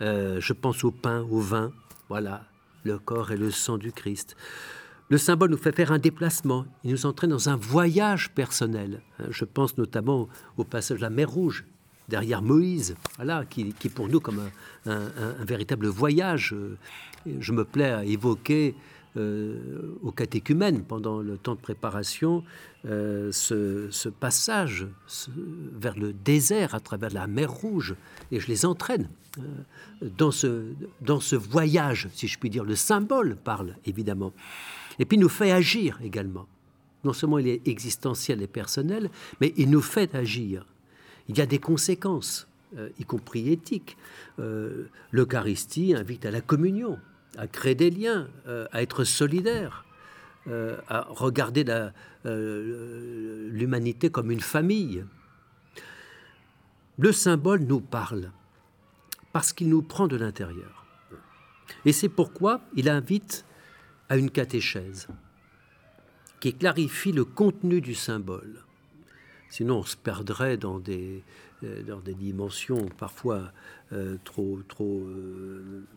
Euh, 0.00 0.40
je 0.40 0.52
pense 0.52 0.82
au 0.82 0.90
pain, 0.90 1.20
au 1.30 1.40
vin, 1.40 1.72
voilà, 2.08 2.44
le 2.84 2.98
corps 2.98 3.30
et 3.30 3.36
le 3.36 3.50
sang 3.50 3.78
du 3.78 3.92
Christ. 3.92 4.36
Le 5.10 5.18
symbole 5.18 5.50
nous 5.50 5.56
fait 5.56 5.74
faire 5.74 5.90
un 5.90 5.98
déplacement, 5.98 6.66
il 6.84 6.92
nous 6.92 7.04
entraîne 7.04 7.30
dans 7.30 7.48
un 7.48 7.56
voyage 7.56 8.30
personnel. 8.30 9.02
Hein. 9.18 9.24
Je 9.30 9.44
pense 9.44 9.76
notamment 9.76 10.28
au 10.56 10.62
passage 10.62 10.98
de 10.98 11.02
la 11.02 11.10
mer 11.10 11.28
Rouge, 11.28 11.64
derrière 12.08 12.42
Moïse, 12.42 12.94
voilà, 13.16 13.44
qui, 13.44 13.72
qui 13.72 13.88
pour 13.88 14.08
nous 14.08 14.20
comme 14.20 14.40
un, 14.86 15.10
véritable 15.40 15.88
voyage. 15.88 16.54
Je 17.26 17.52
me 17.52 17.64
plais 17.64 17.90
à 17.90 18.04
évoquer 18.04 18.76
euh, 19.16 19.96
au 20.02 20.12
catéchumène 20.12 20.84
pendant 20.84 21.18
le 21.18 21.36
temps 21.36 21.56
de 21.56 21.60
préparation 21.60 22.44
euh, 22.86 23.32
ce, 23.32 24.08
passage 24.08 24.86
vers 25.76 25.98
le 25.98 26.12
désert 26.12 26.76
à 26.76 26.78
travers 26.78 27.10
la 27.10 27.26
mer 27.26 27.50
Rouge 27.50 27.96
et 28.30 28.38
je 28.38 28.46
les 28.46 28.64
entraîne 28.64 29.08
euh, 29.38 29.42
dans, 30.16 30.30
ce, 30.30 30.66
dans 31.00 31.18
ce 31.18 31.34
voyage, 31.34 32.08
si 32.12 32.28
je 32.28 32.38
puis 32.38 32.50
dire. 32.50 32.62
Le 32.62 32.76
symbole 32.76 33.34
parle 33.34 33.74
évidemment 33.84 34.32
et 34.98 35.04
puis 35.04 35.18
nous 35.18 35.28
fait 35.28 35.52
agir 35.52 35.98
également. 36.02 36.46
Non 37.04 37.12
seulement 37.12 37.38
il 37.38 37.48
est 37.48 37.66
existentiel 37.66 38.42
et 38.42 38.46
personnel, 38.46 39.10
mais 39.40 39.54
il 39.56 39.70
nous 39.70 39.80
fait 39.80 40.14
agir. 40.14 40.66
Il 41.28 41.38
y 41.38 41.40
a 41.40 41.46
des 41.46 41.58
conséquences, 41.58 42.46
y 42.98 43.04
compris 43.04 43.50
éthiques. 43.50 43.96
L'Eucharistie 45.10 45.94
invite 45.94 46.26
à 46.26 46.30
la 46.30 46.40
communion 46.40 46.98
à 47.36 47.46
créer 47.46 47.74
des 47.74 47.90
liens, 47.90 48.28
euh, 48.46 48.66
à 48.72 48.82
être 48.82 49.04
solidaire, 49.04 49.84
euh, 50.48 50.76
à 50.88 51.06
regarder 51.08 51.64
euh, 52.26 53.48
l'humanité 53.50 54.10
comme 54.10 54.30
une 54.30 54.40
famille. 54.40 55.04
Le 56.98 57.12
symbole 57.12 57.60
nous 57.60 57.80
parle 57.80 58.30
parce 59.32 59.52
qu'il 59.52 59.68
nous 59.68 59.82
prend 59.82 60.08
de 60.08 60.16
l'intérieur. 60.16 60.86
Et 61.84 61.92
c'est 61.92 62.08
pourquoi 62.08 62.60
il 62.74 62.88
invite 62.88 63.44
à 64.10 64.18
une 64.18 64.30
catéchèse 64.30 65.08
qui 66.40 66.52
clarifie 66.52 67.12
le 67.12 67.24
contenu 67.24 67.80
du 67.80 67.94
symbole. 67.94 68.64
Sinon, 69.48 69.78
on 69.78 69.84
se 69.84 69.96
perdrait 69.96 70.58
dans 70.58 70.78
des, 70.78 71.24
dans 71.86 72.00
des 72.00 72.14
dimensions 72.14 72.88
parfois 72.98 73.52
trop, 74.24 74.60
trop, 74.68 75.06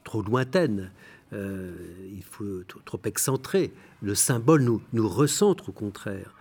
trop 0.04 0.22
lointaines. 0.22 0.92
Euh, 1.34 1.72
il 2.12 2.24
faut 2.24 2.62
trop 2.86 3.00
excentré. 3.06 3.74
Le 4.02 4.16
symbole 4.16 4.62
nous, 4.62 4.82
nous 4.94 5.08
recentre 5.10 5.70
au 5.70 5.72
contraire. 5.72 6.36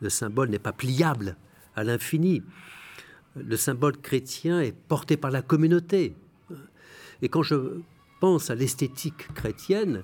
Le 0.00 0.08
symbole 0.08 0.48
n'est 0.48 0.58
pas 0.58 0.72
pliable 0.72 1.36
à 1.76 1.84
l'infini. 1.84 2.42
Le 3.36 3.56
symbole 3.56 3.96
chrétien 3.98 4.60
est 4.60 4.72
porté 4.72 5.16
par 5.16 5.30
la 5.30 5.42
communauté. 5.42 6.14
Et 7.20 7.28
quand 7.28 7.42
je 7.42 7.80
pense 8.20 8.50
à 8.50 8.54
l'esthétique 8.54 9.32
chrétienne, 9.34 10.02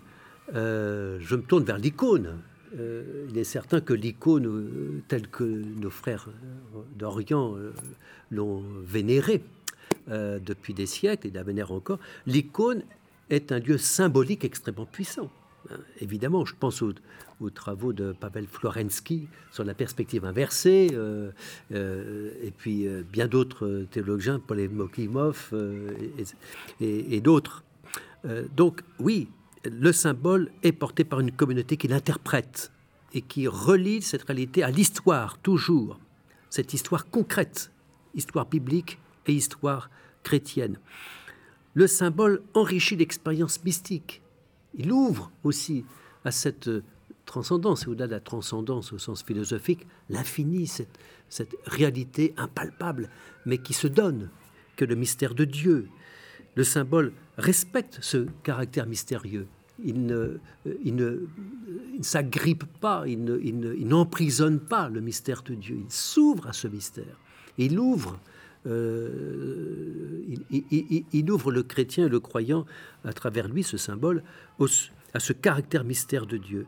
euh, 0.54 1.18
je 1.20 1.36
me 1.36 1.42
tourne 1.42 1.64
vers 1.64 1.78
l'icône. 1.78 2.38
Euh, 2.78 3.26
il 3.30 3.38
est 3.38 3.44
certain 3.44 3.80
que 3.80 3.92
l'icône, 3.92 5.02
telle 5.08 5.28
que 5.28 5.44
nos 5.44 5.90
frères 5.90 6.28
d'Orient 6.96 7.56
l'ont 8.30 8.62
vénérée 8.84 9.42
depuis 10.08 10.74
des 10.74 10.86
siècles 10.86 11.28
et 11.28 11.30
la 11.30 11.42
vénèrent 11.42 11.72
encore, 11.72 11.98
l'icône 12.26 12.82
est 13.30 13.52
un 13.52 13.58
lieu 13.58 13.78
symbolique 13.78 14.44
extrêmement 14.44 14.86
puissant. 14.86 15.30
Hein, 15.70 15.78
évidemment, 16.00 16.44
je 16.44 16.54
pense 16.58 16.82
aux, 16.82 16.92
travaux 17.50 17.92
de 17.92 18.12
Pavel 18.12 18.46
Florensky 18.46 19.28
sur 19.50 19.64
la 19.64 19.74
perspective 19.74 20.24
inversée, 20.24 20.88
euh, 20.92 21.30
euh, 21.72 22.30
et 22.42 22.50
puis 22.50 22.86
euh, 22.86 23.02
bien 23.02 23.26
d'autres 23.28 23.86
théologiens, 23.90 24.38
Paul 24.38 24.68
Mokimov 24.70 25.52
et, 26.80 27.16
et 27.16 27.20
d'autres. 27.20 27.64
donc 28.56 28.82
oui, 28.98 29.28
le 29.64 29.92
symbole 29.92 30.50
est 30.62 30.72
porté 30.72 31.04
par 31.04 31.20
une 31.20 31.32
communauté 31.32 31.76
qui 31.76 31.88
l'interprète 31.88 32.70
et 33.12 33.22
qui 33.22 33.48
relie 33.48 34.02
cette 34.02 34.24
réalité 34.24 34.62
à 34.62 34.70
l'histoire, 34.70 35.38
toujours, 35.38 35.98
cette 36.50 36.74
histoire 36.74 37.08
concrète, 37.10 37.70
histoire 38.14 38.46
biblique 38.46 38.98
et 39.26 39.32
histoire 39.32 39.90
chrétienne 40.22 40.78
le 41.74 41.86
symbole 41.88 42.42
enrichit 42.54 42.96
l'expérience 42.96 43.62
mystique. 43.64 44.22
Il 44.74 44.92
ouvre 44.92 45.30
aussi 45.42 45.84
à 46.24 46.30
cette 46.30 46.70
transcendance, 47.26 47.84
et 47.84 47.88
au-delà 47.88 48.06
de 48.06 48.12
la 48.12 48.20
transcendance 48.20 48.92
au 48.92 48.98
sens 48.98 49.22
philosophique, 49.22 49.86
l'infini, 50.08 50.66
cette, 50.66 50.98
réalité 51.66 52.32
impalpable, 52.36 53.10
mais 53.44 53.58
qui 53.58 53.72
se 53.72 53.88
donne, 53.88 54.30
que 54.76 54.84
le 54.84 54.94
mystère 54.94 55.34
de 55.34 55.44
Dieu, 55.44 55.88
le 56.54 56.64
symbole 56.64 57.12
respecte 57.36 57.98
ce 58.00 58.26
caractère 58.42 58.86
mystérieux. 58.86 59.46
Il 59.84 60.06
ne, 60.06 60.38
il 60.84 60.94
ne, 60.94 61.26
s'agrippe 62.00 62.64
pas, 62.80 63.04
il, 63.06 63.24
n'emprisonne 63.86 64.60
pas 64.60 64.88
le 64.88 65.00
mystère 65.00 65.42
de 65.42 65.54
Dieu. 65.54 65.78
Il 65.84 65.90
s'ouvre 65.90 66.46
à 66.46 66.52
ce 66.52 66.68
mystère. 66.68 67.18
Il 67.58 67.78
ouvre, 67.80 68.20
euh, 68.66 70.22
il, 70.50 71.30
ouvre 71.30 71.50
le 71.50 71.64
chrétien 71.64 72.08
le 72.08 72.20
croyant 72.20 72.66
à 73.04 73.12
travers 73.12 73.48
lui, 73.48 73.64
ce 73.64 73.76
symbole, 73.76 74.22
à 75.12 75.20
ce 75.20 75.32
caractère 75.32 75.82
mystère 75.82 76.26
de 76.26 76.36
Dieu. 76.36 76.66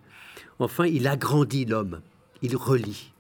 Enfin, 0.59 0.87
il 0.87 1.07
agrandit 1.07 1.65
l'homme, 1.65 2.01
il 2.43 2.57
relie. 2.57 3.13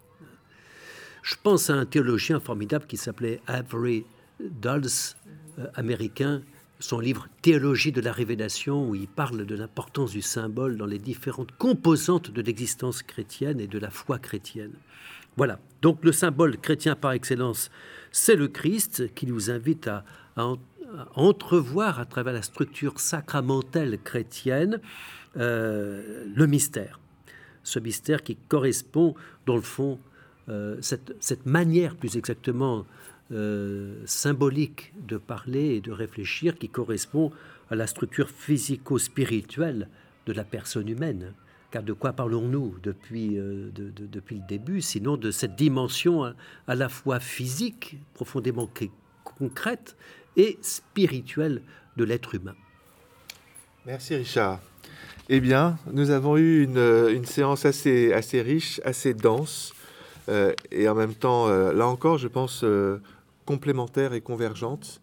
Je 1.22 1.34
pense 1.42 1.70
à 1.70 1.74
un 1.74 1.86
théologien 1.86 2.40
formidable 2.40 2.86
qui 2.86 2.96
s'appelait 2.96 3.40
Avery 3.46 4.04
Dulles, 4.40 5.14
euh, 5.58 5.66
américain, 5.74 6.42
son 6.79 7.01
livre 7.01 7.29
Théologie 7.43 7.93
de 7.93 8.01
la 8.01 8.12
révélation, 8.12 8.89
où 8.89 8.95
il 8.95 9.09
parle 9.09 9.47
de 9.47 9.55
l'importance 9.55 10.11
du 10.11 10.22
symbole 10.22 10.77
dans 10.77 10.87
les 10.87 10.99
différentes 10.99 11.53
composantes 11.53 12.31
de 12.31 12.43
l'existence 12.43 13.03
chrétienne 13.03 13.61
et 13.61 13.66
de 13.66 13.79
la 13.79 13.91
foi 13.91 14.18
chrétienne. 14.18 14.72
Voilà, 15.37 15.59
donc 15.83 16.05
le 16.05 16.12
symbole 16.12 16.57
chrétien 16.59 16.97
par 16.97 17.12
excellence, 17.12 17.70
c'est 18.11 18.37
le 18.37 18.49
Christ 18.49 19.14
qui 19.14 19.27
nous 19.27 19.51
invite 19.51 19.89
à, 19.89 20.05
entrevoir 21.14 21.99
à 21.99 22.05
travers 22.05 22.33
la 22.33 22.43
structure 22.43 23.01
sacramentelle 23.01 23.99
chrétienne 24.03 24.81
euh, 25.37 26.24
le 26.35 26.47
mystère. 26.47 27.01
Ce 27.62 27.79
mystère 27.79 28.22
qui 28.22 28.37
correspond, 28.37 29.14
dans 29.45 29.57
le 29.57 29.62
fond, 29.62 29.99
euh, 30.49 30.77
cette, 30.81 31.14
cette, 31.20 31.45
manière 31.45 31.97
plus 31.97 32.16
exactement 32.16 32.87
euh, 33.33 34.03
symbolique 34.05 34.93
de 35.09 35.16
parler 35.16 35.74
et 35.74 35.81
de 35.81 35.91
réfléchir 35.91 36.57
qui 36.57 36.68
correspond 36.68 37.33
à 37.70 37.74
la 37.74 37.89
structure 37.89 38.31
physico-spirituelle 38.31 39.89
de 40.27 40.33
la 40.33 40.45
personne 40.45 40.89
humaine. 40.89 41.33
Car 41.72 41.83
de 41.83 41.93
quoi 41.93 42.12
parlons-nous 42.12 42.77
depuis, 42.85 43.37
euh, 43.37 43.70
depuis 43.74 44.37
le 44.37 44.47
début, 44.47 44.81
sinon 44.81 45.16
de 45.16 45.33
cette 45.33 45.57
dimension 45.57 46.22
à, 46.68 46.74
la 46.77 46.89
fois 46.89 47.18
physique, 47.18 47.99
profondément 48.14 48.70
concrète, 49.24 49.97
et 50.37 50.57
spirituelle 50.62 51.62
de 51.97 52.05
l'être 52.05 52.37
humain 52.37 52.55
Merci 53.87 54.14
Richard. 54.14 54.61
Eh 55.29 55.41
bien, 55.41 55.81
nous 55.93 56.11
avons 56.11 56.37
eu 56.37 56.62
une, 56.62 57.09
une 57.11 57.24
séance 57.24 57.64
assez, 57.64 58.12
assez 58.12 58.41
riche, 58.41 58.81
assez 58.85 59.14
dense, 59.14 59.74
euh, 60.29 60.53
et 60.70 60.89
en 60.89 60.95
même 60.95 61.14
temps, 61.14 61.49
là 61.49 61.89
encore, 61.89 62.18
je 62.18 62.29
pense, 62.29 62.64
complémentaires 63.47 64.12
et 64.12 64.20
convergentes. 64.20 65.01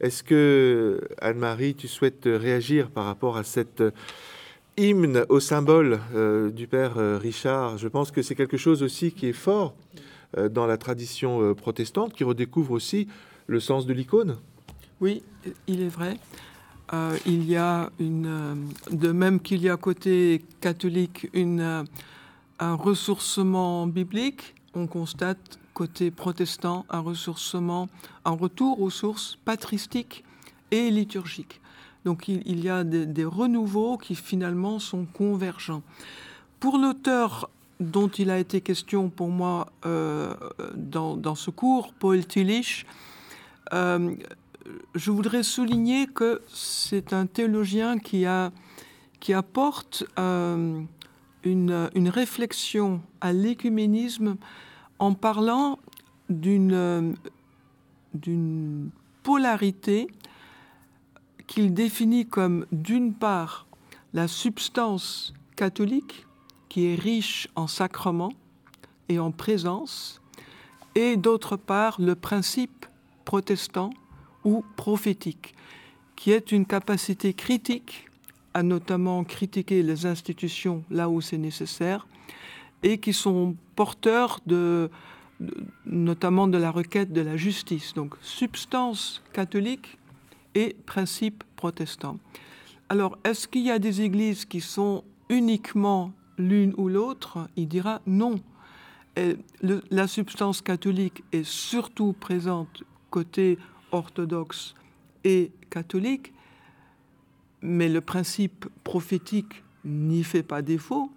Est-ce 0.00 0.22
que, 0.22 1.00
Anne-Marie, 1.20 1.74
tu 1.74 1.88
souhaites 1.88 2.22
réagir 2.26 2.90
par 2.90 3.04
rapport 3.04 3.36
à 3.36 3.42
cette 3.42 3.82
hymne 4.76 5.24
au 5.28 5.40
symbole 5.40 5.98
euh, 6.14 6.50
du 6.50 6.68
Père 6.68 6.98
euh, 6.98 7.18
Richard? 7.18 7.78
Je 7.78 7.88
pense 7.88 8.10
que 8.12 8.22
c'est 8.22 8.36
quelque 8.36 8.56
chose 8.56 8.82
aussi 8.82 9.10
qui 9.10 9.26
est 9.26 9.32
fort 9.32 9.74
euh, 10.36 10.48
dans 10.48 10.66
la 10.66 10.76
tradition 10.76 11.54
protestante, 11.54 12.12
qui 12.12 12.22
redécouvre 12.22 12.72
aussi 12.72 13.08
le 13.48 13.60
sens 13.60 13.86
de 13.86 13.92
l'icône. 13.92 14.36
Oui, 15.00 15.22
il 15.66 15.82
est 15.82 15.88
vrai. 15.88 16.16
il 17.26 17.44
y 17.44 17.56
a 17.56 17.90
une, 17.98 18.68
de 18.90 19.12
même 19.12 19.40
qu'il 19.40 19.62
y 19.62 19.68
a 19.68 19.76
côté 19.76 20.42
catholique 20.60 21.28
une, 21.32 21.84
un 22.58 22.74
ressourcement 22.74 23.86
biblique, 23.86 24.54
on 24.74 24.86
constate 24.86 25.58
côté 25.78 26.10
protestant, 26.10 26.84
un 26.90 26.98
ressourcement, 26.98 27.88
un 28.24 28.32
retour 28.32 28.82
aux 28.82 28.90
sources 28.90 29.38
patristiques 29.44 30.24
et 30.72 30.90
liturgiques. 30.90 31.60
Donc 32.04 32.26
il, 32.26 32.60
y 32.64 32.68
a 32.68 32.82
des, 32.82 33.24
renouveaux 33.24 33.96
qui 33.96 34.16
finalement 34.16 34.80
sont 34.80 35.04
convergents. 35.04 35.82
Pour 36.58 36.78
l'auteur 36.78 37.48
dont 37.78 38.08
il 38.08 38.28
a 38.30 38.40
été 38.40 38.60
question 38.60 39.08
pour 39.08 39.28
moi 39.28 39.68
euh, 39.86 40.34
dans, 40.74 41.36
ce 41.36 41.50
cours, 41.52 41.92
Paul 41.92 42.26
Tillich, 42.26 42.84
euh, 43.72 44.16
je 44.96 45.10
voudrais 45.12 45.44
souligner 45.44 46.08
que 46.08 46.42
c'est 46.52 47.12
un 47.12 47.26
théologien 47.26 48.00
qui, 48.00 48.26
a, 48.26 48.50
qui 49.20 49.32
apporte 49.32 50.02
euh, 50.18 50.80
une, 51.44 51.88
une, 51.94 52.08
réflexion 52.08 53.00
à 53.20 53.32
l'écuménisme 53.32 54.38
en 54.98 55.14
parlant 55.14 55.78
d'une 56.28 57.14
polarité 59.22 60.08
qu'il 61.46 61.72
définit 61.74 62.26
comme 62.26 62.66
d'une 62.72 63.14
part 63.14 63.66
la 64.12 64.28
substance 64.28 65.32
catholique 65.56 66.26
qui 66.68 66.86
est 66.86 66.94
riche 66.94 67.48
en 67.56 67.66
sacrements 67.66 68.32
et 69.08 69.18
en 69.18 69.30
présence, 69.30 70.20
et 70.94 71.16
d'autre 71.16 71.56
part 71.56 72.00
le 72.00 72.14
principe 72.14 72.86
protestant 73.24 73.90
ou 74.44 74.64
prophétique, 74.76 75.54
qui 76.16 76.30
est 76.30 76.52
une 76.52 76.66
capacité 76.66 77.32
critique 77.32 78.06
à 78.54 78.62
notamment 78.62 79.24
critiquer 79.24 79.82
les 79.82 80.06
institutions 80.06 80.84
là 80.90 81.08
où 81.08 81.20
c'est 81.20 81.38
nécessaire, 81.38 82.06
et 82.82 82.98
qui 82.98 83.12
sont 83.12 83.56
porteurs 83.78 84.40
de, 84.44 84.90
notamment 85.86 86.48
de 86.48 86.58
la 86.58 86.72
requête 86.72 87.12
de 87.12 87.20
la 87.20 87.36
justice. 87.36 87.94
Donc 87.94 88.16
substance 88.20 89.22
catholique 89.32 89.98
et 90.56 90.74
principe 90.84 91.44
protestant. 91.54 92.18
Alors, 92.88 93.16
est-ce 93.22 93.46
qu'il 93.46 93.62
y 93.62 93.70
a 93.70 93.78
des 93.78 94.00
églises 94.00 94.46
qui 94.46 94.60
sont 94.60 95.04
uniquement 95.28 96.10
l'une 96.38 96.74
ou 96.76 96.88
l'autre? 96.88 97.48
Il 97.54 97.68
dira 97.68 98.00
non. 98.04 98.40
la 99.92 100.08
substance 100.08 100.60
catholique 100.60 101.22
est 101.30 101.46
surtout 101.46 102.14
présente 102.14 102.82
côté 103.10 103.58
orthodoxe 103.92 104.74
et 105.22 105.52
catholique, 105.70 106.32
mais 107.62 107.88
le 107.88 108.00
principe 108.00 108.66
prophétique 108.82 109.62
n'y 109.84 110.24
fait 110.24 110.42
pas 110.42 110.62
défaut 110.62 111.12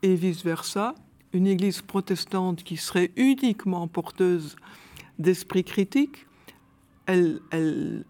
et 0.00 0.14
vice-versa, 0.14 0.94
une 1.32 1.46
Église 1.46 1.82
protestante 1.82 2.62
qui 2.62 2.76
serait 2.76 3.12
uniquement 3.16 3.86
porteuse 3.88 4.56
d'esprit 5.18 5.64
critique, 5.64 6.26
elle, 7.06 7.40
elle, 7.50 8.04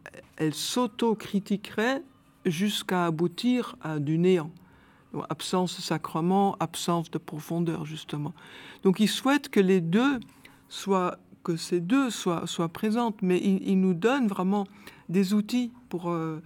s'auto-critiquerait 0.55 2.03
jusqu'à 2.45 3.07
aboutir 3.07 3.77
à 3.81 3.99
du 3.99 4.19
néant. 4.19 4.51
absence 5.31 5.77
de 5.77 5.83
sacrement, 5.83 6.57
absence 6.61 7.11
de 7.11 7.19
profondeur, 7.19 7.85
justement. 7.85 8.35
Donc 8.83 9.01
il 9.01 9.09
souhaite 9.09 9.49
que 9.49 9.61
les 9.61 9.81
deux 9.81 10.21
soient, 10.69 11.19
que 11.45 11.57
ces 11.57 11.81
deux 11.81 12.11
soient, 12.11 12.47
soient 12.47 12.69
présentes, 12.69 13.23
mais 13.23 13.39
il, 13.39 13.81
nous 13.81 13.95
donne 13.95 14.29
vraiment 14.29 14.67
des 15.09 15.33
outils 15.33 15.73
pour, 15.89 16.11
euh, 16.11 16.43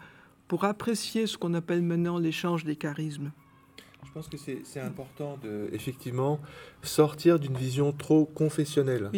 pour 0.48 0.64
apprécier 0.64 1.26
ce 1.26 1.36
qu'on 1.36 1.54
appelle 1.54 1.82
maintenant 1.82 2.18
l'échange 2.18 2.64
des 2.64 2.76
charismes. 2.76 3.32
Je 4.04 4.10
pense 4.12 4.28
que 4.28 4.36
c'est 4.36 4.80
important 4.80 5.38
de, 5.42 5.68
effectivement, 5.72 6.40
sortir 6.82 7.38
d'une 7.38 7.56
vision 7.56 7.92
trop 7.92 8.26
confessionnelle 8.26 9.10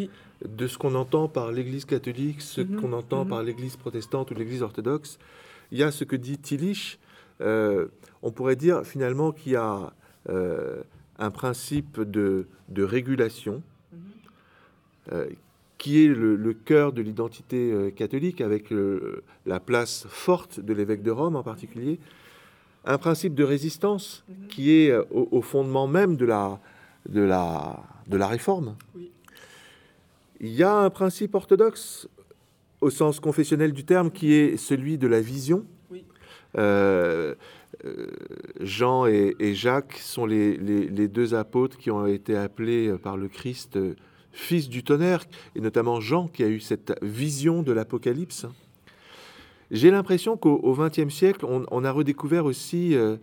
de 0.44 0.66
ce 0.66 0.78
qu'on 0.78 0.94
entend 0.94 1.28
par 1.28 1.52
l'Église 1.52 1.84
catholique, 1.84 2.40
ce 2.42 2.60
mhm. 2.60 2.80
qu'on 2.80 2.92
entend 2.92 3.24
mhm. 3.24 3.30
par 3.30 3.42
l'Église 3.42 3.76
protestante 3.76 4.30
ou 4.30 4.34
l'Église 4.34 4.62
orthodoxe. 4.62 5.18
Il 5.72 5.78
y 5.78 5.82
a 5.82 5.90
ce 5.90 6.04
que 6.04 6.16
dit 6.16 6.38
Tillich. 6.38 6.98
Euh, 7.40 7.88
on 8.22 8.30
pourrait 8.30 8.56
dire 8.56 8.84
finalement 8.84 9.32
qu'il 9.32 9.52
y 9.52 9.56
a 9.56 9.92
euh, 10.28 10.82
un 11.18 11.30
principe 11.30 12.00
de, 12.00 12.46
de 12.68 12.82
régulation 12.84 13.62
mhm. 13.92 13.98
euh, 15.12 15.26
qui 15.78 16.04
est 16.04 16.08
le, 16.08 16.36
le 16.36 16.54
cœur 16.54 16.92
de 16.92 17.02
l'identité 17.02 17.92
catholique, 17.96 18.40
avec 18.40 18.72
la 19.44 19.60
place 19.60 20.06
forte 20.08 20.60
de 20.60 20.72
l'évêque 20.72 21.02
de 21.02 21.10
Rome 21.10 21.36
en 21.36 21.42
particulier, 21.42 21.98
un 22.84 22.98
principe 22.98 23.34
de 23.34 23.44
résistance 23.44 24.24
mhm. 24.28 24.46
qui 24.48 24.72
est 24.72 24.90
euh, 24.90 25.04
au, 25.10 25.40
fondement 25.42 25.86
même 25.86 26.16
de 26.16 26.24
la, 26.24 26.60
de 27.08 27.20
la, 27.20 27.82
de 28.06 28.16
la 28.16 28.26
réforme. 28.26 28.76
Il 30.40 30.50
y 30.50 30.62
a 30.62 30.74
un 30.74 30.90
principe 30.90 31.34
orthodoxe 31.34 32.08
au 32.80 32.90
sens 32.90 33.20
confessionnel 33.20 33.72
du 33.72 33.84
terme 33.84 34.10
qui 34.10 34.34
est 34.34 34.56
celui 34.56 34.98
de 34.98 35.06
la 35.06 35.20
vision. 35.20 35.64
Euh, 36.56 37.34
euh, 37.84 38.06
Jean 38.60 39.06
et, 39.06 39.54
Jacques 39.54 39.98
sont 39.98 40.26
les, 40.26 40.56
les, 40.56 41.08
deux 41.08 41.34
apôtres 41.34 41.78
qui 41.78 41.90
ont 41.90 42.06
été 42.06 42.36
appelés 42.36 42.92
par 43.02 43.16
le 43.16 43.28
Christ 43.28 43.78
fils 44.34 44.68
du 44.68 44.82
tonnerre, 44.82 45.24
et 45.54 45.60
notamment 45.60 46.00
Jean 46.00 46.28
qui 46.28 46.42
a 46.42 46.48
eu 46.48 46.60
cette 46.60 46.92
vision 47.02 47.62
de 47.62 47.72
l'Apocalypse. 47.72 48.46
J'ai 49.70 49.90
l'impression 49.90 50.36
qu'au 50.36 50.74
XXe 50.74 51.12
siècle, 51.12 51.46
on, 51.48 51.84
a 51.84 51.90
redécouvert 51.90 52.44
aussi 52.44 52.94
euh, 52.94 53.16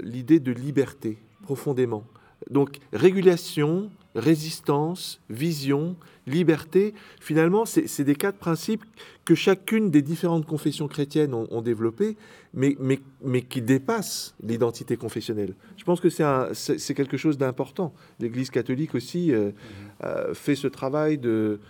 l'idée 0.00 0.40
de 0.40 0.52
liberté 0.52 1.18
profondément. 1.42 2.04
Donc 2.50 2.78
régulation, 2.92 3.90
résistance, 4.14 5.20
vision, 5.30 5.96
liberté, 6.26 6.94
finalement, 7.20 7.64
c'est 7.64 8.04
des 8.04 8.14
quatre 8.14 8.38
principes 8.38 8.84
que 9.24 9.34
chacune 9.34 9.90
des 9.90 10.02
différentes 10.02 10.46
confessions 10.46 10.88
chrétiennes 10.88 11.34
ont, 11.34 11.62
développés, 11.62 12.16
mais, 12.52 12.76
mais, 12.78 13.00
mais, 13.22 13.42
qui 13.42 13.62
dépassent 13.62 14.34
l'identité 14.42 14.96
confessionnelle. 14.96 15.54
Je 15.76 15.84
pense 15.84 16.00
que 16.00 16.08
c'est 16.08 16.94
quelque 16.94 17.16
chose 17.16 17.38
d'important. 17.38 17.94
L'Église 18.20 18.50
catholique 18.50 18.94
aussi 18.94 19.32
euh, 19.32 19.50
euh, 20.02 20.34
fait 20.34 20.54
ce 20.54 20.68
travail 20.68 21.18
de, 21.18 21.60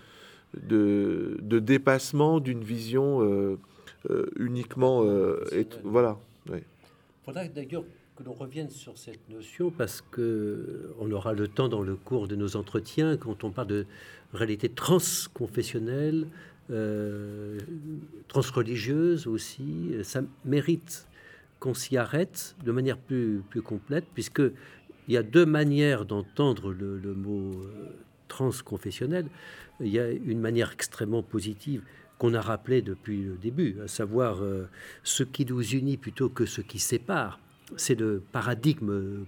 de, 0.63 1.39
de 1.41 1.59
dépassement 1.59 2.41
d'une 2.41 2.63
vision 2.63 3.23
euh, 3.23 3.59
uniquement... 4.39 5.05
voilà. 5.83 6.19
Il 6.53 6.63
faudra 7.25 7.49
d'ailleurs 7.49 7.85
que 8.17 8.23
l'on 8.23 8.33
revienne 8.33 8.71
sur 8.71 8.97
cette 8.97 9.29
notion 9.29 9.71
parce 9.71 10.03
que 10.03 10.95
on 11.01 11.11
aura 11.11 11.33
le 11.33 11.49
temps 11.49 11.69
dans 11.69 11.83
le 11.83 11.97
cours 11.97 12.29
de 12.29 12.37
nos 12.37 12.57
entretiens 12.57 13.17
quand 13.17 13.45
on 13.45 13.51
parle 13.51 13.69
de 13.69 13.87
réalité 14.33 14.69
transconfessionnelle, 14.69 16.27
euh, 16.71 17.59
transreligieuse 18.29 19.27
aussi, 19.27 19.95
ça 20.03 20.23
mérite 20.45 21.07
qu'on 21.61 21.75
s'y 21.75 21.97
arrête 21.97 22.55
de 22.65 22.73
manière 22.73 22.99
plus, 22.99 23.43
plus 23.49 23.63
complète 23.63 24.05
puisque 24.15 24.43
il 25.09 25.15
y 25.15 25.17
a 25.17 25.23
deux 25.23 25.47
manières 25.47 26.05
d'entendre 26.05 26.73
le, 26.73 27.15
mot 27.15 27.53
euh, 27.53 27.97
transconfessionnel. 28.29 29.27
Il 29.81 29.89
y 29.89 29.99
a 29.99 30.09
une 30.09 30.41
manière 30.41 30.73
extrêmement 30.73 31.23
positive 31.23 31.83
qu'on 32.25 32.33
a 32.33 32.41
rappelé 32.41 32.81
depuis 32.81 33.23
le 33.23 33.35
début, 33.35 33.77
à 33.85 33.87
savoir 33.87 34.43
euh, 34.43 34.67
ce 35.03 35.25
qui 35.25 35.45
nous 35.45 35.61
unit 35.61 35.99
plutôt 35.99 36.31
que 36.31 36.47
ce 36.47 36.63
qui 36.63 36.79
sépare 36.79 37.39
c'est 37.77 38.01
le 38.01 38.23
paradigme 38.33 39.27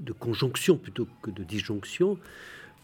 de, 0.00 0.12
conjonction 0.12 0.76
plutôt 0.76 1.08
que 1.22 1.30
de 1.30 1.42
disjonction, 1.42 2.18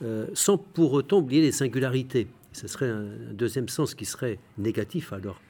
euh, 0.03 0.27
sans 0.35 0.59
pour 0.59 0.95
autant 0.95 1.19
oublier 1.19 1.43
les 1.43 1.53
singularités. 1.53 2.27
Ce 2.53 2.67
serait 2.67 2.89
un, 2.89 3.07
deuxième 3.33 3.69
sens 3.69 3.95
qui 3.95 4.05
serait 4.05 4.41
négatif 4.59 5.13
alors. 5.13 5.41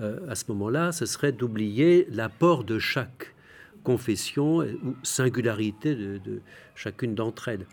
Euh, 0.00 0.20
à 0.30 0.34
ce 0.34 0.44
moment-là, 0.48 0.92
ce 0.92 1.04
serait 1.04 1.32
d'oublier 1.32 2.06
l'apport 2.10 2.64
de 2.64 2.78
chaque 2.78 3.34
confession 3.82 4.58
ou 4.60 4.94
singularité 5.02 5.94
de 5.94 6.40
chacune 6.74 7.14
d'entre 7.14 7.48
elles. 7.48 7.66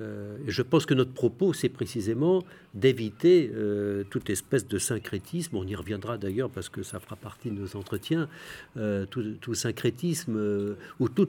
Euh, 0.00 0.36
et 0.46 0.50
je 0.50 0.62
pense 0.62 0.86
que 0.86 0.94
notre 0.94 1.12
propos, 1.12 1.52
c'est 1.52 1.68
précisément 1.68 2.44
d'éviter 2.74 3.50
euh, 3.54 4.04
toute 4.10 4.30
espèce 4.30 4.66
de 4.66 4.78
syncrétisme. 4.78 5.56
On 5.56 5.66
y 5.66 5.74
reviendra 5.74 6.18
d'ailleurs 6.18 6.50
parce 6.50 6.68
que 6.68 6.82
ça 6.82 7.00
fera 7.00 7.16
partie 7.16 7.50
de 7.50 7.60
nos 7.60 7.76
entretiens. 7.76 8.28
Euh, 8.76 9.06
tout, 9.06 9.54
syncrétisme 9.54 10.76
ou 11.00 11.08
tout, 11.08 11.28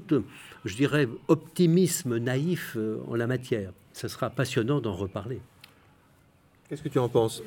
je 0.65 0.75
dirais, 0.75 1.07
optimisme 1.27 2.17
naïf 2.17 2.77
en 3.07 3.15
la 3.15 3.27
matière. 3.27 3.71
Ce 3.93 4.07
sera 4.07 4.29
passionnant 4.29 4.81
d'en 4.81 4.93
reparler. 4.93 5.39
Qu'est-ce 6.67 6.83
que 6.83 6.89
tu 6.89 6.99
en 6.99 7.09
penses? 7.09 7.41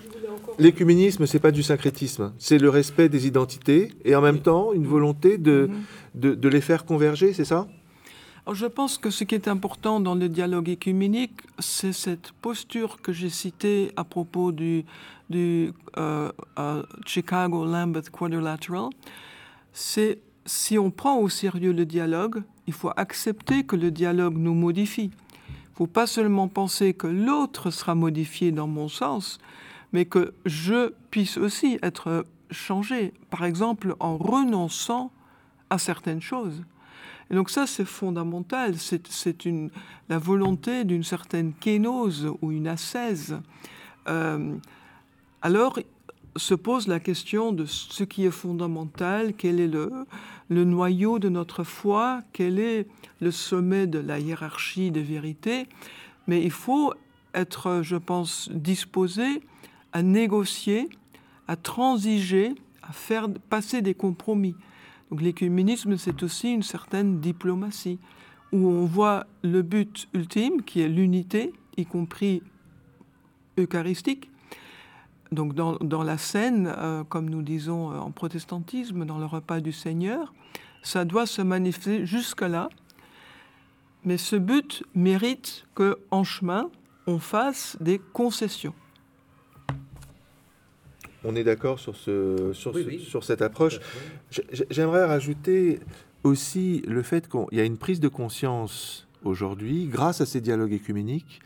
L'écuménisme, 0.58 1.26
c'est 1.26 1.38
pas 1.38 1.52
du 1.52 1.62
syncrétisme, 1.62 2.32
c'est 2.38 2.58
le 2.58 2.68
respect 2.68 3.08
des 3.08 3.28
identités 3.28 3.92
et 4.04 4.16
en 4.16 4.20
même 4.20 4.40
temps 4.40 4.72
une 4.72 4.86
volonté 4.86 5.38
de, 5.38 5.70
mm-hmm. 6.16 6.34
de 6.34 6.48
les 6.48 6.60
faire 6.60 6.84
converger, 6.84 7.32
c'est 7.32 7.44
ça? 7.44 7.68
Je 8.51 8.66
pense 8.66 8.99
que 8.99 9.11
ce 9.11 9.24
qui 9.24 9.34
est 9.34 9.47
important 9.47 10.01
dans 10.01 10.14
le 10.14 10.28
dialogue 10.28 10.68
écuménique, 10.68 11.40
c'est 11.59 11.93
cette 11.93 12.32
posture 12.32 13.01
que 13.01 13.12
j'ai 13.12 13.30
citée 13.30 13.93
à 13.97 14.05
propos 14.05 14.51
du, 14.51 14.84
euh, 15.97 16.32
Chicago 17.07 17.64
Lambeth 17.64 18.11
Quadrilateral. 18.11 18.90
C'est 19.72 20.18
si 20.45 20.76
on 20.76 20.90
prend 20.90 21.18
au 21.18 21.28
sérieux 21.28 21.72
le 21.72 21.86
dialogue, 21.86 22.43
il 22.66 22.72
faut 22.72 22.90
accepter 22.97 23.64
que 23.64 23.76
le 23.76 23.90
dialogue 23.90 24.36
nous 24.36 24.55
modifie. 24.55 25.11
Il 25.12 25.72
ne 25.72 25.76
faut 25.76 25.86
pas 25.86 26.09
seulement 26.09 26.49
penser 26.49 26.95
que 26.95 27.07
l'autre 27.07 27.70
sera 27.70 27.95
modifié 27.95 28.51
dans 28.51 28.66
mon 28.66 28.88
sens, 28.88 29.38
mais 29.93 30.05
que 30.05 30.34
je 30.45 30.93
puisse 31.11 31.38
aussi 31.38 31.78
être 31.82 32.26
changé, 32.51 33.14
par 33.30 33.45
exemple 33.45 33.95
en 34.01 34.16
renonçant 34.16 35.12
à 35.70 35.78
certaines 35.78 36.20
choses. 36.20 36.62
Et 37.32 37.34
donc 37.34 37.48
ça, 37.48 37.66
c'est 37.66 37.86
fondamental. 37.86 38.74
C'est 38.78 39.48
la 40.10 40.18
volonté 40.18 40.84
d'une 40.84 41.02
certaine 41.02 41.54
kénose 41.54 42.30
ou 42.42 42.52
une 42.52 42.68
ascèse. 42.68 43.40
Euh, 44.08 44.54
alors 45.40 45.78
se 46.36 46.54
pose 46.54 46.88
la 46.88 47.00
question 47.00 47.52
de 47.52 47.64
ce 47.66 48.04
qui 48.04 48.24
est 48.24 48.30
fondamental, 48.30 49.34
quel 49.34 49.60
est 49.60 49.68
le, 49.68 49.90
le 50.48 50.64
noyau 50.64 51.18
de 51.18 51.28
notre 51.28 51.64
foi, 51.64 52.20
quel 52.32 52.58
est 52.58 52.86
le 53.20 53.30
sommet 53.30 53.86
de 53.86 53.98
la 53.98 54.18
hiérarchie 54.18 54.90
des 54.90 55.02
vérités. 55.02 55.66
Mais 56.26 56.42
il 56.42 56.50
faut 56.50 56.92
être, 57.34 57.80
je 57.82 57.96
pense, 57.96 58.50
disposé 58.52 59.42
à 59.92 60.02
négocier, 60.02 60.88
à 61.48 61.56
transiger, 61.56 62.54
à 62.82 62.92
faire 62.92 63.28
passer 63.50 63.82
des 63.82 63.94
compromis. 63.94 64.54
Donc 65.12 65.20
l'écuménisme, 65.20 65.98
c'est 65.98 66.22
aussi 66.22 66.54
une 66.54 66.62
certaine 66.62 67.20
diplomatie, 67.20 67.98
où 68.50 68.66
on 68.66 68.86
voit 68.86 69.26
le 69.42 69.60
but 69.60 70.08
ultime, 70.14 70.62
qui 70.62 70.80
est 70.80 70.88
l'unité, 70.88 71.52
y 71.76 71.84
compris 71.84 72.42
eucharistique. 73.58 74.30
Donc 75.30 75.52
dans, 75.54 76.02
la 76.02 76.16
scène, 76.16 76.72
euh, 76.78 77.04
comme 77.04 77.28
nous 77.28 77.42
disons 77.42 77.92
euh, 77.92 77.98
en 77.98 78.10
protestantisme, 78.10 79.04
dans 79.04 79.18
le 79.18 79.26
repas 79.26 79.60
du 79.60 79.72
Seigneur, 79.72 80.32
ça 80.82 81.04
doit 81.04 81.26
se 81.26 81.42
manifester 81.42 82.06
jusque-là. 82.06 82.70
Mais 84.06 84.16
ce 84.16 84.36
but 84.36 84.82
mérite 84.94 85.66
qu'en 85.74 86.24
chemin, 86.24 86.70
on 87.06 87.18
fasse 87.18 87.76
des 87.80 87.98
concessions 87.98 88.72
on 91.24 91.36
est 91.36 91.44
d'accord 91.44 91.78
sur, 91.78 91.96
ce, 91.96 92.52
sur, 92.52 93.24
cette 93.24 93.42
approche. 93.42 93.78
J'aimerais 94.70 95.04
rajouter 95.04 95.80
aussi 96.24 96.82
le 96.86 97.02
fait 97.02 97.28
qu'il 97.28 97.58
y 97.58 97.60
a 97.60 97.64
une 97.64 97.78
prise 97.78 98.00
de 98.00 98.08
conscience 98.08 99.06
aujourd'hui, 99.24 99.86
grâce 99.86 100.20
à 100.20 100.26
ces 100.26 100.40
dialogues 100.40 100.72
écuméniques, 100.72 101.40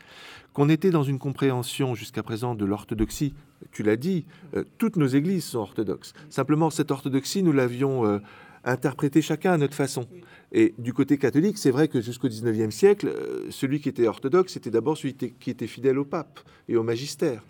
qu'on 0.52 0.68
était 0.70 0.90
dans 0.90 1.02
une 1.02 1.18
compréhension 1.18 1.94
jusqu'à 1.94 2.22
présent 2.22 2.54
de 2.54 2.64
l'orthodoxie. 2.64 3.34
Tu 3.72 3.82
l'as 3.82 3.96
dit, 3.96 4.24
euh, 4.54 4.64
toutes 4.78 4.96
nos 4.96 5.06
églises 5.06 5.44
sont 5.44 5.58
orthodoxes. 5.58 6.14
Simplement, 6.30 6.70
cette 6.70 6.90
orthodoxie, 6.90 7.42
nous 7.42 7.52
l'avions 7.52 8.06
euh, 8.06 8.18
interprétée 8.64 9.20
chacun 9.20 9.52
à 9.52 9.58
notre 9.58 9.74
façon. 9.74 10.06
Et 10.52 10.74
du 10.78 10.94
côté 10.94 11.18
catholique, 11.18 11.58
c'est 11.58 11.70
vrai 11.70 11.88
que 11.88 12.00
jusqu'au 12.00 12.28
XIXe 12.28 12.74
siècle, 12.74 13.08
euh, 13.08 13.46
celui 13.50 13.80
qui 13.80 13.90
était 13.90 14.06
orthodoxe, 14.06 14.54
c'était 14.54 14.70
d'abord 14.70 14.96
celui 14.96 15.14
qui 15.14 15.50
était 15.50 15.66
fidèle 15.66 15.98
au 15.98 16.04
pape 16.04 16.40
et 16.68 16.76
au 16.76 16.82
magistère. 16.82 17.42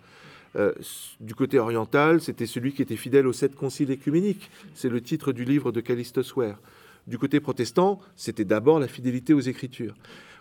Euh, 0.57 0.73
du 1.19 1.35
côté 1.35 1.59
oriental, 1.59 2.21
c'était 2.21 2.47
celui 2.47 2.73
qui 2.73 2.81
était 2.81 2.95
fidèle 2.95 3.27
aux 3.27 3.33
sept 3.33 3.55
conciles 3.55 3.91
écuméniques. 3.91 4.49
C'est 4.73 4.89
le 4.89 5.01
titre 5.01 5.31
du 5.31 5.45
livre 5.45 5.71
de 5.71 5.81
Callistus 5.81 6.35
Ware. 6.35 6.59
Du 7.05 7.17
côté 7.17 7.39
protestant, 7.39 7.99
c'était 8.15 8.45
d'abord 8.45 8.79
la 8.79 8.87
fidélité 8.87 9.33
aux 9.33 9.39
Écritures. 9.39 9.95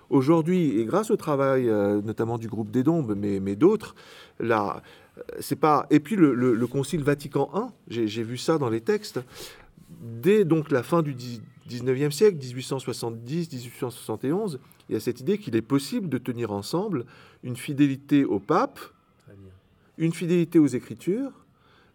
Aujourd'hui, 0.08 0.80
et 0.80 0.84
grâce 0.84 1.10
au 1.10 1.16
travail 1.16 1.68
euh, 1.68 2.00
notamment 2.00 2.38
du 2.38 2.48
groupe 2.48 2.70
des 2.70 2.82
Dombes, 2.82 3.14
mais, 3.16 3.56
d'autres, 3.56 3.94
là, 4.40 4.82
euh, 5.18 5.22
c'est 5.40 5.56
pas. 5.56 5.86
Et 5.90 6.00
puis 6.00 6.16
le, 6.16 6.66
Concile 6.66 7.02
Vatican 7.02 7.50
I, 7.54 8.06
j'ai 8.08 8.22
vu 8.22 8.38
ça 8.38 8.58
dans 8.58 8.70
les 8.70 8.80
textes. 8.80 9.20
Dès 10.00 10.44
donc 10.44 10.70
la 10.70 10.82
fin 10.82 11.02
du 11.02 11.14
19e 11.68 12.10
siècle, 12.10 12.38
1870-1871, 12.38 14.58
il 14.88 14.92
y 14.92 14.96
a 14.96 15.00
cette 15.00 15.20
idée 15.20 15.38
qu'il 15.38 15.56
est 15.56 15.62
possible 15.62 16.08
de 16.08 16.18
tenir 16.18 16.52
ensemble 16.52 17.04
une 17.42 17.56
fidélité 17.56 18.24
au 18.24 18.38
pape, 18.38 18.78
une 19.98 20.12
fidélité 20.12 20.58
aux 20.58 20.66
Écritures 20.66 21.32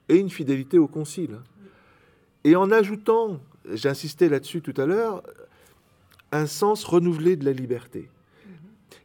et 0.09 0.17
une 0.17 0.29
fidélité 0.29 0.77
au 0.77 0.87
Concile. 0.87 1.39
Et 2.43 2.55
en 2.55 2.71
ajoutant, 2.71 3.39
j'insistais 3.71 4.29
là-dessus 4.29 4.61
tout 4.61 4.73
à 4.77 4.85
l'heure, 4.85 5.23
un 6.31 6.47
sens 6.47 6.83
renouvelé 6.83 7.35
de 7.35 7.45
la 7.45 7.53
liberté. 7.53 8.09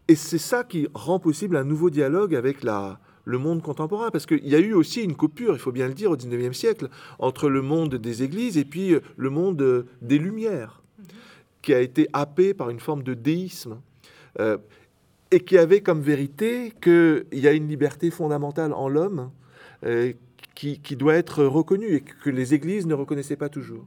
Et 0.09 0.15
c'est 0.15 0.39
ça 0.39 0.65
qui 0.65 0.89
rend 0.95 1.19
possible 1.19 1.57
un 1.57 1.65
nouveau 1.65 1.91
dialogue 1.91 2.35
avec 2.35 2.63
la, 2.63 3.01
le 3.25 3.39
monde 3.39 3.61
contemporain, 3.61 4.11
parce 4.11 4.25
qu'il 4.25 4.47
y 4.47 4.55
a 4.55 4.61
eu 4.61 4.73
aussi 4.73 5.03
une 5.03 5.17
coupure, 5.17 5.55
il 5.55 5.59
faut 5.59 5.73
bien 5.73 5.89
le 5.89 5.95
dire, 5.95 6.11
au 6.13 6.17
XIXe 6.17 6.57
siècle, 6.57 6.89
entre 7.19 7.49
le 7.49 7.61
monde 7.61 7.97
des 7.97 8.23
églises 8.23 8.57
et 8.57 8.65
puis 8.65 8.95
le 9.17 9.31
monde 9.31 9.87
des 10.01 10.19
Lumières, 10.19 10.81
qui 11.61 11.75
a 11.75 11.81
été 11.81 12.09
happé 12.13 12.55
par 12.55 12.71
une 12.71 12.81
forme 12.81 13.03
de 13.03 13.15
déisme. 13.15 13.81
Euh, 14.39 14.59
et 15.31 15.41
qui 15.41 15.59
avait 15.59 15.81
comme 15.81 16.01
vérité 16.01 16.73
qu'il 16.81 17.27
y 17.33 17.49
a 17.49 17.53
une 17.53 17.69
liberté 17.69 18.11
fondamentale 18.11 18.73
en 18.73 18.89
l'homme 18.89 19.31
euh, 19.85 20.13
qui, 20.55 20.79
doit 20.97 21.15
être 21.15 21.45
reconnue 21.45 21.97
et 21.97 22.01
que 22.01 22.31
les 22.31 22.55
églises 22.55 22.87
ne 22.87 22.95
reconnaissaient 22.95 23.37
pas 23.37 23.51
toujours. 23.51 23.85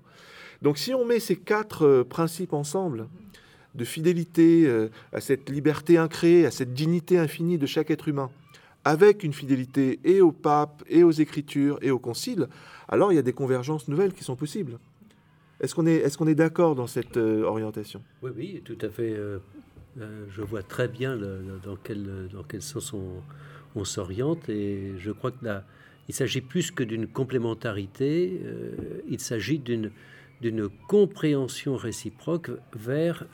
Donc 0.62 0.78
si 0.78 0.94
on 0.94 1.04
met 1.06 1.20
ces 1.20 1.36
quatre 1.36 1.86
euh, 1.86 2.04
principes 2.04 2.54
ensemble, 2.54 3.08
de 3.74 3.86
fidélité 3.86 4.68
euh, 4.68 4.90
à 5.14 5.22
cette 5.22 5.50
liberté 5.50 5.98
incréée, 5.98 6.46
à 6.46 6.52
cette 6.52 6.74
dignité 6.74 7.18
infinie 7.18 7.58
de 7.58 7.66
chaque 7.66 7.90
être 7.90 8.08
humain, 8.08 8.30
avec 8.86 9.24
une 9.24 9.34
fidélité 9.34 10.00
et 10.04 10.22
au 10.22 10.32
pape, 10.32 10.84
et 10.88 11.04
aux 11.04 11.12
écritures, 11.12 11.80
et 11.82 11.92
au 11.92 12.00
concile, 12.00 12.48
alors 12.88 13.12
il 13.12 13.16
y 13.16 13.20
a 13.20 13.24
des 13.24 13.34
convergences 13.34 13.88
nouvelles 13.88 14.14
qui 14.14 14.24
sont 14.24 14.36
possibles. 14.36 14.78
Est-ce 15.60 15.76
qu'on 15.76 15.88
est, 15.88 15.98
est, 15.98 16.22
est 16.22 16.36
d'accord 16.36 16.76
dans 16.76 16.88
cette 16.88 17.18
orientation? 17.18 18.02
Oui, 18.22 18.32
oui, 18.36 18.62
tout 18.64 18.78
à 18.82 18.90
fait 18.90 19.14
je 19.98 20.42
vois 20.42 20.64
très 20.64 20.88
bien 20.88 21.18
dans, 21.18 21.76
quel, 21.84 22.30
dans 22.32 22.44
quel 22.44 22.62
sens 22.62 22.94
on, 22.94 23.86
s'oriente 23.86 24.50
et 24.50 24.94
je 24.98 25.12
crois 25.12 25.32
que 25.32 25.46
là, 25.46 25.64
il 26.10 26.14
s'agit 26.14 26.42
plus 26.42 26.72
que 26.72 26.84
d'une 26.84 27.08
complémentarité, 27.08 28.42
il 29.08 29.20
s'agit 29.20 29.60
d'une 29.60 29.92
d'une 30.42 30.70
compréhension 30.88 31.76
réciproque 31.76 32.52
vers 32.74 33.26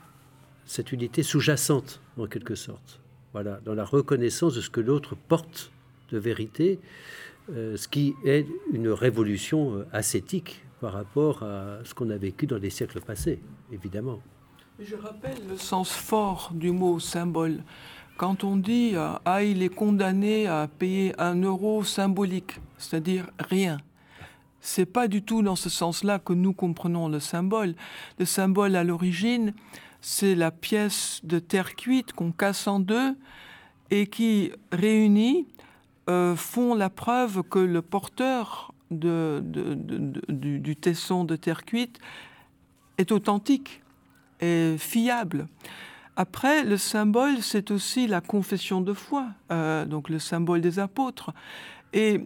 cette 0.64 0.92
unité 0.92 1.22
sous-jacente, 1.22 2.00
en 2.16 2.26
quelque 2.26 2.54
sorte. 2.54 3.00
Voilà, 3.32 3.60
dans 3.64 3.74
la 3.74 3.84
reconnaissance 3.84 4.54
de 4.54 4.60
ce 4.60 4.70
que 4.70 4.80
l'autre 4.80 5.14
porte 5.14 5.70
de 6.10 6.18
vérité, 6.18 6.80
euh, 7.52 7.76
ce 7.76 7.86
qui 7.86 8.14
est 8.24 8.46
une 8.72 8.88
révolution 8.88 9.76
euh, 9.76 9.86
ascétique 9.92 10.64
par 10.80 10.92
rapport 10.92 11.42
à 11.42 11.78
ce 11.84 11.94
qu'on 11.94 12.10
a 12.10 12.16
vécu 12.16 12.46
dans 12.46 12.58
les 12.58 12.70
siècles 12.70 13.00
passés, 13.00 13.38
évidemment. 13.72 14.20
Je 14.78 14.94
rappelle 14.94 15.38
le 15.48 15.56
sens 15.56 15.90
fort 15.90 16.50
du 16.52 16.70
mot 16.70 17.00
symbole. 17.00 17.62
Quand 18.18 18.44
on 18.44 18.56
dit 18.56 18.92
euh, 18.94 19.14
Ah, 19.24 19.42
il 19.42 19.62
est 19.62 19.74
condamné 19.74 20.46
à 20.46 20.68
payer 20.68 21.18
un 21.18 21.40
euro 21.40 21.82
symbolique, 21.82 22.60
c'est-à-dire 22.76 23.26
rien, 23.38 23.78
c'est 24.60 24.84
pas 24.84 25.08
du 25.08 25.22
tout 25.22 25.40
dans 25.40 25.56
ce 25.56 25.70
sens-là 25.70 26.18
que 26.18 26.34
nous 26.34 26.52
comprenons 26.52 27.08
le 27.08 27.20
symbole. 27.20 27.74
Le 28.18 28.26
symbole 28.26 28.76
à 28.76 28.84
l'origine, 28.84 29.54
c'est 30.02 30.34
la 30.34 30.50
pièce 30.50 31.20
de 31.24 31.38
terre 31.38 31.74
cuite 31.74 32.12
qu'on 32.12 32.30
casse 32.30 32.66
en 32.66 32.78
deux 32.78 33.16
et 33.90 34.08
qui, 34.08 34.52
réunis, 34.72 35.46
euh, 36.10 36.36
font 36.36 36.74
la 36.74 36.90
preuve 36.90 37.44
que 37.44 37.58
le 37.58 37.80
porteur 37.80 38.74
du, 38.90 40.76
tesson 40.76 41.24
de 41.24 41.36
terre 41.36 41.64
cuite 41.64 41.98
est 42.98 43.10
authentique 43.10 43.80
fiable. 44.78 45.48
Après, 46.16 46.64
le 46.64 46.78
symbole, 46.78 47.42
c'est 47.42 47.70
aussi 47.70 48.06
la 48.06 48.22
confession 48.22 48.80
de 48.80 48.94
foi, 48.94 49.26
euh, 49.52 49.84
donc 49.84 50.08
le 50.08 50.18
symbole 50.18 50.62
des 50.62 50.78
apôtres. 50.78 51.32
Et 51.92 52.22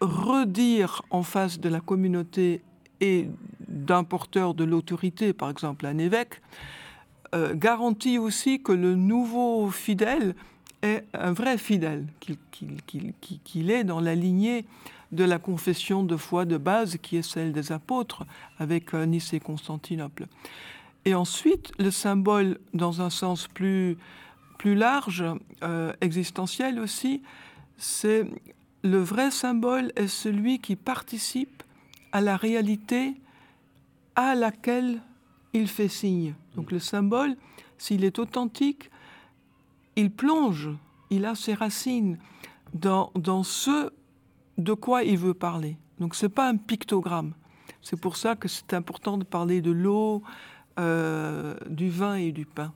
redire 0.00 1.02
en 1.10 1.24
face 1.24 1.58
de 1.58 1.68
la 1.68 1.80
communauté 1.80 2.62
et 3.00 3.28
d'un 3.66 4.04
porteur 4.04 4.54
de 4.54 4.62
l'autorité, 4.62 5.32
par 5.32 5.50
exemple 5.50 5.86
un 5.86 5.98
évêque, 5.98 6.40
euh, 7.34 7.54
garantit 7.54 8.18
aussi 8.18 8.62
que 8.62 8.70
le 8.70 8.94
nouveau 8.94 9.70
fidèle 9.70 10.36
est 10.82 11.04
un 11.14 11.32
vrai 11.32 11.58
fidèle, 11.58 12.06
qu'il 12.20 13.70
est 13.70 13.84
dans 13.84 14.00
la 14.00 14.14
lignée 14.14 14.66
de 15.10 15.24
la 15.24 15.40
confession 15.40 16.04
de 16.04 16.16
foi 16.16 16.44
de 16.44 16.58
base 16.58 16.98
qui 17.02 17.16
est 17.16 17.22
celle 17.28 17.52
des 17.52 17.72
apôtres 17.72 18.24
avec 18.58 18.94
euh, 18.94 19.04
Nice 19.04 19.32
et 19.32 19.40
Constantinople. 19.40 20.26
Et 21.04 21.14
ensuite, 21.14 21.72
le 21.78 21.90
symbole, 21.90 22.58
dans 22.72 23.02
un 23.02 23.10
sens 23.10 23.46
plus, 23.48 23.98
plus 24.58 24.74
large, 24.74 25.24
euh, 25.62 25.92
existentiel 26.00 26.78
aussi, 26.78 27.22
c'est 27.76 28.26
le 28.82 28.98
vrai 28.98 29.30
symbole 29.30 29.92
est 29.96 30.08
celui 30.08 30.60
qui 30.60 30.76
participe 30.76 31.62
à 32.12 32.20
la 32.20 32.36
réalité 32.36 33.14
à 34.14 34.34
laquelle 34.34 35.02
il 35.52 35.68
fait 35.68 35.88
signe. 35.88 36.34
Donc 36.54 36.70
le 36.70 36.78
symbole, 36.78 37.36
s'il 37.78 38.04
est 38.04 38.18
authentique, 38.18 38.90
il 39.96 40.10
plonge, 40.10 40.70
il 41.10 41.24
a 41.24 41.34
ses 41.34 41.54
racines 41.54 42.18
dans, 42.72 43.10
dans 43.14 43.42
ce 43.42 43.90
de 44.58 44.72
quoi 44.72 45.02
il 45.02 45.18
veut 45.18 45.34
parler. 45.34 45.76
Donc 45.98 46.14
ce 46.14 46.26
n'est 46.26 46.32
pas 46.32 46.48
un 46.48 46.56
pictogramme. 46.56 47.34
C'est 47.82 48.00
pour 48.00 48.16
ça 48.16 48.36
que 48.36 48.48
c'est 48.48 48.72
important 48.72 49.18
de 49.18 49.24
parler 49.24 49.60
de 49.60 49.70
l'eau, 49.70 50.22
euh, 50.78 51.54
du 51.68 51.88
vin 51.88 52.16
et 52.16 52.32
du 52.32 52.46
pain. 52.46 52.72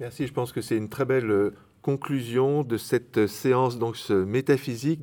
Merci, 0.00 0.26
je 0.26 0.32
pense 0.32 0.52
que 0.52 0.60
c'est 0.60 0.76
une 0.76 0.88
très 0.88 1.04
belle 1.04 1.30
euh, 1.30 1.54
conclusion 1.82 2.62
de 2.62 2.76
cette 2.76 3.26
séance 3.26 3.78
donc 3.78 3.96
métaphysique 4.10 5.02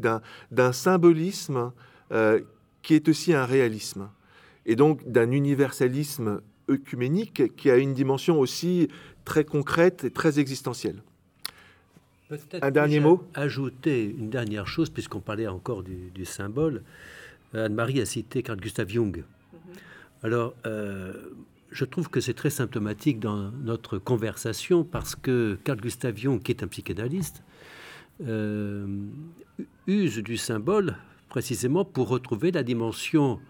d'un 0.52 0.72
symbolisme 0.72 1.72
euh, 2.12 2.42
qui 2.82 2.96
est 2.96 3.08
aussi 3.08 3.34
un 3.34 3.46
réalisme 3.46 4.10
et 4.66 4.76
donc 4.76 5.10
d'un 5.10 5.32
universalisme 5.32 6.42
œcuménique 6.70 7.56
qui 7.56 7.72
a 7.72 7.78
une 7.78 7.94
dimension 7.94 8.40
aussi 8.40 8.90
très 9.24 9.46
concrète 9.46 10.04
et 10.04 10.12
très 10.12 10.40
existentielle. 10.40 11.02
Un 12.62 12.72
dernier 12.72 13.00
mot? 13.00 13.24
Ajouter 13.36 14.04
une 14.04 14.30
dernière 14.30 14.68
chose, 14.68 14.90
puisqu'on 14.90 15.20
parlait 15.20 15.48
encore 15.48 15.84
du, 15.84 16.26
symbole. 16.26 16.84
Anne-Marie 17.54 18.02
a 18.02 18.06
cité 18.06 18.42
Carl 18.44 18.60
Gustav 18.60 18.90
Jung. 18.90 19.18
Mm-hmm. 19.18 20.26
Alors, 20.26 20.56
euh, 20.66 21.14
je 21.76 21.84
trouve 21.84 22.10
que 22.10 22.22
c'est 22.22 22.34
très 22.34 22.50
symptomatique 22.50 23.20
dans 23.20 23.52
notre 23.52 23.98
conversation 23.98 24.86
parce 24.86 25.14
que 25.14 25.60
Carl 25.66 25.80
Gustav 25.80 26.16
Jung, 26.16 26.42
qui 26.42 26.54
est 26.54 26.64
un 26.64 26.68
psychanalyste, 26.68 27.44
euh, 28.26 28.88
use 29.86 30.20
du 30.20 30.38
symbole 30.38 30.96
précisément 31.28 31.84
pour 31.84 32.08
retrouver 32.08 32.52
la 32.54 32.64
dimension 32.64 33.42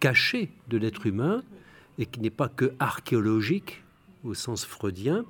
cachée 0.00 0.50
de 0.68 0.78
l'être 0.78 1.04
humain 1.04 1.42
et 1.98 2.06
qui 2.06 2.20
n'est 2.20 2.30
pas 2.30 2.48
que 2.48 2.72
archéologique 2.78 3.84
au 4.24 4.32
sens 4.32 4.64
freudien, 4.64 5.26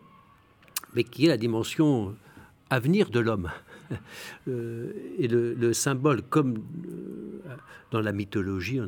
mais 0.94 1.02
qui 1.02 1.24
est 1.24 1.28
la 1.28 1.38
dimension 1.38 2.14
à 2.70 2.78
venir 2.78 3.10
de 3.10 3.18
l'homme. 3.18 3.50
Euh, 4.48 4.92
et 5.18 5.28
le, 5.28 5.72
symbole, 5.72 6.22
comme 6.22 6.56
euh, 6.56 7.54
dans 7.90 8.00
la 8.00 8.12
mythologie, 8.12 8.78
a 8.78 8.84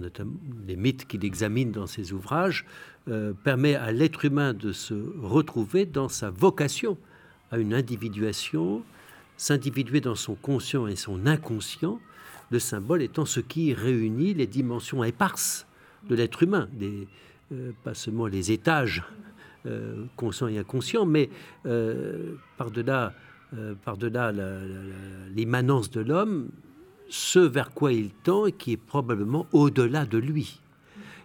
les 0.66 0.76
mythes 0.76 1.06
qu'il 1.06 1.24
examine 1.24 1.70
dans 1.70 1.86
ses 1.86 2.12
ouvrages, 2.12 2.64
euh, 3.08 3.32
permet 3.44 3.74
à 3.74 3.92
l'être 3.92 4.24
humain 4.24 4.54
de 4.54 4.72
se 4.72 4.94
retrouver 5.20 5.86
dans 5.86 6.08
sa 6.08 6.30
vocation 6.30 6.96
à 7.50 7.58
une 7.58 7.74
individuation, 7.74 8.82
s'individuer 9.36 10.00
dans 10.00 10.14
son 10.14 10.34
conscient 10.34 10.86
et 10.86 10.96
son 10.96 11.26
inconscient, 11.26 12.00
le 12.50 12.58
symbole 12.58 13.02
étant 13.02 13.24
ce 13.24 13.40
qui 13.40 13.74
réunit 13.74 14.34
les 14.34 14.46
dimensions 14.46 15.04
éparses 15.04 15.66
de 16.08 16.14
l'être 16.14 16.42
humain, 16.42 16.68
pas 17.84 17.94
seulement 17.94 18.26
les 18.26 18.50
étages 18.50 19.04
conscients 20.16 20.48
et 20.48 20.58
inconscients, 20.58 21.06
mais 21.06 21.30
par-delà 22.56 23.14
euh, 23.56 23.74
par-delà 23.84 24.32
l'immanence 25.34 25.90
de 25.90 26.00
l'homme, 26.00 26.50
ce 27.08 27.38
vers 27.38 27.72
quoi 27.72 27.92
il 27.92 28.10
tend 28.10 28.46
et 28.46 28.52
qui 28.52 28.72
est 28.72 28.76
probablement 28.76 29.46
au-delà 29.52 30.06
de 30.06 30.18
lui. 30.18 30.60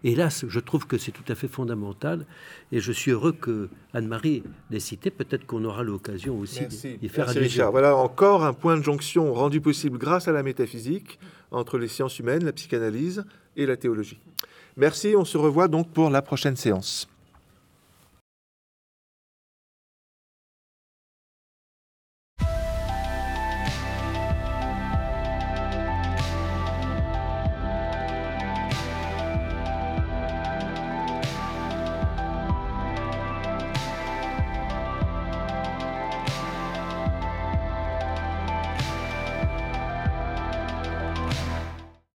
Et 0.04 0.14
là, 0.14 0.30
je 0.30 0.60
trouve 0.60 0.86
que 0.86 1.00
c'est 1.00 1.12
tout 1.12 1.24
à 1.30 1.34
fait 1.34 1.48
fondamental. 1.48 2.28
Et 2.72 2.80
je 2.80 2.92
suis 2.92 3.10
heureux 3.10 3.32
que 3.32 3.70
Anne-Marie 3.92 4.44
l'ait 4.70 4.80
cité. 4.80 5.10
Peut-être 5.10 5.48
qu'on 5.48 5.66
aura 5.66 5.82
l'occasion 5.82 6.38
aussi 6.38 6.68
d'y 6.68 7.10
faire 7.10 7.26
Merci 7.26 7.40
Richard. 7.40 7.72
Voilà 7.72 7.96
encore 7.96 8.46
un 8.46 8.54
point 8.54 8.78
de 8.78 8.84
jonction 8.84 9.34
rendu 9.34 9.62
possible 9.62 9.98
grâce 9.98 10.28
à 10.28 10.32
la 10.32 10.44
métaphysique 10.44 11.20
entre 11.50 11.80
les 11.80 11.88
sciences 11.88 12.20
humaines, 12.20 12.46
la 12.46 12.54
psychanalyse 12.54 13.26
et 13.56 13.66
la 13.66 13.78
théologie. 13.78 14.20
Merci. 14.78 15.16
On 15.18 15.26
se 15.26 15.40
revoit 15.40 15.68
donc 15.68 15.92
pour 15.92 16.12
la 16.12 16.22
prochaine 16.22 16.56
séance. 16.56 17.08